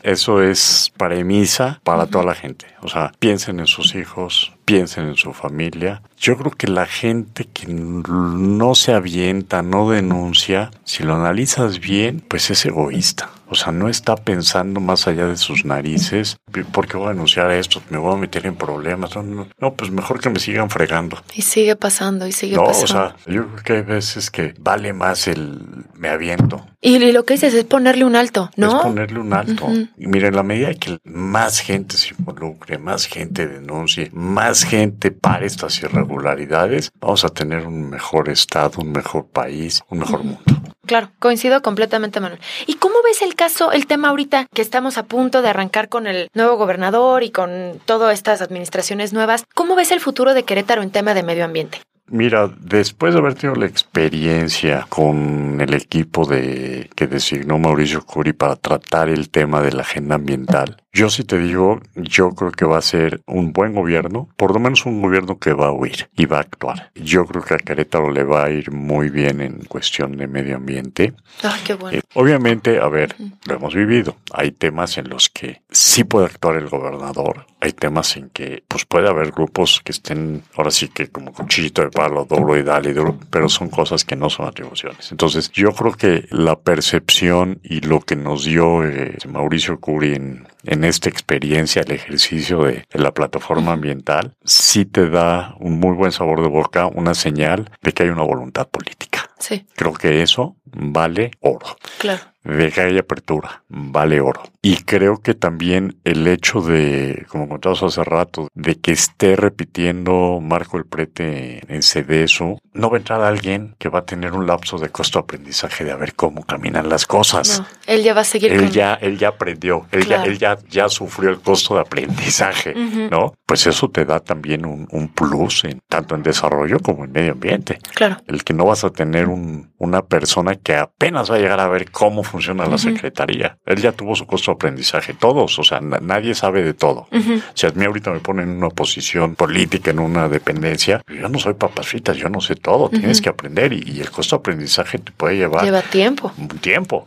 eso 0.01 0.41
es 0.41 0.91
premisa 0.97 1.79
para 1.83 2.07
toda 2.07 2.25
la 2.25 2.35
gente. 2.35 2.65
O 2.81 2.87
sea, 2.87 3.11
piensen 3.19 3.59
en 3.59 3.67
sus 3.67 3.93
hijos, 3.93 4.51
piensen 4.65 5.07
en 5.09 5.15
su 5.15 5.31
familia. 5.31 6.01
Yo 6.17 6.37
creo 6.37 6.51
que 6.51 6.67
la 6.67 6.87
gente 6.87 7.45
que 7.45 7.67
no 7.67 8.73
se 8.73 8.93
avienta, 8.93 9.61
no 9.61 9.89
denuncia, 9.91 10.71
si 10.85 11.03
lo 11.03 11.15
analizas 11.15 11.79
bien, 11.79 12.19
pues 12.27 12.49
es 12.49 12.65
egoísta. 12.65 13.29
O 13.51 13.55
sea, 13.55 13.71
no 13.71 13.89
está 13.89 14.15
pensando 14.15 14.79
más 14.79 15.07
allá 15.07 15.25
de 15.25 15.35
sus 15.35 15.65
narices. 15.65 16.37
¿Por 16.71 16.87
qué 16.87 16.97
voy 16.97 17.07
a 17.07 17.09
denunciar 17.09 17.49
esto? 17.51 17.81
Me 17.89 17.97
voy 17.97 18.13
a 18.13 18.17
meter 18.17 18.45
en 18.45 18.55
problemas. 18.55 19.11
No, 19.15 19.73
pues 19.73 19.89
mejor 19.89 20.19
que 20.19 20.29
me 20.29 20.39
sigan 20.39 20.69
fregando. 20.69 21.21
Y 21.33 21.41
sigue 21.41 21.75
pasando, 21.75 22.27
y 22.27 22.31
sigue 22.31 22.55
pasando. 22.55 22.77
No, 22.77 22.83
o 22.83 22.87
sea, 22.87 23.15
yo 23.25 23.47
creo 23.47 23.63
que 23.63 23.73
hay 23.73 23.81
veces 23.81 24.29
que 24.29 24.53
vale 24.59 24.93
más 24.93 25.27
el 25.27 25.85
me 25.95 26.09
aviento. 26.09 26.65
Y 26.81 27.11
lo 27.11 27.25
que 27.25 27.33
dices 27.33 27.53
es 27.53 27.65
ponerle 27.65 28.05
un 28.05 28.15
alto, 28.15 28.49
¿no? 28.55 28.77
Es 28.77 28.83
ponerle 28.83 29.19
un 29.19 29.33
alto. 29.33 29.67
Y 29.97 30.07
miren, 30.07 30.35
la 30.35 30.43
medida 30.43 30.73
que 30.73 30.97
más 31.03 31.59
gente 31.59 31.97
se 31.97 32.15
involucre, 32.17 32.77
más 32.77 33.05
gente 33.05 33.47
denuncie, 33.47 34.09
más 34.13 34.63
gente 34.63 35.11
para 35.11 35.45
estas 35.45 35.81
irregularidades, 35.81 36.91
vamos 36.99 37.25
a 37.25 37.29
tener 37.29 37.67
un 37.67 37.89
mejor 37.89 38.29
estado, 38.29 38.79
un 38.81 38.91
mejor 38.91 39.27
país, 39.27 39.81
un 39.89 39.99
mejor 39.99 40.23
mundo. 40.23 40.43
Claro, 40.89 41.11
coincido 41.19 41.61
completamente, 41.61 42.19
Manuel. 42.19 42.41
¿Y 42.65 42.77
cómo 42.77 42.95
ves 43.03 43.21
el 43.21 43.35
caso, 43.35 43.71
el 43.71 43.85
tema 43.85 44.09
ahorita 44.09 44.47
que 44.51 44.63
estamos 44.63 44.97
a 44.97 45.05
punto 45.05 45.43
de 45.43 45.49
arrancar 45.49 45.87
con 45.87 46.07
el 46.07 46.29
nuevo 46.33 46.57
gobernador 46.57 47.21
y 47.21 47.29
con 47.29 47.79
todas 47.85 48.11
estas 48.15 48.41
administraciones 48.41 49.13
nuevas? 49.13 49.45
¿Cómo 49.53 49.75
ves 49.75 49.91
el 49.91 49.99
futuro 49.99 50.33
de 50.33 50.45
Querétaro 50.45 50.81
en 50.81 50.89
tema 50.89 51.13
de 51.13 51.21
medio 51.21 51.45
ambiente? 51.45 51.79
Mira, 52.07 52.51
después 52.59 53.13
de 53.13 53.19
haber 53.19 53.35
tenido 53.35 53.59
la 53.59 53.67
experiencia 53.67 54.87
con 54.89 55.61
el 55.61 55.75
equipo 55.75 56.25
de 56.25 56.89
que 56.95 57.05
designó 57.05 57.59
Mauricio 57.59 58.03
Curi 58.03 58.33
para 58.33 58.55
tratar 58.55 59.09
el 59.09 59.29
tema 59.29 59.61
de 59.61 59.73
la 59.73 59.83
agenda 59.83 60.15
ambiental, 60.15 60.81
yo 60.91 61.09
sí 61.09 61.23
te 61.23 61.37
digo, 61.37 61.79
yo 61.95 62.31
creo 62.31 62.51
que 62.51 62.65
va 62.65 62.77
a 62.77 62.81
ser 62.81 63.21
un 63.27 63.53
buen 63.53 63.73
gobierno, 63.73 64.27
por 64.35 64.53
lo 64.53 64.59
menos 64.59 64.85
un 64.85 65.01
gobierno 65.01 65.37
que 65.37 65.53
va 65.53 65.67
a 65.67 65.71
huir 65.71 66.09
y 66.15 66.25
va 66.25 66.37
a 66.37 66.41
actuar. 66.41 66.91
Yo 66.95 67.25
creo 67.25 67.43
que 67.43 67.53
a 67.53 67.57
Querétaro 67.57 68.09
le 68.09 68.23
va 68.23 68.45
a 68.45 68.49
ir 68.49 68.71
muy 68.71 69.09
bien 69.09 69.41
en 69.41 69.59
cuestión 69.65 70.17
de 70.17 70.27
medio 70.27 70.55
ambiente. 70.55 71.13
Ah, 71.43 71.57
qué 71.63 71.75
bueno. 71.75 71.97
Eh, 71.97 72.01
obviamente, 72.15 72.79
a 72.79 72.87
ver, 72.87 73.15
lo 73.45 73.55
hemos 73.55 73.75
vivido. 73.75 74.15
Hay 74.33 74.51
temas 74.51 74.97
en 74.97 75.09
los 75.09 75.29
que 75.29 75.61
sí 75.69 76.03
puede 76.03 76.25
actuar 76.25 76.55
el 76.55 76.67
gobernador. 76.67 77.45
Hay 77.61 77.73
temas 77.73 78.17
en 78.17 78.29
que 78.29 78.63
pues 78.67 78.85
puede 78.85 79.09
haber 79.09 79.31
grupos 79.31 79.81
que 79.83 79.91
estén 79.91 80.43
ahora 80.55 80.71
sí 80.71 80.87
que 80.87 81.09
como 81.09 81.33
cuchillito 81.33 81.83
de 81.83 81.89
palo, 81.89 82.25
doblo 82.25 82.57
y 82.57 82.63
dale, 82.63 82.95
pero 83.29 83.47
son 83.49 83.69
cosas 83.69 84.05
que 84.05 84.15
no 84.15 84.29
son 84.29 84.47
atribuciones. 84.47 85.11
Entonces, 85.11 85.51
yo 85.51 85.71
creo 85.73 85.93
que 85.93 86.25
la 86.31 86.57
percepción 86.57 87.59
y 87.63 87.81
lo 87.81 87.99
que 88.01 88.15
nos 88.15 88.45
dio 88.45 88.83
eh, 88.83 89.17
Mauricio 89.27 89.79
Curi 89.79 90.17
en 90.63 90.83
esta 90.83 91.09
experiencia, 91.09 91.81
el 91.81 91.91
ejercicio 91.91 92.63
de, 92.63 92.85
la 92.93 93.13
plataforma 93.13 93.73
ambiental, 93.73 94.35
sí 94.43 94.85
te 94.85 95.09
da 95.09 95.55
un 95.59 95.79
muy 95.79 95.95
buen 95.95 96.11
sabor 96.11 96.41
de 96.41 96.47
boca, 96.47 96.87
una 96.87 97.13
señal 97.13 97.69
de 97.81 97.91
que 97.91 98.03
hay 98.03 98.09
una 98.09 98.23
voluntad 98.23 98.67
política. 98.67 99.29
Sí. 99.39 99.65
Creo 99.75 99.93
que 99.93 100.21
eso 100.21 100.57
vale 100.65 101.31
oro. 101.39 101.77
Claro 101.97 102.28
de 102.43 102.71
que 102.71 102.97
apertura, 102.97 103.63
vale 103.67 104.21
oro. 104.21 104.43
Y 104.61 104.77
creo 104.83 105.21
que 105.21 105.33
también 105.33 105.97
el 106.03 106.27
hecho 106.27 106.61
de, 106.61 107.25
como 107.29 107.47
contabas 107.47 107.83
hace 107.83 108.03
rato, 108.03 108.47
de 108.53 108.75
que 108.75 108.91
esté 108.91 109.35
repitiendo 109.35 110.39
Marco 110.41 110.77
el 110.77 110.85
Prete 110.85 111.61
en 111.67 111.81
CDSO, 111.81 112.59
no 112.73 112.89
va 112.89 112.97
a 112.97 112.99
entrar 112.99 113.21
alguien 113.21 113.75
que 113.77 113.89
va 113.89 113.99
a 113.99 114.05
tener 114.05 114.33
un 114.33 114.47
lapso 114.47 114.77
de 114.77 114.89
costo 114.89 115.19
de 115.19 115.23
aprendizaje 115.23 115.83
de 115.83 115.91
a 115.91 115.95
ver 115.95 116.13
cómo 116.13 116.43
caminan 116.43 116.89
las 116.89 117.05
cosas. 117.05 117.63
él 117.87 118.03
ya 118.03 118.13
va 118.13 118.21
a 118.21 118.25
seguir. 118.25 118.51
Él 118.51 118.71
ya, 118.71 118.95
él 118.95 119.17
ya 119.17 119.29
aprendió, 119.29 119.85
él 119.91 120.05
ya, 120.05 120.23
él 120.23 120.37
ya, 120.37 120.57
ya 120.69 120.89
sufrió 120.89 121.29
el 121.29 121.39
costo 121.39 121.75
de 121.75 121.81
aprendizaje, 121.81 122.73
¿no? 123.09 123.33
Pues 123.49 123.65
eso 123.65 123.89
te 123.89 124.05
da 124.05 124.19
también 124.19 124.63
un, 124.63 124.87
un, 124.91 125.07
plus 125.07 125.63
en, 125.63 125.81
tanto 125.87 126.13
en 126.13 126.21
desarrollo 126.21 126.77
como 126.77 127.05
en 127.05 127.11
medio 127.11 127.31
ambiente. 127.31 127.79
Claro. 127.95 128.17
El 128.27 128.43
que 128.43 128.53
no 128.53 128.63
vas 128.63 128.83
a 128.83 128.91
tener 128.91 129.27
un, 129.27 129.71
una 129.79 130.03
persona 130.03 130.53
que 130.53 130.75
apenas 130.75 131.31
va 131.31 131.37
a 131.37 131.39
llegar 131.39 131.59
a 131.59 131.67
ver 131.67 131.89
cómo 131.89 132.21
funciona 132.21 132.67
la 132.67 132.77
secretaría. 132.77 133.57
Él 133.65 133.81
ya 133.81 133.91
tuvo 133.91 134.13
su 134.13 134.27
costo 134.27 134.51
de 134.51 134.55
aprendizaje, 134.55 135.15
todos, 135.15 135.57
o 135.57 135.63
sea, 135.63 135.79
nadie 135.81 136.35
sabe 136.35 136.61
de 136.61 136.75
todo. 136.75 137.07
Si 137.55 137.65
a 137.65 137.71
mí 137.71 137.85
ahorita 137.85 138.11
me 138.11 138.19
ponen 138.19 138.49
en 138.49 138.57
una 138.57 138.69
posición 138.69 139.33
política, 139.33 139.89
en 139.89 139.99
una 139.99 140.29
dependencia, 140.29 141.01
yo 141.07 141.27
no 141.27 141.39
soy 141.39 141.55
papas 141.55 141.87
fritas, 141.87 142.17
yo 142.17 142.29
no 142.29 142.41
sé 142.41 142.55
todo, 142.55 142.89
tienes 142.89 143.19
que 143.19 143.29
aprender 143.29 143.73
y, 143.73 143.99
el 143.99 144.11
costo 144.11 144.35
de 144.35 144.41
aprendizaje 144.41 144.99
te 144.99 145.11
puede 145.11 145.37
llevar... 145.37 145.65
Lleva 145.65 145.81
tiempo. 145.81 146.31
Un 146.37 146.47
tiempo. 146.59 147.05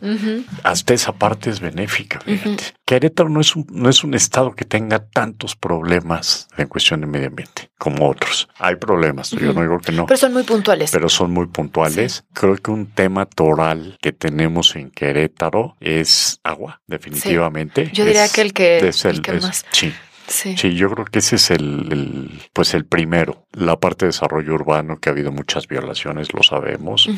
Hasta 0.63 0.93
esa 0.93 1.13
parte 1.13 1.51
es 1.51 1.61
benéfica, 1.61 2.19
fíjate. 2.19 2.73
Querétaro 2.93 3.27
no 3.27 3.41
es, 3.41 3.55
un, 3.55 3.65
no 3.71 3.89
es 3.89 4.03
un 4.03 4.13
estado 4.13 4.53
que 4.53 4.65
tenga 4.65 4.99
tantos 4.99 5.55
problemas 5.55 6.47
en 6.57 6.67
cuestión 6.67 7.01
de 7.01 7.07
medio 7.07 7.25
ambiente 7.25 7.71
como 7.79 8.07
otros. 8.07 8.47
Hay 8.59 8.75
problemas, 8.75 9.31
yo 9.31 9.51
no 9.51 9.61
digo 9.61 9.79
que 9.79 9.91
no. 9.91 10.05
Pero 10.05 10.17
son 10.19 10.33
muy 10.33 10.43
puntuales. 10.43 10.91
Pero 10.91 11.09
son 11.09 11.31
muy 11.31 11.47
puntuales. 11.47 12.23
Creo 12.33 12.55
que 12.55 12.69
un 12.69 12.85
tema 12.85 13.25
toral 13.25 13.97
que 13.99 14.11
tenemos 14.11 14.75
en 14.75 14.91
Querétaro 14.91 15.75
es 15.79 16.39
agua, 16.43 16.81
definitivamente. 16.85 17.89
Yo 17.93 18.05
diría 18.05 18.29
que 18.29 18.41
el 18.41 18.53
que, 18.53 18.77
el, 18.77 19.21
que 19.23 19.33
más. 19.33 19.65
Sí. 19.71 19.91
Sí. 20.27 20.75
yo 20.75 20.91
creo 20.91 21.05
que 21.05 21.17
ese 21.17 21.37
es 21.37 21.49
el, 21.49 22.39
pues 22.53 22.75
el 22.75 22.85
primero. 22.85 23.42
La 23.53 23.79
parte 23.79 24.05
de 24.05 24.09
desarrollo 24.09 24.53
urbano, 24.53 24.97
que 24.99 25.09
ha 25.09 25.11
habido 25.11 25.31
muchas 25.31 25.67
violaciones, 25.67 26.33
lo 26.33 26.43
sabemos. 26.43 27.09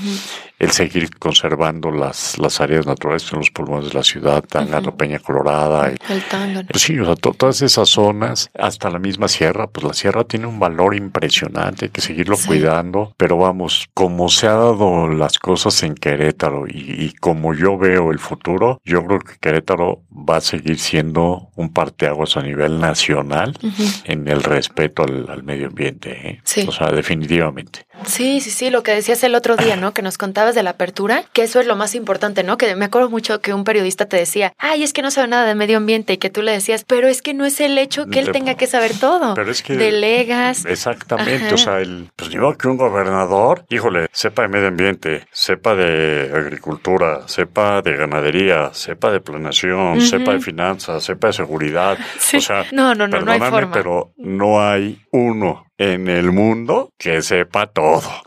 El 0.59 0.71
seguir 0.71 1.09
conservando 1.17 1.91
las, 1.91 2.37
las 2.37 2.61
áreas 2.61 2.85
naturales 2.85 3.31
en 3.31 3.39
los 3.39 3.51
pulmones 3.51 3.89
de 3.89 3.93
la 3.93 4.03
ciudad, 4.03 4.43
Tangano, 4.43 4.95
Peña 4.95 5.19
Colorada. 5.19 5.89
el 5.89 6.23
Tangano. 6.29 6.67
Pues 6.69 6.83
sí, 6.83 6.99
o 6.99 7.05
sea, 7.05 7.15
todas 7.15 7.61
esas 7.61 7.89
zonas, 7.89 8.49
hasta 8.57 8.89
la 8.89 8.99
misma 8.99 9.27
sierra, 9.27 9.67
pues 9.67 9.85
la 9.85 9.93
sierra 9.93 10.23
tiene 10.23 10.47
un 10.47 10.59
valor 10.59 10.95
impresionante, 10.95 11.85
hay 11.85 11.91
que 11.91 12.01
seguirlo 12.01 12.37
cuidando. 12.45 13.13
Pero 13.17 13.37
vamos, 13.37 13.89
como 13.93 14.29
se 14.29 14.47
ha 14.47 14.53
dado 14.53 15.07
las 15.07 15.39
cosas 15.39 15.81
en 15.83 15.95
Querétaro 15.95 16.67
y, 16.67 17.05
y 17.05 17.13
como 17.13 17.53
yo 17.53 17.77
veo 17.77 18.11
el 18.11 18.19
futuro, 18.19 18.79
yo 18.83 19.05
creo 19.05 19.19
que 19.19 19.37
Querétaro 19.39 20.03
va 20.11 20.37
a 20.37 20.41
seguir 20.41 20.79
siendo 20.79 21.49
un 21.55 21.71
parteaguas 21.71 22.37
a 22.37 22.41
nivel 22.41 22.79
nacional 22.79 23.57
en 24.05 24.27
el 24.27 24.43
respeto 24.43 25.03
al, 25.03 25.43
medio 25.43 25.67
ambiente. 25.67 26.24
¿Eh? 26.25 26.41
O 26.67 26.71
sea, 26.71 26.91
definitivamente. 26.91 27.84
Sí, 28.05 28.41
sí, 28.41 28.51
sí, 28.51 28.69
lo 28.69 28.83
que 28.83 28.91
decías 28.91 29.23
el 29.23 29.35
otro 29.35 29.55
día, 29.55 29.75
¿no? 29.75 29.93
Que 29.93 30.01
nos 30.01 30.17
contabas 30.17 30.55
de 30.55 30.63
la 30.63 30.71
apertura, 30.71 31.23
que 31.33 31.43
eso 31.43 31.59
es 31.59 31.67
lo 31.67 31.75
más 31.75 31.95
importante, 31.95 32.43
¿no? 32.43 32.57
Que 32.57 32.75
me 32.75 32.85
acuerdo 32.85 33.09
mucho 33.09 33.41
que 33.41 33.53
un 33.53 33.63
periodista 33.63 34.05
te 34.05 34.17
decía, 34.17 34.53
ay, 34.57 34.83
es 34.83 34.93
que 34.93 35.01
no 35.01 35.11
sabe 35.11 35.27
nada 35.27 35.45
de 35.45 35.55
medio 35.55 35.77
ambiente 35.77 36.13
y 36.13 36.17
que 36.17 36.29
tú 36.29 36.41
le 36.41 36.51
decías, 36.51 36.83
pero 36.85 37.07
es 37.07 37.21
que 37.21 37.33
no 37.33 37.45
es 37.45 37.59
el 37.59 37.77
hecho 37.77 38.07
que 38.07 38.19
él 38.19 38.31
tenga 38.31 38.55
que 38.55 38.67
saber 38.67 38.97
todo. 38.99 39.33
Pero 39.33 39.51
es 39.51 39.61
que... 39.61 39.75
Delegas. 39.75 40.65
Exactamente, 40.65 41.53
o 41.53 41.57
sea, 41.57 41.79
el, 41.79 42.09
pues 42.15 42.29
digo 42.29 42.55
que 42.57 42.67
un 42.67 42.77
gobernador, 42.77 43.65
híjole, 43.69 44.07
sepa 44.11 44.43
de 44.43 44.47
medio 44.49 44.67
ambiente, 44.67 45.25
sepa 45.31 45.75
de 45.75 46.31
agricultura, 46.33 47.27
sepa 47.27 47.81
de 47.81 47.95
ganadería, 47.95 48.73
sepa 48.73 49.11
de 49.11 49.19
planeación, 49.19 50.01
sepa 50.01 50.33
de 50.33 50.39
finanzas, 50.39 51.03
sepa 51.03 51.27
de 51.27 51.33
seguridad. 51.33 51.97
O 52.35 52.41
sea, 52.41 52.65
no, 52.73 52.93
no, 52.93 53.07
no, 53.07 53.21
no 53.21 53.31
hay 53.31 53.39
forma. 53.39 53.71
pero 53.71 54.11
no 54.17 54.61
hay 54.61 54.99
uno 55.11 55.65
en 55.77 56.07
el 56.07 56.31
mundo 56.31 56.89
que 56.97 57.21
sepa 57.21 57.67
todo. 57.67 57.84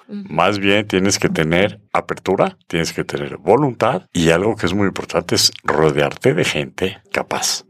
Más 0.08 0.58
bien 0.58 0.86
tienes 0.86 1.18
que 1.18 1.28
tener 1.28 1.80
apertura, 1.92 2.56
tienes 2.66 2.92
que 2.92 3.04
tener 3.04 3.36
voluntad 3.36 4.02
y 4.12 4.30
algo 4.30 4.56
que 4.56 4.66
es 4.66 4.74
muy 4.74 4.86
importante 4.86 5.34
es 5.34 5.52
rodearte 5.64 6.34
de 6.34 6.44
gente 6.44 7.02
capaz, 7.12 7.64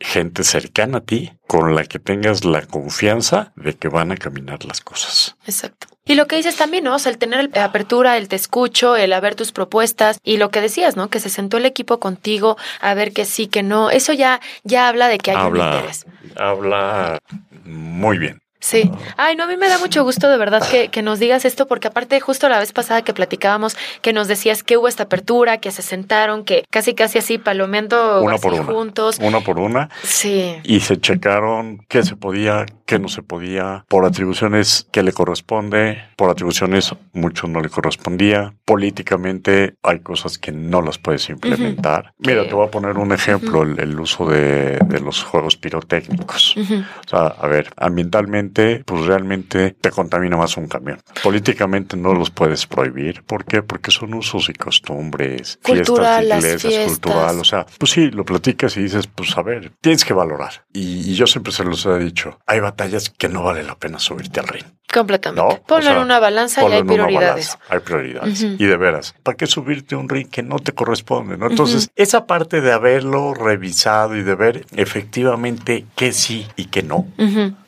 gente 0.00 0.44
cercana 0.44 0.98
a 0.98 1.00
ti 1.02 1.32
con 1.46 1.74
la 1.74 1.84
que 1.84 1.98
tengas 1.98 2.44
la 2.44 2.62
confianza 2.62 3.52
de 3.56 3.74
que 3.74 3.88
van 3.88 4.12
a 4.12 4.16
caminar 4.16 4.64
las 4.64 4.80
cosas. 4.80 5.36
Exacto. 5.46 5.88
Y 6.04 6.14
lo 6.16 6.26
que 6.26 6.36
dices 6.36 6.56
también, 6.56 6.84
¿no? 6.84 6.96
O 6.96 6.98
sea, 6.98 7.12
el 7.12 7.18
tener 7.18 7.50
apertura, 7.58 8.16
el 8.16 8.26
te 8.28 8.34
escucho, 8.34 8.96
el 8.96 9.12
haber 9.12 9.36
tus 9.36 9.52
propuestas 9.52 10.18
y 10.24 10.36
lo 10.36 10.50
que 10.50 10.60
decías, 10.60 10.96
¿no? 10.96 11.08
Que 11.08 11.20
se 11.20 11.30
sentó 11.30 11.58
el 11.58 11.66
equipo 11.66 12.00
contigo 12.00 12.56
a 12.80 12.94
ver 12.94 13.12
que 13.12 13.24
sí, 13.24 13.46
que 13.46 13.62
no. 13.62 13.90
Eso 13.90 14.12
ya, 14.12 14.40
ya 14.64 14.88
habla 14.88 15.06
de 15.06 15.18
que 15.18 15.30
hay 15.30 15.46
un 15.46 15.56
interés. 15.56 16.06
Habla 16.36 17.20
muy 17.64 18.18
bien. 18.18 18.41
Sí. 18.62 18.88
Ay, 19.16 19.34
no, 19.34 19.42
a 19.42 19.46
mí 19.48 19.56
me 19.56 19.68
da 19.68 19.78
mucho 19.78 20.04
gusto 20.04 20.30
de 20.30 20.38
verdad 20.38 20.62
que, 20.70 20.88
que, 20.88 21.02
nos 21.02 21.18
digas 21.18 21.44
esto, 21.44 21.66
porque 21.66 21.88
aparte 21.88 22.20
justo 22.20 22.48
la 22.48 22.60
vez 22.60 22.72
pasada 22.72 23.02
que 23.02 23.12
platicábamos, 23.12 23.76
que 24.02 24.12
nos 24.12 24.28
decías 24.28 24.62
que 24.62 24.76
hubo 24.76 24.86
esta 24.86 25.02
apertura, 25.02 25.58
que 25.58 25.72
se 25.72 25.82
sentaron, 25.82 26.44
que 26.44 26.64
casi 26.70 26.94
casi 26.94 27.18
así 27.18 27.38
palomeando 27.38 28.22
una 28.22 28.38
por 28.38 28.54
una. 28.54 28.64
juntos. 28.64 29.18
Una 29.20 29.40
por 29.40 29.58
una. 29.58 29.90
Sí. 30.04 30.54
Y 30.62 30.78
se 30.78 31.00
checaron 31.00 31.84
qué 31.88 32.04
se 32.04 32.14
podía, 32.14 32.64
qué 32.86 33.00
no 33.00 33.08
se 33.08 33.22
podía, 33.22 33.84
por 33.88 34.04
atribuciones 34.04 34.86
que 34.92 35.02
le 35.02 35.12
corresponde, 35.12 36.04
por 36.14 36.30
atribuciones 36.30 36.94
mucho 37.12 37.48
no 37.48 37.60
le 37.60 37.68
correspondía. 37.68 38.54
Políticamente 38.64 39.74
hay 39.82 39.98
cosas 40.00 40.38
que 40.38 40.52
no 40.52 40.82
las 40.82 40.98
puedes 40.98 41.28
implementar. 41.30 42.14
Mira, 42.18 42.44
te 42.46 42.54
voy 42.54 42.68
a 42.68 42.70
poner 42.70 42.96
un 42.96 43.10
ejemplo, 43.10 43.64
el, 43.64 43.98
uso 43.98 44.24
de, 44.26 44.78
de, 44.78 45.00
los 45.00 45.24
juegos 45.24 45.56
pirotécnicos. 45.56 46.54
O 46.56 47.08
sea, 47.08 47.26
a 47.26 47.48
ver, 47.48 47.72
ambientalmente 47.76 48.51
pues 48.84 49.06
realmente 49.06 49.72
te 49.80 49.90
contamina 49.90 50.36
más 50.36 50.56
un 50.56 50.68
camión. 50.68 50.98
Políticamente 51.22 51.96
no 51.96 52.14
los 52.14 52.30
puedes 52.30 52.66
prohibir. 52.66 53.22
¿Por 53.22 53.44
qué? 53.44 53.62
Porque 53.62 53.90
son 53.90 54.14
usos 54.14 54.48
y 54.48 54.54
costumbres, 54.54 55.58
fiestas 55.62 56.22
iglesias, 56.22 56.86
cultural. 56.86 57.38
O 57.40 57.44
sea, 57.44 57.66
pues 57.78 57.92
sí, 57.92 58.10
lo 58.10 58.24
platicas 58.24 58.76
y 58.76 58.82
dices, 58.82 59.06
pues 59.06 59.36
a 59.36 59.42
ver, 59.42 59.72
tienes 59.80 60.04
que 60.04 60.14
valorar. 60.14 60.64
Y, 60.72 61.14
yo 61.14 61.26
siempre 61.26 61.52
se 61.52 61.64
los 61.64 61.84
he 61.86 61.98
dicho, 61.98 62.38
hay 62.46 62.60
batallas 62.60 63.10
que 63.10 63.28
no 63.28 63.42
vale 63.42 63.62
la 63.62 63.78
pena 63.78 63.98
subirte 63.98 64.40
al 64.40 64.48
ring. 64.48 64.64
Completamente. 64.92 65.62
Ponlo 65.66 65.90
en 65.90 65.98
una 65.98 66.18
balanza 66.18 66.68
y 66.68 66.72
hay 66.72 66.82
prioridades. 66.82 67.58
Hay 67.68 67.80
prioridades. 67.80 68.42
Y 68.42 68.66
de 68.66 68.76
veras, 68.76 69.14
¿para 69.22 69.36
qué 69.36 69.46
subirte 69.46 69.96
un 69.96 70.08
ring 70.08 70.28
que 70.28 70.42
no 70.42 70.58
te 70.58 70.72
corresponde? 70.72 71.36
¿no? 71.36 71.48
Entonces, 71.48 71.90
esa 71.96 72.26
parte 72.26 72.60
de 72.60 72.72
haberlo 72.72 73.34
revisado 73.34 74.16
y 74.16 74.22
de 74.22 74.34
ver 74.34 74.66
efectivamente 74.76 75.86
qué 75.96 76.12
sí 76.12 76.46
y 76.56 76.66
qué 76.66 76.82
no, 76.82 77.06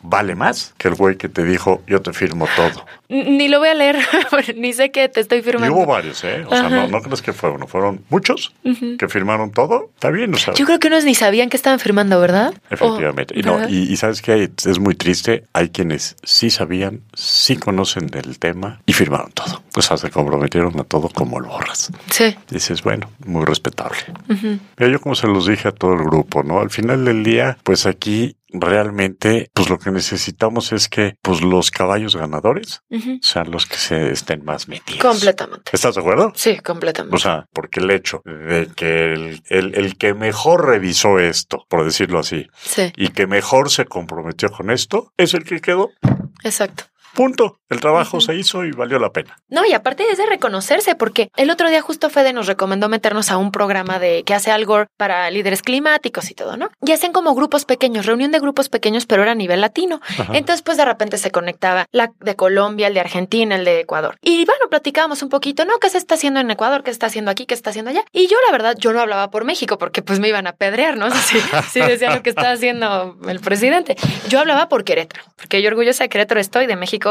vale 0.02 0.34
más 0.34 0.74
que 0.76 0.88
el 0.88 0.94
güey 0.94 1.16
que 1.16 1.28
te 1.28 1.44
dijo, 1.44 1.82
yo 1.86 2.02
te 2.02 2.12
firmo 2.12 2.46
todo. 2.56 2.84
Ni 3.08 3.48
lo 3.48 3.58
voy 3.58 3.68
a 3.68 3.74
leer, 3.74 3.98
ni 4.56 4.72
sé 4.72 4.90
que 4.90 5.08
te 5.08 5.20
estoy 5.20 5.42
firmando. 5.42 5.74
Y 5.74 5.78
hubo 5.78 5.86
varios, 5.86 6.24
¿eh? 6.24 6.44
O 6.46 6.50
sea, 6.50 6.68
no, 6.68 6.88
no, 6.88 7.00
crees 7.02 7.22
que 7.22 7.32
fue 7.32 7.50
uno, 7.50 7.66
fueron 7.66 8.02
muchos 8.08 8.54
que 8.98 9.08
firmaron 9.08 9.52
todo. 9.52 9.90
Está 9.94 10.10
bien, 10.10 10.34
o 10.34 10.38
sea. 10.38 10.54
Yo 10.54 10.64
creo 10.64 10.78
que 10.78 10.88
unos 10.88 11.04
ni 11.04 11.14
sabían 11.14 11.50
que 11.50 11.56
estaban 11.56 11.78
firmando, 11.78 12.20
¿verdad? 12.20 12.54
Efectivamente. 12.70 13.34
y, 13.38 13.42
no, 13.42 13.68
y, 13.68 13.96
sabes 13.96 14.22
que 14.22 14.50
es 14.64 14.78
muy 14.78 14.94
triste, 14.94 15.44
hay 15.52 15.68
quienes 15.68 16.16
sí 16.22 16.50
sabían, 16.50 17.02
sí 17.14 17.56
conocen 17.56 18.06
del 18.06 18.38
tema 18.38 18.80
y 18.86 18.92
firmaron 18.92 19.32
todo. 19.32 19.62
O 19.76 19.82
sea, 19.82 19.96
se 19.96 20.10
comprometieron 20.10 20.78
a 20.78 20.84
todo 20.84 21.08
como 21.08 21.38
el 21.38 21.44
borras. 21.44 21.90
Sí. 22.10 22.36
Dices, 22.48 22.82
bueno, 22.82 23.10
muy 23.24 23.44
respetable. 23.44 23.98
Pero 24.74 24.90
yo 24.90 25.00
como 25.00 25.14
se 25.14 25.26
los 25.26 25.46
dije 25.46 25.68
a 25.68 25.72
todo 25.72 25.94
el 25.94 26.04
grupo, 26.04 26.42
¿no? 26.42 26.60
Al 26.60 26.70
final 26.70 27.04
del 27.04 27.24
día, 27.24 27.58
pues 27.62 27.86
aquí 27.86 28.36
realmente, 28.54 29.50
pues 29.52 29.68
lo 29.68 29.78
que 29.78 29.90
necesitamos 29.90 30.72
es 30.72 30.88
que, 30.88 31.16
pues 31.22 31.42
los 31.42 31.70
caballos 31.70 32.16
ganadores 32.16 32.82
sean 33.20 33.50
los 33.50 33.66
que 33.66 33.76
se 33.76 34.12
estén 34.12 34.44
más 34.44 34.68
metidos. 34.68 35.00
Completamente. 35.02 35.70
¿Estás 35.72 35.96
de 35.96 36.00
acuerdo? 36.00 36.32
Sí, 36.36 36.58
completamente. 36.58 37.16
O 37.16 37.18
sea, 37.18 37.46
porque 37.52 37.80
el 37.80 37.90
hecho 37.90 38.22
de 38.24 38.68
que 38.74 39.12
el, 39.12 39.42
el, 39.48 39.74
el 39.74 39.96
que 39.96 40.14
mejor 40.14 40.66
revisó 40.66 41.18
esto, 41.18 41.66
por 41.68 41.84
decirlo 41.84 42.20
así, 42.20 42.46
sí. 42.62 42.92
y 42.96 43.08
que 43.08 43.26
mejor 43.26 43.70
se 43.70 43.86
comprometió 43.86 44.50
con 44.50 44.70
esto, 44.70 45.12
es 45.16 45.34
el 45.34 45.44
que 45.44 45.60
quedó. 45.60 45.90
Exacto. 46.44 46.84
Punto. 47.14 47.58
El 47.70 47.80
trabajo 47.80 48.20
se 48.20 48.34
hizo 48.36 48.64
y 48.64 48.72
valió 48.72 48.98
la 48.98 49.10
pena. 49.10 49.38
No, 49.48 49.64
y 49.64 49.72
aparte 49.72 50.04
es 50.10 50.18
de 50.18 50.26
reconocerse, 50.26 50.94
porque 50.94 51.30
el 51.36 51.50
otro 51.50 51.70
día 51.70 51.80
justo 51.80 52.10
Fede 52.10 52.32
nos 52.32 52.46
recomendó 52.46 52.88
meternos 52.88 53.30
a 53.30 53.36
un 53.36 53.50
programa 53.50 53.98
de 53.98 54.22
que 54.22 54.34
hace 54.34 54.50
algo 54.50 54.84
para 54.96 55.30
líderes 55.30 55.62
climáticos 55.62 56.30
y 56.30 56.34
todo, 56.34 56.56
¿no? 56.56 56.70
Y 56.82 56.92
hacen 56.92 57.12
como 57.12 57.34
grupos 57.34 57.64
pequeños, 57.64 58.06
reunión 58.06 58.32
de 58.32 58.38
grupos 58.38 58.68
pequeños, 58.68 59.06
pero 59.06 59.22
era 59.22 59.32
a 59.32 59.34
nivel 59.34 59.60
latino. 59.60 60.00
Entonces, 60.32 60.62
pues 60.62 60.76
de 60.76 60.84
repente 60.84 61.18
se 61.18 61.30
conectaba 61.30 61.86
la 61.90 62.12
de 62.20 62.36
Colombia, 62.36 62.88
el 62.88 62.94
de 62.94 63.00
Argentina, 63.00 63.56
el 63.56 63.64
de 63.64 63.80
Ecuador. 63.80 64.16
Y 64.20 64.44
bueno, 64.44 64.68
platicábamos 64.68 65.22
un 65.22 65.28
poquito, 65.28 65.64
¿no? 65.64 65.78
¿Qué 65.78 65.88
se 65.90 65.98
está 65.98 66.14
haciendo 66.14 66.40
en 66.40 66.50
Ecuador? 66.50 66.82
¿Qué 66.82 66.90
se 66.90 66.96
está 66.96 67.06
haciendo 67.06 67.30
aquí? 67.30 67.46
¿Qué 67.46 67.54
se 67.54 67.60
está 67.60 67.70
haciendo 67.70 67.90
allá? 67.90 68.04
Y 68.12 68.26
yo, 68.26 68.36
la 68.46 68.52
verdad, 68.52 68.76
yo 68.78 68.92
no 68.92 69.00
hablaba 69.00 69.30
por 69.30 69.44
México 69.44 69.78
porque 69.78 70.02
pues 70.02 70.20
me 70.20 70.28
iban 70.28 70.46
a 70.46 70.52
pedrear, 70.52 70.96
¿no? 70.96 71.08
Si, 71.24 71.40
si 71.70 71.80
decía 71.80 72.14
lo 72.14 72.22
que 72.22 72.28
estaba 72.28 72.50
haciendo 72.50 73.16
el 73.26 73.40
presidente. 73.40 73.96
Yo 74.28 74.40
hablaba 74.40 74.68
por 74.68 74.84
Querétaro, 74.84 75.24
porque 75.36 75.62
yo 75.62 75.68
orgullosa 75.68 76.04
de 76.04 76.10
Querétaro 76.10 76.38
estoy, 76.38 76.66
de 76.66 76.76
México 76.76 77.03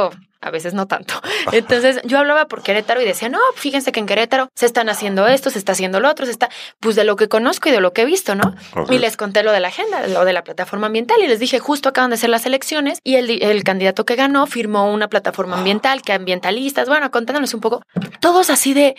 a 0.44 0.52
veces 0.52 0.74
no 0.74 0.88
tanto. 0.88 1.16
Entonces 1.52 2.02
yo 2.04 2.20
hablaba 2.20 2.46
por 2.46 2.62
Querétaro 2.62 3.02
y 3.02 3.06
decía, 3.06 3.30
no, 3.30 3.40
fíjense 3.56 3.92
que 3.92 4.00
en 4.00 4.06
Querétaro 4.06 4.50
se 4.56 4.66
están 4.66 4.90
haciendo 4.90 5.28
esto, 5.28 5.50
se 5.50 5.58
está 5.58 5.72
haciendo 5.72 6.00
lo 6.00 6.10
otro, 6.10 6.26
se 6.26 6.32
está, 6.32 6.50
pues 6.80 6.96
de 6.96 7.04
lo 7.04 7.16
que 7.16 7.30
conozco 7.30 7.70
y 7.70 7.72
de 7.72 7.80
lo 7.80 7.94
que 7.94 8.02
he 8.02 8.06
visto, 8.06 8.36
¿no? 8.36 8.54
Y 8.90 8.98
les 9.00 9.18
conté 9.18 9.44
lo 9.44 9.52
de 9.52 9.60
la 9.60 9.70
agenda, 9.70 10.06
lo 10.08 10.26
de 10.26 10.34
la 10.34 10.44
plataforma 10.44 10.88
ambiental 10.88 11.18
y 11.24 11.28
les 11.28 11.40
dije, 11.40 11.60
justo 11.60 11.90
acaban 11.90 12.12
de 12.12 12.18
ser 12.18 12.30
las 12.30 12.46
elecciones 12.46 13.00
y 13.04 13.16
el, 13.16 13.42
el 13.42 13.64
candidato 13.64 14.06
que 14.06 14.16
ganó 14.16 14.46
firmó 14.46 14.92
una 14.92 15.08
plataforma 15.08 15.58
ambiental, 15.58 16.02
que 16.02 16.14
ambientalistas, 16.14 16.88
bueno, 16.90 17.10
contándonos 17.10 17.54
un 17.54 17.62
poco, 17.62 17.82
todos 18.20 18.50
así 18.50 18.74
de, 18.74 18.96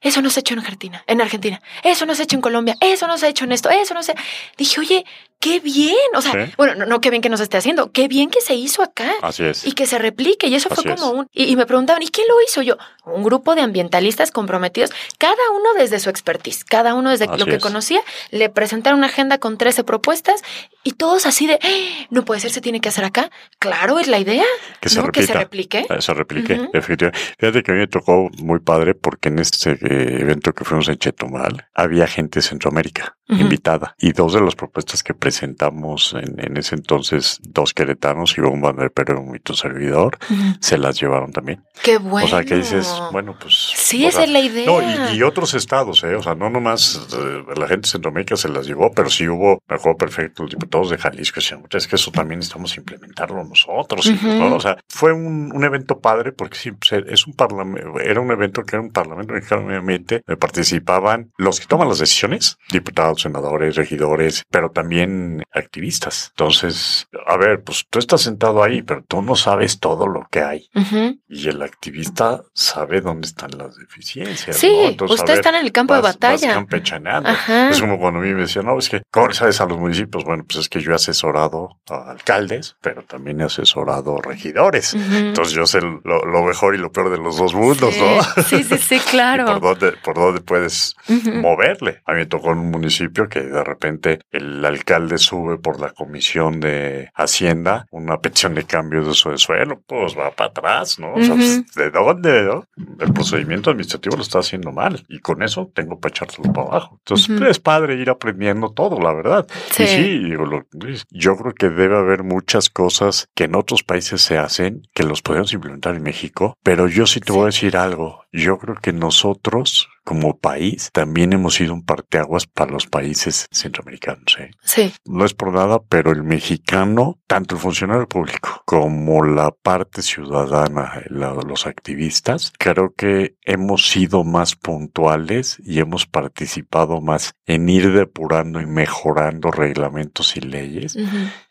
eso 0.00 0.22
no 0.22 0.30
se 0.30 0.40
ha 0.40 0.42
hecho 0.42 0.54
en 0.54 0.60
Argentina, 0.60 1.04
en 1.06 1.20
Argentina, 1.20 1.60
eso 1.84 2.06
no 2.06 2.14
se 2.14 2.22
ha 2.22 2.24
hecho 2.24 2.36
en 2.36 2.42
Colombia, 2.42 2.74
eso 2.80 3.06
no 3.06 3.18
se 3.18 3.26
ha 3.26 3.28
hecho 3.28 3.44
en 3.44 3.52
esto, 3.52 3.70
eso 3.70 3.94
no 3.94 4.02
se... 4.02 4.14
Dije, 4.56 4.80
oye, 4.80 5.06
qué 5.40 5.60
bien, 5.60 5.94
o 6.14 6.22
sea, 6.22 6.52
bueno, 6.56 6.74
no, 6.74 6.86
no, 6.86 7.00
qué 7.00 7.10
bien 7.10 7.22
que 7.22 7.28
nos 7.28 7.40
esté 7.40 7.56
haciendo, 7.56 7.92
qué 7.92 8.08
bien 8.08 8.30
que 8.30 8.40
se 8.40 8.54
hizo 8.54 8.82
acá. 8.82 9.10
Así 9.22 9.44
es. 9.44 9.66
Y 9.66 9.72
que 9.72 9.86
se 9.86 9.98
replique 9.98 10.48
y 10.48 10.54
eso 10.54 10.68
fue 10.68 10.84
como 10.84 11.10
un... 11.10 11.28
Y, 11.32 11.54
me 11.56 11.66
preguntaban, 11.66 12.02
¿y 12.02 12.08
quién 12.08 12.26
lo 12.28 12.40
hizo? 12.42 12.62
Yo, 12.62 12.76
un 13.14 13.22
grupo 13.22 13.54
de 13.54 13.62
ambientalistas 13.62 14.30
comprometidos, 14.30 14.90
cada 15.18 15.36
uno 15.54 15.74
desde 15.78 15.98
su 16.00 16.10
expertise, 16.10 16.64
cada 16.64 16.94
uno 16.94 17.10
desde 17.10 17.24
Así 17.26 17.38
lo 17.38 17.46
que 17.46 17.56
es. 17.56 17.62
conocía, 17.62 18.00
le 18.30 18.48
presentaron 18.48 18.98
una 18.98 19.08
agenda 19.08 19.38
con 19.38 19.58
13 19.58 19.84
propuestas 19.84 20.42
y 20.84 20.92
todos 20.92 21.26
así 21.26 21.46
de, 21.46 21.58
"Ah, 21.62 22.06
no 22.10 22.24
puede 22.24 22.40
ser, 22.40 22.50
se 22.50 22.60
tiene 22.60 22.80
que 22.80 22.88
hacer 22.88 23.04
acá. 23.04 23.30
Claro, 23.58 23.98
es 23.98 24.06
la 24.08 24.18
idea. 24.18 24.44
Que 24.80 24.88
se 24.88 25.02
¿no? 25.02 25.08
Que 25.12 25.22
se 25.22 25.32
replique. 25.34 25.86
Eh, 25.88 26.00
Se 26.00 26.14
replique, 26.14 26.68
efectivamente. 26.72 27.18
Fíjate 27.38 27.62
que 27.62 27.72
a 27.72 27.74
mí 27.74 27.80
me 27.80 27.86
tocó 27.88 28.28
muy 28.38 28.60
padre 28.60 28.94
porque 28.94 29.28
en 29.28 29.38
este 29.38 29.72
eh, 29.72 30.20
evento 30.20 30.52
que 30.52 30.64
fuimos 30.64 30.88
en 30.88 30.96
Chetumal 30.98 31.66
había 31.74 32.06
gente 32.06 32.38
de 32.40 32.42
Centroamérica 32.42 33.16
invitada 33.30 33.94
y 33.98 34.12
dos 34.12 34.32
de 34.32 34.40
las 34.40 34.54
propuestas 34.54 35.02
que 35.02 35.12
presentamos 35.12 36.14
en, 36.14 36.40
en 36.42 36.56
ese 36.56 36.74
entonces, 36.76 37.38
dos 37.42 37.74
queretanos 37.74 38.36
y 38.38 38.40
un 38.40 38.60
banderpero 38.62 39.22
y 39.34 39.38
tu 39.40 39.52
servidor, 39.54 40.18
se 40.60 40.78
las 40.78 40.98
llevaron 41.00 41.32
también. 41.32 41.62
Qué 41.82 41.98
bueno. 41.98 42.26
O 42.26 42.30
sea, 42.30 42.42
que 42.44 42.54
dices, 42.56 42.88
bueno, 43.12 43.36
pues... 43.38 43.72
Sí, 43.76 44.06
esa 44.06 44.18
sea, 44.18 44.24
es 44.26 44.30
la 44.32 44.40
idea. 44.40 44.66
No, 44.66 45.12
y, 45.12 45.16
y 45.18 45.22
otros 45.22 45.54
estados, 45.54 46.04
¿eh? 46.04 46.14
O 46.14 46.22
sea, 46.22 46.34
no 46.34 46.50
nomás 46.50 47.08
eh, 47.12 47.44
la 47.56 47.68
gente 47.68 47.88
Centroamérica 47.88 48.36
se 48.36 48.48
las 48.48 48.66
llevó, 48.66 48.90
pero 48.92 49.10
sí 49.10 49.28
hubo, 49.28 49.62
me 49.68 49.76
acuerdo 49.76 49.98
perfecto, 49.98 50.42
los 50.42 50.52
diputados 50.52 50.90
de 50.90 50.98
Jalisco 50.98 51.40
decían, 51.40 51.62
es 51.70 51.86
que 51.86 51.96
eso 51.96 52.10
también 52.10 52.40
estamos 52.40 52.76
implementarlo 52.76 53.44
nosotros. 53.44 54.06
y, 54.06 54.12
Ujú. 54.14 54.26
¿no? 54.26 54.56
O 54.56 54.60
sea, 54.60 54.76
fue 54.88 55.12
un, 55.12 55.50
un 55.54 55.64
evento 55.64 56.00
padre 56.00 56.32
porque 56.32 56.56
sí, 56.58 56.72
pues, 56.72 57.04
es 57.06 57.26
un 57.26 57.34
parlamento, 57.34 58.00
era 58.00 58.20
un 58.20 58.30
evento 58.30 58.64
que 58.64 58.76
era 58.76 58.82
un 58.82 58.90
parlamento 58.90 59.32
mexicano, 59.34 59.66
obviamente, 59.66 60.22
participaban 60.38 61.32
los 61.36 61.60
que 61.60 61.66
toman 61.66 61.88
las 61.88 61.98
decisiones, 61.98 62.58
diputados, 62.70 63.22
senadores, 63.22 63.76
regidores, 63.76 64.44
pero 64.50 64.70
también 64.70 65.42
activistas. 65.52 66.28
Entonces, 66.30 67.06
a 67.26 67.36
ver, 67.36 67.62
pues 67.62 67.84
tú 67.88 67.98
estás 67.98 68.22
sentado 68.22 68.62
ahí, 68.62 68.82
pero 68.82 69.02
tú 69.06 69.22
no 69.22 69.36
sabes 69.36 69.78
todo 69.78 70.06
lo 70.06 70.26
que 70.30 70.42
hay. 70.42 70.68
Ujú. 70.74 71.18
Y 71.28 71.48
el 71.48 71.62
activista 71.62 72.42
sabe 72.54 72.87
dónde 73.00 73.26
están 73.26 73.50
las 73.56 73.76
deficiencias. 73.76 74.56
Sí, 74.56 74.68
¿no? 74.72 74.88
Entonces, 74.88 75.20
usted 75.20 75.34
está 75.34 75.50
en 75.50 75.56
el 75.64 75.72
campo 75.72 75.94
de 75.94 76.00
batalla. 76.00 76.48
vas 76.48 76.56
campechaneando. 76.56 77.28
Ajá. 77.28 77.70
Es 77.70 77.80
como 77.80 77.98
cuando 77.98 78.20
a 78.20 78.22
mí 78.22 78.32
me 78.34 78.42
decían, 78.42 78.66
no, 78.66 78.78
es 78.78 78.88
que, 78.88 79.02
¿cómo 79.10 79.32
sabes 79.32 79.60
a 79.60 79.66
los 79.66 79.78
municipios? 79.78 80.24
Bueno, 80.24 80.44
pues 80.46 80.58
es 80.60 80.68
que 80.68 80.80
yo 80.80 80.92
he 80.92 80.94
asesorado 80.94 81.78
a 81.90 82.10
alcaldes, 82.10 82.76
pero 82.80 83.02
también 83.02 83.40
he 83.40 83.44
asesorado 83.44 84.20
regidores. 84.20 84.94
Entonces 84.94 85.54
yo 85.54 85.66
sé 85.66 85.80
lo, 85.80 86.00
lo 86.24 86.42
mejor 86.44 86.74
y 86.74 86.78
lo 86.78 86.90
peor 86.90 87.10
de 87.10 87.18
los 87.18 87.36
dos 87.36 87.54
mundos, 87.54 87.94
Sí, 87.94 88.00
¿no? 88.00 88.42
Sí, 88.44 88.64
sí, 88.64 88.78
sí, 88.78 88.94
Y 88.98 88.98
por 89.00 89.10
claro. 89.10 89.60
dónde, 89.60 89.92
por 90.04 90.14
dónde 90.16 90.40
puedes 90.40 90.94
moverle. 91.08 92.02
A 92.06 92.12
mí 92.12 92.18
me 92.18 92.26
tocó 92.26 92.52
en 92.52 92.58
un 92.58 92.70
municipio 92.70 93.28
que 93.28 93.40
de 93.40 93.64
repente 93.64 94.20
el 94.30 94.64
alcalde 94.64 95.18
sube 95.18 95.58
por 95.58 95.80
la 95.80 95.90
comisión 95.90 96.60
de 96.60 97.10
Hacienda 97.14 97.86
una 97.90 98.18
petición 98.18 98.54
de 98.54 98.64
cambio 98.64 99.02
de 99.02 99.10
uso 99.10 99.30
de 99.30 99.38
suelo, 99.38 99.80
pues 99.86 100.16
va 100.16 100.30
para 100.30 100.50
atrás, 100.50 100.98
¿no? 100.98 101.14
O 101.14 101.22
sea, 101.22 101.34
pues, 101.34 101.74
¿de 101.74 101.90
dónde? 101.90 102.42
no? 102.42 102.64
El 103.00 103.12
procedimiento 103.12 103.70
administrativo 103.70 104.16
lo 104.16 104.22
está 104.22 104.38
haciendo 104.40 104.72
mal 104.72 105.04
y 105.08 105.18
con 105.20 105.42
eso 105.42 105.70
tengo 105.74 105.98
para 106.00 106.10
echárselo 106.10 106.52
para 106.52 106.68
abajo. 106.68 106.96
Entonces 107.04 107.40
es 107.42 107.58
padre 107.58 107.94
ir 107.96 108.10
aprendiendo 108.10 108.70
todo, 108.70 109.00
la 109.00 109.12
verdad. 109.12 109.46
Sí. 109.70 109.82
Y 109.84 109.86
sí, 109.86 110.18
digo, 110.24 110.46
lo- 110.46 110.66
yo 111.10 111.36
creo 111.36 111.54
que 111.54 111.68
debe 111.68 111.96
haber 111.96 112.22
muchas 112.22 112.68
cosas 112.70 113.28
que 113.34 113.44
en 113.44 113.54
otros 113.54 113.82
países 113.82 114.20
se 114.22 114.38
hacen 114.38 114.82
que 114.94 115.02
los 115.04 115.22
podemos 115.22 115.52
implementar 115.52 115.94
en 115.94 116.02
México, 116.02 116.56
pero 116.62 116.88
yo 116.88 117.06
sí 117.06 117.20
te 117.20 117.32
Sí. 117.32 117.38
voy 117.38 117.42
a 117.42 117.46
decir 117.46 117.76
algo. 117.76 118.24
Yo 118.32 118.58
creo 118.58 118.74
que 118.76 118.92
nosotros, 118.92 119.88
como 120.08 120.38
país, 120.38 120.88
también 120.92 121.34
hemos 121.34 121.54
sido 121.56 121.74
un 121.74 121.84
parteaguas 121.84 122.46
para 122.46 122.72
los 122.72 122.86
países 122.86 123.46
centroamericanos. 123.52 124.38
¿eh? 124.40 124.52
Sí, 124.62 124.90
No 125.04 125.26
es 125.26 125.34
por 125.34 125.52
nada, 125.52 125.80
pero 125.86 126.12
el 126.12 126.22
mexicano, 126.22 127.18
tanto 127.26 127.56
el 127.56 127.60
funcionario 127.60 128.08
público 128.08 128.62
como 128.64 129.22
la 129.22 129.50
parte 129.50 130.00
ciudadana, 130.00 131.02
la- 131.10 131.34
los 131.34 131.66
activistas, 131.66 132.52
creo 132.58 132.94
que 132.96 133.36
hemos 133.42 133.88
sido 133.90 134.24
más 134.24 134.56
puntuales 134.56 135.58
y 135.62 135.80
hemos 135.80 136.06
participado 136.06 137.02
más 137.02 137.32
en 137.46 137.68
ir 137.68 137.92
depurando 137.92 138.60
y 138.62 138.66
mejorando 138.66 139.50
reglamentos 139.50 140.36
y 140.36 140.40
leyes 140.40 140.96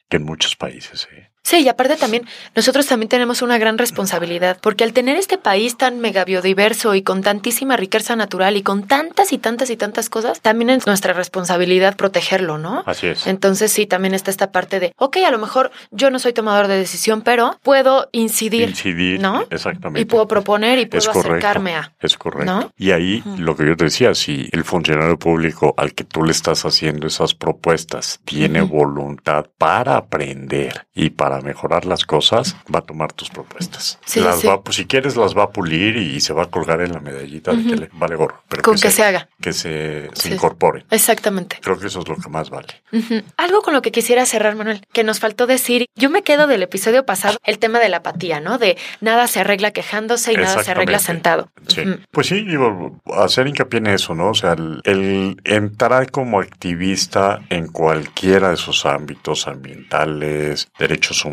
que 0.10 0.17
en 0.17 0.24
muchos 0.24 0.56
países. 0.56 1.08
¿eh? 1.12 1.30
Sí, 1.47 1.62
y 1.62 1.69
aparte 1.69 1.95
también, 1.95 2.25
nosotros 2.57 2.88
también 2.88 3.07
tenemos 3.07 3.41
una 3.41 3.57
gran 3.57 3.77
responsabilidad, 3.77 4.57
porque 4.62 4.83
al 4.83 4.91
tener 4.91 5.15
este 5.15 5.38
país 5.38 5.77
tan 5.77 6.01
mega 6.01 6.25
biodiverso 6.25 6.93
y 6.93 7.03
con 7.03 7.21
tantísima 7.21 7.77
riqueza 7.77 8.17
natural 8.17 8.57
y 8.57 8.63
con 8.63 8.83
tantas 8.86 9.31
y 9.31 9.38
tantas 9.38 9.69
y 9.69 9.77
tantas 9.77 10.10
cosas, 10.10 10.41
también 10.41 10.71
es 10.71 10.86
nuestra 10.86 11.13
responsabilidad 11.13 11.95
protegerlo, 11.95 12.57
¿no? 12.57 12.83
Así 12.86 13.07
es. 13.07 13.27
Entonces 13.27 13.71
sí, 13.71 13.86
también 13.86 14.13
está 14.13 14.29
esta 14.29 14.51
parte 14.51 14.81
de, 14.81 14.91
ok, 14.97 15.19
a 15.25 15.31
lo 15.31 15.38
mejor 15.38 15.71
yo 15.89 16.12
no 16.12 16.19
soy 16.19 16.33
tomador 16.33 16.67
de 16.67 16.75
decisión, 16.75 17.21
pero 17.21 17.57
puedo 17.63 18.10
incidir 18.12 18.67
Incidir, 18.67 19.21
¿no? 19.21 19.45
exactamente. 19.49 20.01
y 20.01 20.03
puedo 20.03 20.27
proponer 20.27 20.79
y 20.79 20.86
puedo 20.86 21.13
correcto. 21.13 21.29
acercarme 21.29 21.75
a. 21.75 21.93
Es 22.01 22.17
correcto. 22.17 22.43
¿No? 22.43 22.71
Y 22.77 22.91
ahí 22.91 23.23
lo 23.38 23.55
que 23.55 23.65
yo 23.65 23.77
te 23.77 23.86
decía, 23.86 24.13
si 24.15 24.49
el 24.51 24.65
funcionario 24.65 25.17
público 25.17 25.73
al 25.77 25.93
que 25.93 26.03
tú 26.03 26.25
le 26.25 26.33
estás 26.33 26.65
haciendo 26.65 27.07
esas 27.07 27.36
propuestas 27.36 28.19
tiene 28.25 28.60
voluntad 28.60 29.45
para 29.57 29.95
aprender 29.95 30.88
y 30.93 31.12
para 31.12 31.37
mejorar 31.41 31.86
las 31.86 32.06
cosas, 32.06 32.56
va 32.73 32.80
a 32.80 32.82
tomar 32.84 33.13
tus 33.13 33.30
propuestas. 33.30 34.00
Sí, 34.06 34.19
las 34.19 34.39
sí. 34.41 34.47
va, 34.47 34.62
pues 34.62 34.78
si 34.78 34.86
quieres 34.86 35.15
las 35.15 35.36
va 35.38 35.43
a 35.43 35.50
pulir 35.52 35.97
y 35.97 36.19
se 36.21 36.34
va 36.34 36.43
a 36.43 36.45
colgar 36.47 36.82
en 36.82 36.93
la 36.93 37.00
medallita 37.00 37.54
de 37.54 37.63
que 37.63 37.76
le 37.76 37.89
vale 37.93 38.15
gorro. 38.15 38.41
Pero 38.50 38.62
Con 38.63 38.76
que 38.80 38.91
se 38.91 39.04
haga. 39.04 39.30
Que 39.41 39.54
se, 39.54 40.10
se 40.13 40.30
Sí. 40.30 40.34
incorporen. 40.34 40.86
Exactamente. 40.91 41.58
Creo 41.62 41.80
que 41.80 41.88
eso 41.88 42.00
es 42.02 42.08
lo 42.08 42.15
que 42.15 42.30
más 42.30 42.50
vale. 42.50 42.67
Algo 43.38 43.62
con 43.62 43.73
lo 43.73 43.82
que 43.82 43.91
quisiera 43.91 44.26
cerrar, 44.26 44.56
Manuel, 44.56 44.82
que 44.93 45.04
nos 45.04 45.19
faltó 45.19 45.47
decir, 45.47 45.88
yo 45.95 46.10
me 46.10 46.23
quedo 46.23 46.47
del 46.47 46.63
episodio 46.63 47.06
pasado, 47.06 47.38
el 47.43 47.60
tema 47.60 47.80
de 47.80 47.89
la 47.89 47.97
apatía, 47.97 48.39
¿no? 48.39 48.58
De 48.58 48.78
nada 49.02 49.28
se 49.28 49.39
arregla 49.39 49.71
quejándose 49.71 50.34
y 50.34 50.36
nada 50.38 50.63
se 50.63 50.71
arregla 50.71 51.00
sentado. 51.00 51.50
Sí. 51.67 51.84
Pues 52.12 52.28
sí, 52.28 52.43
digo, 52.43 53.00
hacer 53.15 53.47
hincapié 53.47 53.80
en 53.80 53.88
eso, 53.88 54.15
¿no? 54.15 54.30
O 54.30 54.34
sea, 54.34 54.54
el, 54.54 54.82
el 54.86 55.41
entrar 55.43 56.12
como 56.12 56.39
activista 56.39 57.41
en 57.50 57.67
cualquiera 57.67 58.50
de 58.50 58.58
sus 58.58 58.86
ámbitos 58.86 59.47
ambientales, 59.47 60.67
derechos 60.80 61.23
humanos, 61.26 61.26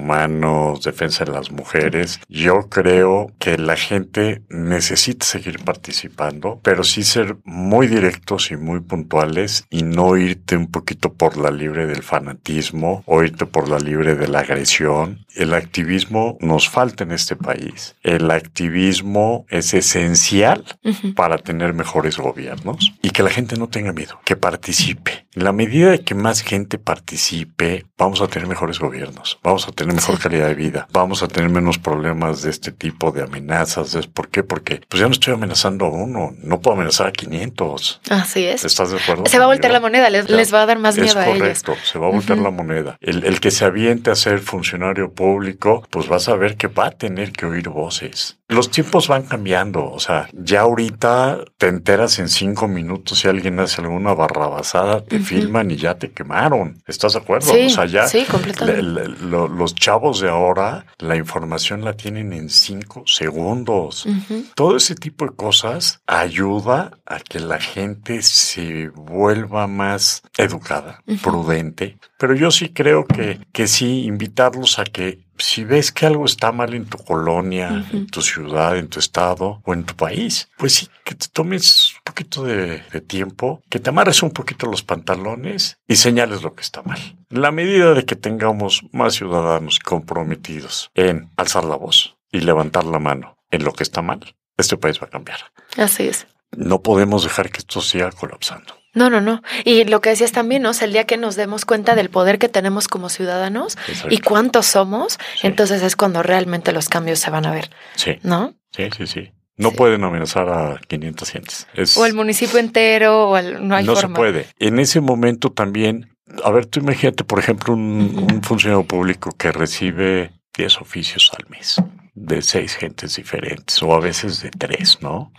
defensa 0.83 1.24
de 1.24 1.33
las 1.33 1.50
mujeres, 1.50 2.20
yo 2.28 2.68
creo 2.68 3.33
que 3.38 3.59
la 3.59 3.76
gente 3.76 4.42
necesita 4.48 5.26
seguir 5.26 5.62
participando, 5.64 6.61
pero 6.62 6.85
sí 6.85 7.02
ser 7.02 7.37
muy 7.44 7.87
directos 7.87 8.50
y 8.50 8.57
muy 8.57 8.80
puntuales 8.80 9.66
y 9.70 9.83
no 9.83 10.16
irte 10.16 10.57
un 10.57 10.70
poquito 10.70 11.12
por 11.12 11.37
la 11.37 11.50
libre 11.50 11.87
del 11.87 12.02
fanatismo 12.02 13.02
o 13.07 13.22
irte 13.22 13.46
por 13.46 13.68
la 13.68 13.78
libre 13.78 14.14
de 14.14 14.28
la 14.28 14.40
agresión. 14.40 15.24
El 15.35 15.52
activismo 15.54 16.37
nos 16.40 16.68
falta 16.68 17.04
en 17.04 17.12
este 17.12 17.37
país. 17.37 17.96
El 18.02 18.30
activismo 18.30 19.46
es 19.48 19.74
esencial 19.74 20.64
Ujú. 20.85 21.14
para 21.14 21.38
tener 21.38 21.74
mejores 21.74 22.16
gobiernos 22.18 22.92
y 23.02 23.11
que 23.11 23.22
la 23.22 23.30
gente 23.30 23.57
no 23.57 23.68
tenga 23.68 23.92
miedo, 23.92 24.20
que 24.24 24.37
participe. 24.37 25.26
En 25.35 25.44
la 25.44 25.52
medida 25.52 25.90
de 25.90 26.00
que 26.04 26.14
más 26.14 26.42
gente 26.42 26.78
participe, 26.78 27.85
vamos 27.98 28.20
a 28.20 28.28
tener 28.28 28.46
mejores 28.48 28.78
gobiernos, 28.78 29.38
vamos 29.42 29.66
a 29.66 29.72
tener 29.72 29.84
mejor 29.92 30.16
Sí. 30.16 30.23
calidad 30.23 30.49
de 30.49 30.55
vida, 30.55 30.87
vamos 30.92 31.23
a 31.23 31.29
tener 31.29 31.51
menos 31.51 31.79
problemas 31.79 32.42
de 32.42 32.51
este 32.51 32.73
tipo 32.73 33.11
de 33.12 33.23
amenazas. 33.23 33.94
¿Es 33.94 34.07
¿Por 34.07 34.29
qué? 34.29 34.42
Porque 34.42 34.81
pues 34.88 35.01
ya 35.01 35.07
no 35.07 35.12
estoy 35.12 35.35
amenazando 35.35 35.87
a 35.87 35.90
uno, 35.90 36.35
no 36.42 36.61
puedo 36.61 36.77
amenazar 36.77 37.09
a 37.09 37.12
500. 37.12 38.01
Así 38.11 38.44
es. 38.44 38.64
¿Estás 38.64 38.90
de 38.90 38.99
acuerdo? 38.99 39.27
Se 39.27 39.38
va 39.38 39.44
a 39.44 39.49
voltear 39.49 39.73
la 39.73 39.81
moneda, 39.81 40.09
les, 40.11 40.55
va 40.55 40.62
a 40.62 40.66
dar 40.66 40.79
más 40.79 40.97
es 40.97 41.03
miedo 41.03 41.18
a 41.18 41.27
ellos. 41.27 41.38
correcto, 41.38 41.75
se 41.85 41.99
va 41.99 42.07
a 42.07 42.11
voltear 42.11 42.38
la 42.38 42.51
moneda. 42.51 42.97
El, 43.01 43.25
el 43.25 43.40
que 43.40 43.51
se 43.51 43.64
aviente 43.64 44.11
a 44.11 44.14
ser 44.14 44.40
funcionario 44.40 45.12
público, 45.12 45.87
pues 45.90 46.09
vas 46.09 46.29
a 46.29 46.37
ver 46.37 46.57
que 46.57 46.68
va 46.68 46.87
a 46.87 46.90
tener 46.90 47.33
que 47.33 47.47
oír 47.47 47.68
voces. 47.68 48.38
Los 48.55 48.71
tiempos 48.71 49.09
van 49.09 49.25
cambiando, 49.25 49.85
o 49.90 49.99
sea, 49.99 50.29
ya 50.33 50.61
ahorita 50.62 51.40
te 51.59 51.67
enteras 51.69 52.19
en 52.19 52.29
cinco 52.29 52.69
minutos 52.69 53.19
si 53.19 53.29
alguien 53.29 53.59
hace 53.61 53.81
alguna 53.83 54.14
barrabasada, 54.14 55.03
te 55.05 55.19
filman 55.19 55.71
y 55.71 55.77
ya 55.77 55.97
te 55.99 56.11
quemaron. 56.12 56.83
¿Estás 56.87 57.14
de 57.14 57.19
acuerdo? 57.19 57.53
Sí, 57.53 57.67
o 57.67 57.71
sea, 57.71 57.87
ya 57.87 58.07
sí, 58.07 58.25
completamente. 58.31 58.83
le- 58.83 59.09
le- 59.09 59.17
lo- 59.19 59.49
los 59.49 59.75
chavos 59.75 60.21
de 60.21 60.29
ahora, 60.31 60.87
la 60.99 61.17
información 61.17 61.85
la 61.85 61.95
tienen 61.97 62.33
en 62.33 62.49
cinco 62.49 63.03
segundos. 63.07 64.07
Todo 64.55 64.77
ese 64.77 64.95
tipo 64.95 65.25
de 65.27 65.33
cosas 65.35 66.01
ayuda 66.07 66.93
a 67.07 67.19
que 67.21 67.40
la 67.40 67.59
gente 67.61 68.23
se 68.23 68.88
vuelva 68.90 69.67
más 69.67 70.23
educada, 70.38 71.03
prudente. 71.23 71.99
Pero 72.19 72.35
yo 72.35 72.51
sí 72.51 72.69
creo 72.71 73.05
que, 73.07 73.40
que 73.53 73.67
sí, 73.67 74.05
invitarlos 74.05 74.79
a 74.79 74.85
que 74.85 75.24
si 75.38 75.64
ves 75.64 75.92
que 75.92 76.07
algo 76.07 76.25
está 76.25 76.53
mal 76.53 76.75
en 76.75 76.87
tu 76.87 76.99
colonia, 76.99 77.87
en 77.92 78.07
tu 78.07 78.23
ciudad, 78.23 78.77
en 78.77 78.88
tu 78.88 78.99
estado 78.99 79.61
o 79.64 79.75
en 79.75 79.85
tu 79.85 79.94
país, 79.94 80.49
pues 80.57 80.75
sí, 80.75 80.88
que 81.05 81.14
te 81.14 81.29
tomes 81.29 81.94
un 81.94 82.03
poquito 82.05 82.44
de, 82.44 82.83
de 82.92 83.01
tiempo, 83.01 83.62
que 83.68 83.79
te 83.79 83.90
amarres 83.90 84.23
un 84.23 84.31
poquito 84.31 84.66
los 84.66 84.83
pantalones 84.83 85.79
y 85.88 85.97
señales 85.97 86.42
lo 86.42 86.55
que 86.55 86.62
está 86.62 86.83
mal. 86.83 86.99
En 87.31 87.42
la 87.42 87.51
medida 87.51 87.94
de 87.94 88.05
que 88.05 88.16
tengamos 88.16 88.83
más 88.92 89.14
ciudadanos 89.14 89.79
comprometidos 89.79 90.90
en 90.94 91.31
alzar 91.37 91.64
la 91.64 91.77
voz 91.77 92.16
y 92.31 92.40
levantar 92.40 92.85
la 92.85 92.99
mano 92.99 93.37
en 93.51 93.64
lo 93.64 93.73
que 93.73 93.83
está 93.83 94.03
mal, 94.03 94.35
este 94.57 94.77
país 94.77 95.01
va 95.01 95.07
a 95.07 95.11
cambiar. 95.11 95.38
Así 95.77 96.05
es. 96.05 96.27
No 96.57 96.83
podemos 96.83 97.25
dejar 97.25 97.51
que 97.51 97.59
esto 97.59 97.81
siga 97.81 98.11
colapsando. 98.12 98.84
No, 98.94 99.11
no, 99.11 99.20
no. 99.20 99.42
Y 99.64 99.85
lo 99.85 100.00
que 100.00 100.11
decías 100.11 100.33
también, 100.33 100.62
¿no? 100.62 100.70
O 100.70 100.72
sea, 100.72 100.87
el 100.87 100.92
día 100.92 101.04
que 101.04 101.16
nos 101.16 101.37
demos 101.37 101.64
cuenta 101.64 101.94
del 101.94 102.11
poder 102.11 102.38
que 102.38 102.48
tenemos 102.48 102.88
como 102.88 103.09
ciudadanos 103.09 103.76
Exacto. 103.88 104.14
y 104.14 104.18
cuántos 104.18 104.66
somos, 104.66 105.18
Sí. 105.40 105.46
entonces 105.48 105.83
es 105.83 105.96
cuando 105.96 106.22
realmente 106.22 106.72
los 106.72 106.88
cambios 106.88 107.18
se 107.18 107.30
van 107.30 107.46
a 107.46 107.50
ver, 107.52 107.70
Sí, 107.96 108.18
¿no? 108.22 108.54
sí, 108.70 108.88
sí, 108.96 109.07
sí. 109.07 109.33
No 109.57 109.70
pueden 109.72 110.02
amenazar 110.02 110.48
a 110.48 110.80
500 110.88 111.30
gentes. 111.30 111.68
Es- 111.74 111.96
O 111.96 112.07
el 112.07 112.14
municipio 112.14 112.59
entero, 112.59 113.28
o 113.30 113.37
el- 113.37 113.66
no 113.68 113.76
hay 113.76 113.85
no 113.85 113.94
se 113.94 114.09
puede. 114.09 114.46
En 114.59 114.78
ese 114.80 115.00
momento 115.00 115.52
también, 115.52 116.16
a 116.42 116.50
ver, 116.50 116.66
tú 116.66 116.80
imagínate, 116.80 117.22
por 117.22 117.38
ejemplo, 117.38 117.72
un, 117.74 118.26
un 118.33 118.42
funcionario 118.42 118.85
público 118.85 119.30
que 119.38 119.52
recibe 119.52 120.33
10 120.57 120.80
oficios 120.80 121.30
al 121.38 121.48
mes 121.50 121.76
de 122.16 122.42
seis 122.42 122.76
gentes 122.76 123.16
diferentes 123.16 123.83
o 123.83 123.92
a 123.92 123.98
veces 124.00 124.40
de 124.40 124.50
tres, 124.50 124.98
¿no? 125.00 125.33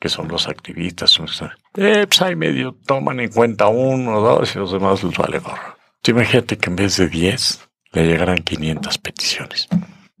Que 0.00 0.08
son 0.08 0.28
los 0.28 0.48
activistas. 0.48 1.18
Eh, 1.76 2.06
pues 2.06 2.22
ahí 2.22 2.36
medio 2.36 2.76
toman 2.86 3.20
en 3.20 3.30
cuenta 3.30 3.66
uno 3.68 4.20
dos 4.20 4.54
y 4.54 4.58
los 4.58 4.72
demás 4.72 5.02
les 5.02 5.16
vale 5.16 5.38
gorro. 5.40 5.76
Imagínate 6.06 6.56
que 6.56 6.70
en 6.70 6.76
vez 6.76 6.96
de 6.96 7.08
10 7.08 7.68
le 7.92 8.06
llegaran 8.06 8.38
500 8.38 8.98
peticiones. 8.98 9.68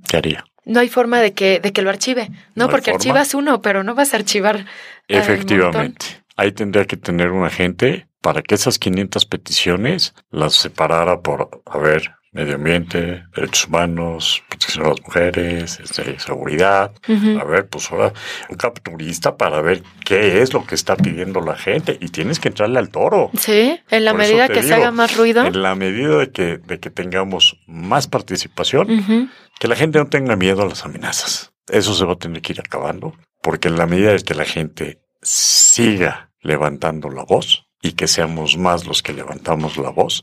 ¿Qué 0.06 0.16
haría? 0.16 0.44
No 0.64 0.80
hay 0.80 0.88
forma 0.88 1.20
de 1.20 1.32
que, 1.32 1.60
de 1.60 1.72
que 1.72 1.80
lo 1.80 1.88
archive. 1.88 2.30
No 2.54 2.68
porque 2.68 2.90
forma. 2.90 2.96
archivas 2.96 3.34
uno, 3.34 3.62
pero 3.62 3.84
no 3.84 3.94
vas 3.94 4.12
a 4.12 4.18
archivar. 4.18 4.56
al 4.56 4.66
Efectivamente. 5.08 6.04
Ahí 6.36 6.52
tendría 6.52 6.84
que 6.84 6.96
tener 6.96 7.30
un 7.30 7.44
agente 7.44 8.06
para 8.20 8.42
que 8.42 8.54
esas 8.54 8.78
500 8.78 9.24
peticiones 9.24 10.14
las 10.30 10.54
separara 10.54 11.20
por, 11.20 11.62
a 11.64 11.78
ver, 11.78 12.16
medio 12.38 12.54
ambiente, 12.54 13.24
derechos 13.34 13.66
humanos, 13.66 14.44
protección 14.48 14.84
de 14.84 14.90
las 14.90 15.02
mujeres, 15.02 15.80
este, 15.80 16.20
seguridad. 16.20 16.92
A 17.40 17.44
ver, 17.44 17.68
pues 17.68 17.90
ahora 17.90 18.12
un 18.48 18.56
capturista 18.56 19.36
para 19.36 19.60
ver 19.60 19.82
qué 20.04 20.40
es 20.40 20.52
lo 20.52 20.64
que 20.64 20.76
está 20.76 20.96
pidiendo 20.96 21.40
la 21.40 21.56
gente 21.56 21.98
y 22.00 22.10
tienes 22.10 22.38
que 22.38 22.48
entrarle 22.48 22.78
al 22.78 22.90
toro. 22.90 23.32
Sí, 23.36 23.80
en 23.90 24.04
la 24.04 24.12
Por 24.12 24.20
medida 24.20 24.48
que 24.48 24.62
se 24.62 24.72
haga 24.72 24.92
más 24.92 25.16
ruido. 25.16 25.44
En 25.44 25.60
la 25.62 25.74
medida 25.74 26.16
de 26.16 26.30
que, 26.30 26.58
de 26.58 26.78
que 26.78 26.90
tengamos 26.90 27.58
más 27.66 28.06
participación, 28.06 29.30
que 29.58 29.66
la 29.66 29.74
gente 29.74 29.98
no 29.98 30.06
tenga 30.06 30.36
miedo 30.36 30.62
a 30.62 30.66
las 30.66 30.84
amenazas. 30.84 31.52
Eso 31.68 31.92
se 31.92 32.04
va 32.04 32.12
a 32.12 32.18
tener 32.18 32.40
que 32.40 32.52
ir 32.52 32.60
acabando, 32.60 33.14
porque 33.42 33.66
en 33.66 33.76
la 33.76 33.86
medida 33.86 34.12
de 34.12 34.20
que 34.20 34.34
la 34.34 34.44
gente 34.44 35.00
siga 35.22 36.30
levantando 36.40 37.10
la 37.10 37.24
voz 37.24 37.66
y 37.82 37.92
que 37.92 38.06
seamos 38.06 38.56
más 38.56 38.86
los 38.86 39.02
que 39.02 39.12
levantamos 39.12 39.76
la 39.76 39.90
voz. 39.90 40.22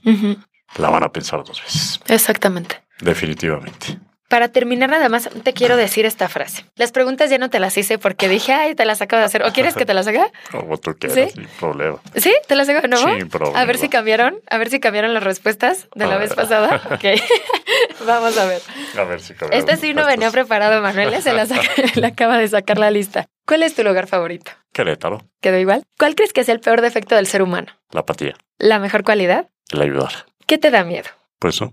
La 0.77 0.89
van 0.89 1.03
a 1.03 1.11
pensar 1.11 1.43
dos 1.43 1.61
veces. 1.63 1.99
Exactamente. 2.07 2.81
Definitivamente. 3.01 3.99
Para 4.27 4.47
terminar, 4.49 4.89
nada 4.89 5.07
más 5.07 5.29
te 5.43 5.53
quiero 5.53 5.77
decir 5.77 6.05
esta 6.07 6.27
frase. 6.27 6.65
Las 6.75 6.91
preguntas 6.91 7.29
ya 7.29 7.37
no 7.37 7.51
te 7.51 7.59
las 7.59 7.77
hice 7.77 7.99
porque 7.99 8.27
dije, 8.27 8.53
ay, 8.53 8.73
te 8.73 8.83
las 8.83 8.99
acabo 9.01 9.19
de 9.19 9.25
hacer. 9.27 9.43
¿O 9.43 9.53
quieres 9.53 9.75
que 9.75 9.85
te 9.85 9.93
las 9.93 10.07
haga? 10.07 10.31
Como 10.51 10.77
tú 10.79 10.95
quieras, 10.99 11.31
¿Sí? 11.31 11.41
sin 11.41 11.47
problema. 11.59 11.99
¿Sí? 12.15 12.33
¿Te 12.47 12.55
las 12.55 12.67
hago 12.67 12.81
de 12.81 12.87
nuevo? 12.87 13.07
Sin 13.15 13.29
problema. 13.29 13.61
A 13.61 13.65
ver 13.65 13.77
si 13.77 13.87
cambiaron, 13.87 14.39
a 14.49 14.57
ver 14.57 14.69
si 14.71 14.79
cambiaron 14.79 15.13
las 15.13 15.23
respuestas 15.23 15.87
de 15.93 16.07
la 16.07 16.15
A 16.15 16.17
vez 16.17 16.29
ver. 16.29 16.37
pasada. 16.37 16.81
Ok. 16.91 17.21
Vamos 18.07 18.35
a 18.37 18.45
ver. 18.45 18.61
A 18.97 19.03
ver 19.03 19.21
si 19.21 19.33
cabemos 19.35 19.59
Este 19.59 19.77
sí 19.77 19.93
no 19.93 20.05
venía 20.05 20.31
preparado, 20.31 20.81
Manuel. 20.81 21.13
¿eh? 21.13 21.21
Se 21.21 21.31
la 21.33 21.45
saca- 21.45 22.07
acaba 22.07 22.37
de 22.39 22.47
sacar 22.47 22.77
la 22.79 22.89
lista. 22.91 23.27
¿Cuál 23.45 23.61
es 23.63 23.75
tu 23.75 23.83
lugar 23.83 24.07
favorito? 24.07 24.51
Querétaro, 24.73 25.21
¿Quedó 25.39 25.57
igual? 25.59 25.83
¿Cuál 25.99 26.15
crees 26.15 26.33
que 26.33 26.41
es 26.41 26.49
el 26.49 26.59
peor 26.59 26.81
defecto 26.81 27.15
del 27.15 27.27
ser 27.27 27.41
humano? 27.43 27.71
la 27.91 28.01
apatía, 28.01 28.33
¿La 28.57 28.79
mejor 28.79 29.03
cualidad? 29.03 29.47
el 29.71 29.81
ayudar. 29.81 30.25
¿Qué 30.45 30.57
te 30.57 30.71
da 30.71 30.83
miedo? 30.83 31.09
Pues 31.39 31.59
no, 31.61 31.71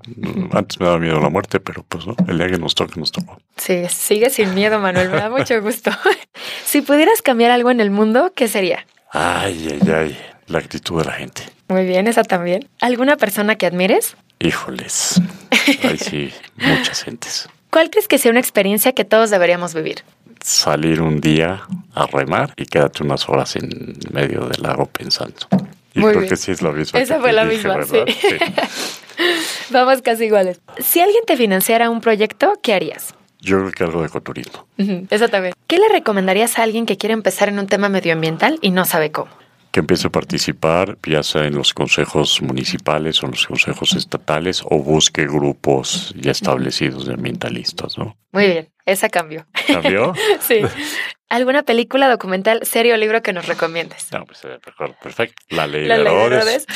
antes 0.52 0.80
me 0.80 0.86
daba 0.86 0.98
miedo 0.98 1.20
la 1.20 1.28
muerte, 1.28 1.60
pero 1.60 1.84
pues 1.88 2.06
no, 2.06 2.16
el 2.28 2.36
día 2.36 2.48
que 2.48 2.58
nos 2.58 2.74
toque, 2.74 2.98
nos 2.98 3.12
tocó. 3.12 3.38
Sí, 3.56 3.84
sigue 3.88 4.28
sin 4.28 4.54
miedo, 4.54 4.78
Manuel. 4.78 5.08
Me 5.08 5.16
da 5.16 5.30
mucho 5.30 5.60
gusto. 5.62 5.90
si 6.64 6.82
pudieras 6.82 7.22
cambiar 7.22 7.52
algo 7.52 7.70
en 7.70 7.80
el 7.80 7.90
mundo, 7.90 8.32
¿qué 8.34 8.48
sería? 8.48 8.86
Ay, 9.10 9.68
ay, 9.80 9.90
ay, 9.90 10.18
la 10.48 10.58
actitud 10.58 10.98
de 10.98 11.04
la 11.04 11.12
gente. 11.12 11.42
Muy 11.68 11.86
bien, 11.86 12.06
esa 12.06 12.24
también. 12.24 12.68
¿Alguna 12.80 13.16
persona 13.16 13.56
que 13.56 13.66
admires? 13.66 14.16
Híjoles, 14.40 15.22
ahí 15.84 15.98
sí, 15.98 16.32
muchas 16.56 17.04
gentes. 17.04 17.48
¿Cuál 17.70 17.88
crees 17.88 18.08
que 18.08 18.18
sea 18.18 18.30
una 18.30 18.40
experiencia 18.40 18.92
que 18.92 19.04
todos 19.04 19.30
deberíamos 19.30 19.72
vivir? 19.72 20.02
Salir 20.42 21.00
un 21.00 21.20
día 21.20 21.62
a 21.94 22.06
remar 22.06 22.52
y 22.56 22.66
quédate 22.66 23.04
unas 23.04 23.28
horas 23.28 23.54
en 23.56 23.96
medio 24.10 24.46
del 24.46 24.60
lago 24.62 24.86
pensando. 24.86 25.46
Y 25.94 26.00
Muy 26.00 26.10
creo 26.10 26.20
bien. 26.20 26.30
que 26.30 26.36
sí 26.36 26.50
es 26.52 26.62
la 26.62 26.72
misma. 26.72 27.00
Esa 27.00 27.20
fue 27.20 27.32
la 27.32 27.44
dije, 27.44 27.68
misma, 27.68 27.84
sí. 27.84 27.98
Vamos 29.70 30.02
casi 30.02 30.24
iguales. 30.24 30.60
Si 30.78 31.00
alguien 31.00 31.22
te 31.26 31.36
financiara 31.36 31.90
un 31.90 32.00
proyecto, 32.00 32.52
¿qué 32.62 32.74
harías? 32.74 33.14
Yo 33.40 33.58
creo 33.58 33.72
que 33.72 33.84
algo 33.84 34.00
de 34.02 34.06
ecoturismo. 34.06 34.66
Ujú, 34.78 35.06
Eso 35.10 35.28
también. 35.28 35.54
¿Qué 35.66 35.78
le 35.78 35.88
recomendarías 35.88 36.58
a 36.58 36.62
alguien 36.62 36.86
que 36.86 36.96
quiere 36.96 37.12
empezar 37.12 37.48
en 37.48 37.58
un 37.58 37.66
tema 37.66 37.88
medioambiental 37.88 38.58
y 38.62 38.70
no 38.70 38.84
sabe 38.84 39.10
cómo? 39.10 39.30
Que 39.72 39.80
empiece 39.80 40.06
a 40.08 40.10
participar, 40.10 40.98
ya 41.06 41.22
sea 41.22 41.44
en 41.46 41.54
los 41.54 41.72
consejos 41.74 42.40
municipales 42.42 43.22
o 43.22 43.26
en 43.26 43.32
los 43.32 43.46
consejos 43.46 43.94
estatales, 43.94 44.62
o 44.68 44.78
busque 44.78 45.24
grupos 45.26 46.14
ya 46.16 46.30
establecidos 46.30 47.06
de 47.06 47.14
ambientalistas, 47.14 47.96
¿no? 47.98 48.16
Muy 48.32 48.46
bien, 48.46 48.68
esa 48.86 49.08
cambió. 49.08 49.46
¿Cambió? 49.66 50.12
Sí. 50.40 50.60
¿Alguna 51.32 51.62
película, 51.62 52.10
documental, 52.10 52.60
serie 52.62 52.92
o 52.92 52.96
libro 52.98 53.22
que 53.22 53.32
nos 53.32 53.46
recomiendes? 53.46 54.12
No, 54.12 54.26
pues 54.26 54.44
eh, 54.44 54.58
recuerdo 54.62 54.94
perfecto. 55.02 55.42
La 55.48 55.66
ley 55.66 55.86
La 55.86 55.96
de 55.96 56.04
Ley 56.04 56.12
de 56.14 56.24
Herodes, 56.26 56.66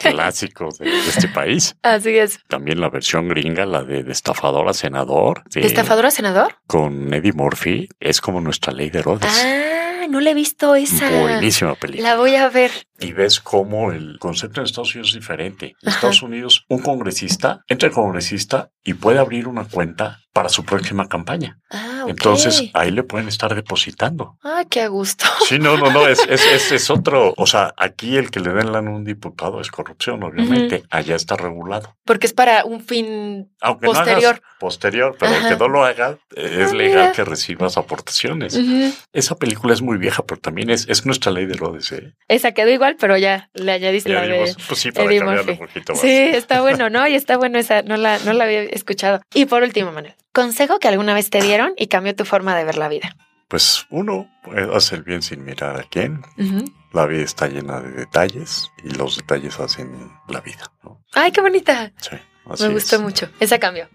clásico 0.00 0.68
de, 0.78 0.84
de 0.88 1.08
este 1.08 1.26
país. 1.26 1.74
Así 1.82 2.16
es. 2.16 2.38
También 2.46 2.80
la 2.80 2.90
versión 2.90 3.28
gringa, 3.28 3.66
la 3.66 3.82
de, 3.82 4.04
de 4.04 4.12
estafador 4.12 4.68
a 4.68 4.72
senador. 4.72 5.42
sí, 5.50 5.60
¿De 5.60 5.66
estafador 5.66 6.06
a 6.06 6.10
senador? 6.12 6.56
Con 6.68 7.12
Eddie 7.12 7.32
Murphy. 7.32 7.88
Es 7.98 8.20
como 8.20 8.40
nuestra 8.40 8.72
ley 8.72 8.88
de 8.90 9.00
Herodes. 9.00 9.28
Ah, 9.28 10.06
no 10.08 10.20
le 10.20 10.30
he 10.30 10.34
visto 10.34 10.76
esa. 10.76 11.10
Buenísima 11.10 11.74
película. 11.74 12.10
La 12.10 12.16
voy 12.16 12.36
a 12.36 12.48
ver. 12.48 12.70
Y 13.00 13.12
ves 13.12 13.40
cómo 13.40 13.92
el 13.92 14.18
concepto 14.18 14.60
en 14.60 14.64
Estados 14.66 14.94
Unidos 14.94 15.10
es 15.10 15.14
diferente. 15.14 15.74
En. 15.82 15.88
Estados 15.90 16.22
Unidos, 16.22 16.64
un 16.68 16.80
congresista 16.80 17.62
entra 17.68 17.88
el 17.88 17.94
congresista 17.94 18.70
y 18.82 18.94
puede 18.94 19.18
abrir 19.18 19.46
una 19.48 19.64
cuenta 19.64 20.20
para 20.32 20.48
su 20.48 20.64
próxima 20.64 21.08
campaña. 21.08 21.58
Ah, 21.70 22.02
ok. 22.04 22.10
Entonces 22.10 22.70
ahí 22.74 22.90
le 22.92 23.02
pueden 23.02 23.28
estar 23.28 23.54
depositando. 23.54 24.38
Ah, 24.44 24.64
qué 24.70 24.82
a 24.82 24.88
gusto. 24.88 25.24
Sí, 25.48 25.58
no, 25.58 25.76
no, 25.76 25.90
no, 25.90 26.06
es, 26.06 26.20
es, 26.28 26.44
es, 26.46 26.72
es 26.72 26.90
otro. 26.90 27.34
O 27.36 27.46
sea, 27.46 27.74
aquí 27.76 28.16
el 28.16 28.30
que 28.30 28.40
le 28.40 28.52
den 28.52 28.72
lana 28.72 28.90
a 28.90 28.94
un 28.94 29.04
diputado 29.04 29.60
es 29.60 29.70
corrupción, 29.70 30.22
obviamente. 30.22 30.84
Allá 30.90 31.16
está 31.16 31.36
regulado. 31.36 31.96
Porque 32.04 32.26
es 32.26 32.32
para 32.32 32.64
un 32.64 32.80
fin. 32.80 33.50
Aunque 33.60 33.86
no 33.86 33.92
Posterior. 33.94 34.34
hagas 34.36 34.42
posterior, 34.60 35.16
pero 35.18 35.34
el 35.36 35.48
que 35.48 35.56
no 35.56 35.68
lo 35.68 35.84
haga, 35.84 36.18
eh, 36.34 36.58
es 36.62 36.72
Ah, 36.72 36.74
legal 36.74 37.00
mira. 37.02 37.12
que 37.12 37.24
recibas 37.24 37.76
aportaciones. 37.76 38.58
Esa 39.12 39.36
película 39.36 39.72
es 39.74 39.82
muy 39.82 39.98
vieja, 39.98 40.24
pero 40.24 40.40
también 40.40 40.70
es, 40.70 40.88
es 40.88 41.04
nuestra 41.06 41.30
ley 41.32 41.46
de 41.46 41.54
Herodes. 41.54 41.92
¿eh? 41.92 42.14
Esa 42.28 42.52
quedó 42.52 42.70
igual, 42.70 42.87
pero 42.96 43.16
ya 43.16 43.50
le 43.54 43.72
añadiste 43.72 44.10
Y 44.10 44.12
la 44.12 44.22
de. 44.22 44.32
dimos, 44.32 44.56
pues 44.68 44.80
sí, 44.80 44.92
para 44.92 45.06
Eddie 45.06 45.22
Murphy. 45.24 45.50
un 45.52 45.58
poquito 45.58 45.92
más. 45.92 46.00
Sí, 46.02 46.08
está 46.10 46.60
bueno, 46.60 46.88
¿no? 46.90 47.06
Y 47.06 47.14
está 47.14 47.36
bueno 47.36 47.58
esa, 47.58 47.82
no 47.82 47.96
la, 47.96 48.18
no 48.20 48.32
la 48.32 48.44
había 48.44 48.62
escuchado. 48.62 49.20
Y 49.34 49.46
por 49.46 49.62
último, 49.62 49.92
Manuel, 49.92 50.14
consejo 50.32 50.78
que 50.78 50.88
alguna 50.88 51.14
vez 51.14 51.30
te 51.30 51.40
dieron 51.42 51.72
y 51.76 51.88
cambió 51.88 52.14
tu 52.14 52.24
forma 52.24 52.56
de 52.56 52.64
ver 52.64 52.78
la 52.78 52.88
vida. 52.88 53.16
Pues 53.48 53.86
uno 53.90 54.30
puede 54.44 54.74
hacer 54.76 55.02
bien 55.02 55.22
sin 55.22 55.44
mirar 55.44 55.80
a 55.80 55.84
quién. 55.84 56.20
Ujú. 56.38 56.64
La 56.92 57.06
vida 57.06 57.22
está 57.22 57.48
llena 57.48 57.80
de 57.80 57.90
detalles 57.92 58.70
y 58.84 58.90
los 58.90 59.16
detalles 59.16 59.58
hacen 59.60 60.10
la 60.28 60.40
vida. 60.40 60.70
¿no? 60.82 61.02
Ay, 61.14 61.32
qué 61.32 61.40
bonita. 61.40 61.92
Sí, 61.96 62.16
así 62.50 62.64
Me 62.64 62.70
gustó 62.74 62.96
es. 62.96 63.02
mucho. 63.02 63.30
Esa 63.40 63.58
cambió. 63.58 63.88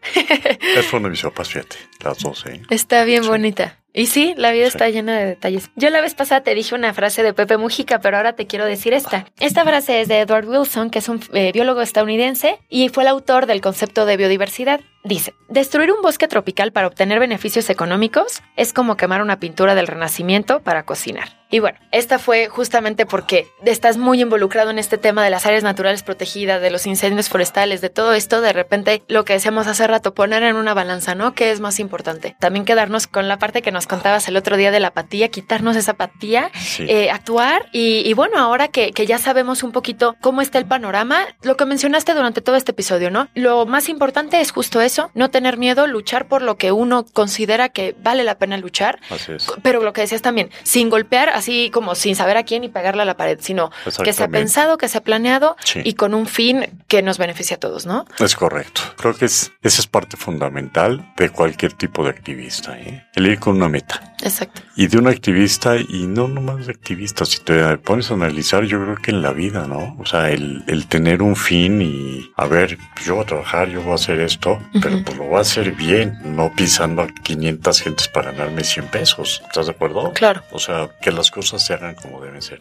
Es 0.76 0.92
una 0.94 1.04
de 1.04 1.10
mis 1.12 1.22
papás, 1.22 1.50
fíjate, 1.50 1.78
las 2.04 2.18
dos, 2.20 2.46
¿eh? 2.48 2.62
Está 2.70 3.04
bien 3.04 3.24
Sí. 3.24 3.30
bonita. 3.30 3.80
Y 3.94 4.08
sí, 4.08 4.34
la 4.38 4.52
vida 4.52 4.64
Sí. 4.66 4.70
está 4.70 4.90
llena 4.90 5.18
de 5.18 5.26
detalles. 5.26 5.70
Yo 5.76 5.90
la 5.92 6.02
vez 6.02 6.16
pasada 6.16 6.42
te 6.42 6.56
dije 6.56 6.74
una 6.74 6.94
frase 6.94 7.22
de 7.22 7.34
Pepe 7.34 7.58
Mujica, 7.58 8.00
pero 8.00 8.18
ahora 8.18 8.34
te 8.34 8.48
quiero 8.48 8.66
decir 8.66 8.94
esta. 8.94 9.26
Esta 9.40 9.64
frase 9.64 10.02
es 10.02 10.08
de 10.08 10.20
Edward 10.20 10.48
Wilson, 10.48 10.90
que 10.90 11.00
es 11.00 11.10
un 11.10 11.22
eh, 11.34 11.52
biólogo 11.54 11.82
estadounidense 11.82 12.60
y 12.70 12.90
fue 12.90 13.04
el 13.04 13.10
autor 13.10 13.46
del 13.46 13.62
concepto 13.62 14.06
de 14.06 14.18
biodiversidad. 14.18 14.80
Dice, 15.06 15.34
destruir 15.50 15.92
un 15.92 16.02
bosque 16.02 16.30
tropical 16.30 16.72
para 16.72 16.88
obtener 16.88 17.20
beneficios 17.20 17.70
económicos 17.70 18.42
es 18.56 18.72
como 18.72 18.96
quemar 18.96 19.22
una 19.22 19.38
pintura 19.38 19.76
del 19.76 19.88
Renacimiento 19.88 20.62
para 20.62 20.84
cocinar. 20.84 21.28
Y 21.50 21.60
bueno, 21.60 21.78
esta 21.92 22.20
fue 22.20 22.48
justamente 22.48 23.06
porque 23.06 23.46
estás 23.66 23.98
muy 23.98 24.22
involucrado 24.22 24.72
en 24.72 24.80
este 24.80 24.98
tema 24.98 25.24
de 25.24 25.30
las 25.30 25.46
áreas 25.46 25.62
naturales 25.62 26.04
protegidas, 26.04 26.62
de 26.62 26.72
los 26.72 26.88
incendios 26.88 27.28
forestales, 27.30 27.82
de 27.82 27.90
todo 27.90 28.14
esto, 28.14 28.40
de 28.42 28.54
repente 28.54 29.04
lo 29.10 29.26
que 29.26 29.34
decíamos 29.34 29.68
hace 29.68 29.86
rato, 29.86 30.14
poner 30.16 30.42
en 30.44 30.56
una 30.56 30.74
balanza, 30.74 31.16
¿no? 31.16 31.36
¿Qué 31.36 31.52
es 31.52 31.60
más 31.60 31.80
importante? 31.80 32.36
También 32.40 32.64
quedarnos 32.66 33.06
con 33.06 33.28
la 33.28 33.38
parte 33.38 33.62
que 33.62 33.72
nos 33.74 33.83
contabas 33.88 34.28
el 34.28 34.36
otro 34.38 34.58
día 34.58 34.72
de 34.72 34.80
la 34.80 34.90
apatía, 34.90 35.30
quitarnos 35.30 35.76
esa 35.76 35.92
apatía, 35.92 36.52
Sí. 36.54 36.86
eh, 36.88 37.10
actuar 37.12 37.68
y, 37.72 38.00
y 38.08 38.14
bueno, 38.14 38.38
ahora 38.38 38.68
que, 38.68 38.92
que 38.92 39.06
ya 39.06 39.18
sabemos 39.18 39.64
un 39.64 39.72
poquito 39.72 40.16
cómo 40.22 40.42
está 40.42 40.58
el 40.58 40.66
panorama, 40.66 41.20
lo 41.42 41.58
que 41.58 41.66
mencionaste 41.66 42.14
durante 42.14 42.42
todo 42.42 42.56
este 42.56 42.72
episodio, 42.72 43.12
¿no? 43.12 43.28
Lo 43.34 43.66
más 43.66 43.90
importante 43.90 44.40
es 44.42 44.52
justo 44.52 44.82
eso, 44.82 45.12
no 45.14 45.30
tener 45.30 45.58
miedo, 45.58 45.88
luchar 45.88 46.28
por 46.28 46.42
lo 46.42 46.58
que 46.58 46.72
uno 46.72 47.06
considera 47.06 47.70
que 47.70 47.96
vale 48.02 48.24
la 48.24 48.38
pena 48.38 48.58
luchar, 48.58 49.00
Así 49.10 49.34
es. 49.34 49.48
pero 49.62 49.82
lo 49.84 49.94
que 49.94 50.02
decías 50.02 50.22
también, 50.22 50.50
sin 50.64 50.90
golpear 50.90 51.30
así 51.30 51.70
como 51.74 51.96
sin 51.96 52.16
saber 52.16 52.38
a 52.38 52.44
quién 52.44 52.64
y 52.64 52.70
pegarle 52.70 53.02
a 53.02 53.06
la 53.06 53.18
pared, 53.18 53.38
sino 53.42 53.70
que 53.70 53.92
sea 53.92 54.04
Exactamente. 54.06 54.40
pensado, 54.40 54.78
que 54.78 54.88
sea 54.88 55.02
planeado 55.02 55.56
Sí. 55.64 55.82
y 55.84 55.94
con 55.94 56.14
un 56.14 56.28
fin 56.28 56.82
que 56.88 57.02
nos 57.02 57.18
beneficie 57.18 57.56
a 57.56 57.60
todos, 57.60 57.86
¿no? 57.86 58.06
Es 58.20 58.36
correcto. 58.36 58.82
Creo 58.98 59.16
que 59.16 59.26
es, 59.26 59.52
esa 59.62 59.82
es 59.82 59.88
parte 59.88 60.18
fundamental 60.18 61.14
de 61.18 61.30
cualquier 61.30 61.74
tipo 61.74 62.04
de 62.04 62.10
activista. 62.10 62.78
¿eh? 62.78 63.06
El 63.16 63.28
ir 63.28 63.40
con 63.40 63.56
una 63.56 63.70
meta. 63.74 64.16
Exacto. 64.22 64.62
Y 64.76 64.88
de 64.88 64.98
un 65.00 65.08
activista, 65.08 65.76
y 65.76 66.06
no 66.08 66.28
nomás 66.28 66.68
de 66.68 66.72
activista, 66.72 67.26
si 67.26 67.40
te 67.40 67.78
pones 67.80 68.12
a 68.12 68.14
analizar, 68.14 68.64
yo 68.64 68.82
creo 68.82 68.96
que 68.96 69.12
en 69.12 69.22
la 69.22 69.34
vida, 69.34 69.68
¿no? 69.68 69.98
O 70.00 70.06
sea, 70.06 70.30
el, 70.30 70.64
el 70.68 70.88
tener 70.88 71.22
un 71.22 71.36
fin 71.36 71.82
y, 71.82 72.32
a 72.38 72.46
ver, 72.46 72.78
yo 73.04 73.16
voy 73.16 73.24
a 73.24 73.28
trabajar, 73.28 73.70
yo 73.70 73.82
voy 73.82 73.94
a 73.94 73.96
hacer 73.96 74.20
esto, 74.20 74.60
pero 74.82 75.04
pues 75.04 75.18
lo 75.18 75.26
voy 75.26 75.38
a 75.38 75.42
hacer 75.42 75.72
bien, 75.72 76.18
no 76.24 76.54
pisando 76.56 77.02
a 77.02 77.08
500 77.08 77.82
gentes 77.82 78.08
para 78.08 78.32
ganarme 78.32 78.64
100 78.64 78.88
pesos. 78.88 79.42
¿Estás 79.48 79.66
de 79.66 79.72
acuerdo? 79.72 80.14
Claro. 80.14 80.44
O 80.52 80.60
sea, 80.60 80.90
que 81.02 81.12
las 81.12 81.32
cosas 81.32 81.66
se 81.66 81.74
hagan 81.74 81.96
como 81.96 82.22
deben 82.22 82.42
ser. 82.42 82.60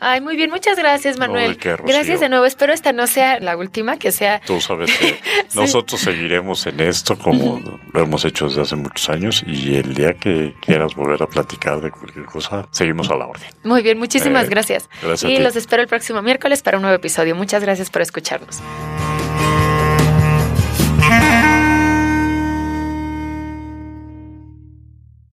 Ay, 0.00 0.20
muy 0.20 0.36
bien, 0.36 0.50
muchas 0.50 0.76
gracias, 0.78 1.18
Manuel. 1.18 1.56
gracias 1.56 2.20
de 2.20 2.28
nuevo. 2.28 2.44
Espero 2.44 2.72
esta 2.72 2.92
no 2.92 3.06
sea 3.08 3.40
la 3.40 3.56
última, 3.56 3.98
que 3.98 4.12
sea. 4.12 4.40
Tú 4.46 4.60
sabes 4.60 4.96
que 4.96 5.18
nosotros 5.54 6.00
seguiremos 6.00 6.66
en 6.68 6.78
esto 6.80 7.18
como 7.18 7.60
lo 7.92 8.00
hemos 8.00 8.24
hecho 8.24 8.46
desde 8.48 8.62
hace 8.62 8.76
muchos 8.76 9.08
años 9.08 9.42
y 9.46 9.74
el 9.74 9.94
día 9.94 10.14
que 10.14 10.54
quieras 10.60 10.94
volver 10.94 11.22
a 11.22 11.26
platicar 11.26 11.80
de 11.80 11.90
cualquier 11.90 12.26
cosa, 12.26 12.68
seguimos 12.70 13.10
a 13.10 13.16
la 13.16 13.26
orden. 13.26 13.48
Muy 13.64 13.82
bien, 13.82 13.98
muchísimas 13.98 14.44
Eh, 14.46 14.50
gracias. 14.50 14.88
gracias 15.02 15.30
y 15.32 15.38
los 15.38 15.56
espero 15.56 15.82
el 15.82 15.88
próximo 15.88 16.22
miércoles 16.22 16.62
para 16.62 16.76
un 16.78 16.82
nuevo 16.82 16.96
episodio. 16.96 17.34
Muchas 17.34 17.62
gracias 17.62 17.90
por 17.90 18.00
escucharnos. 18.02 18.60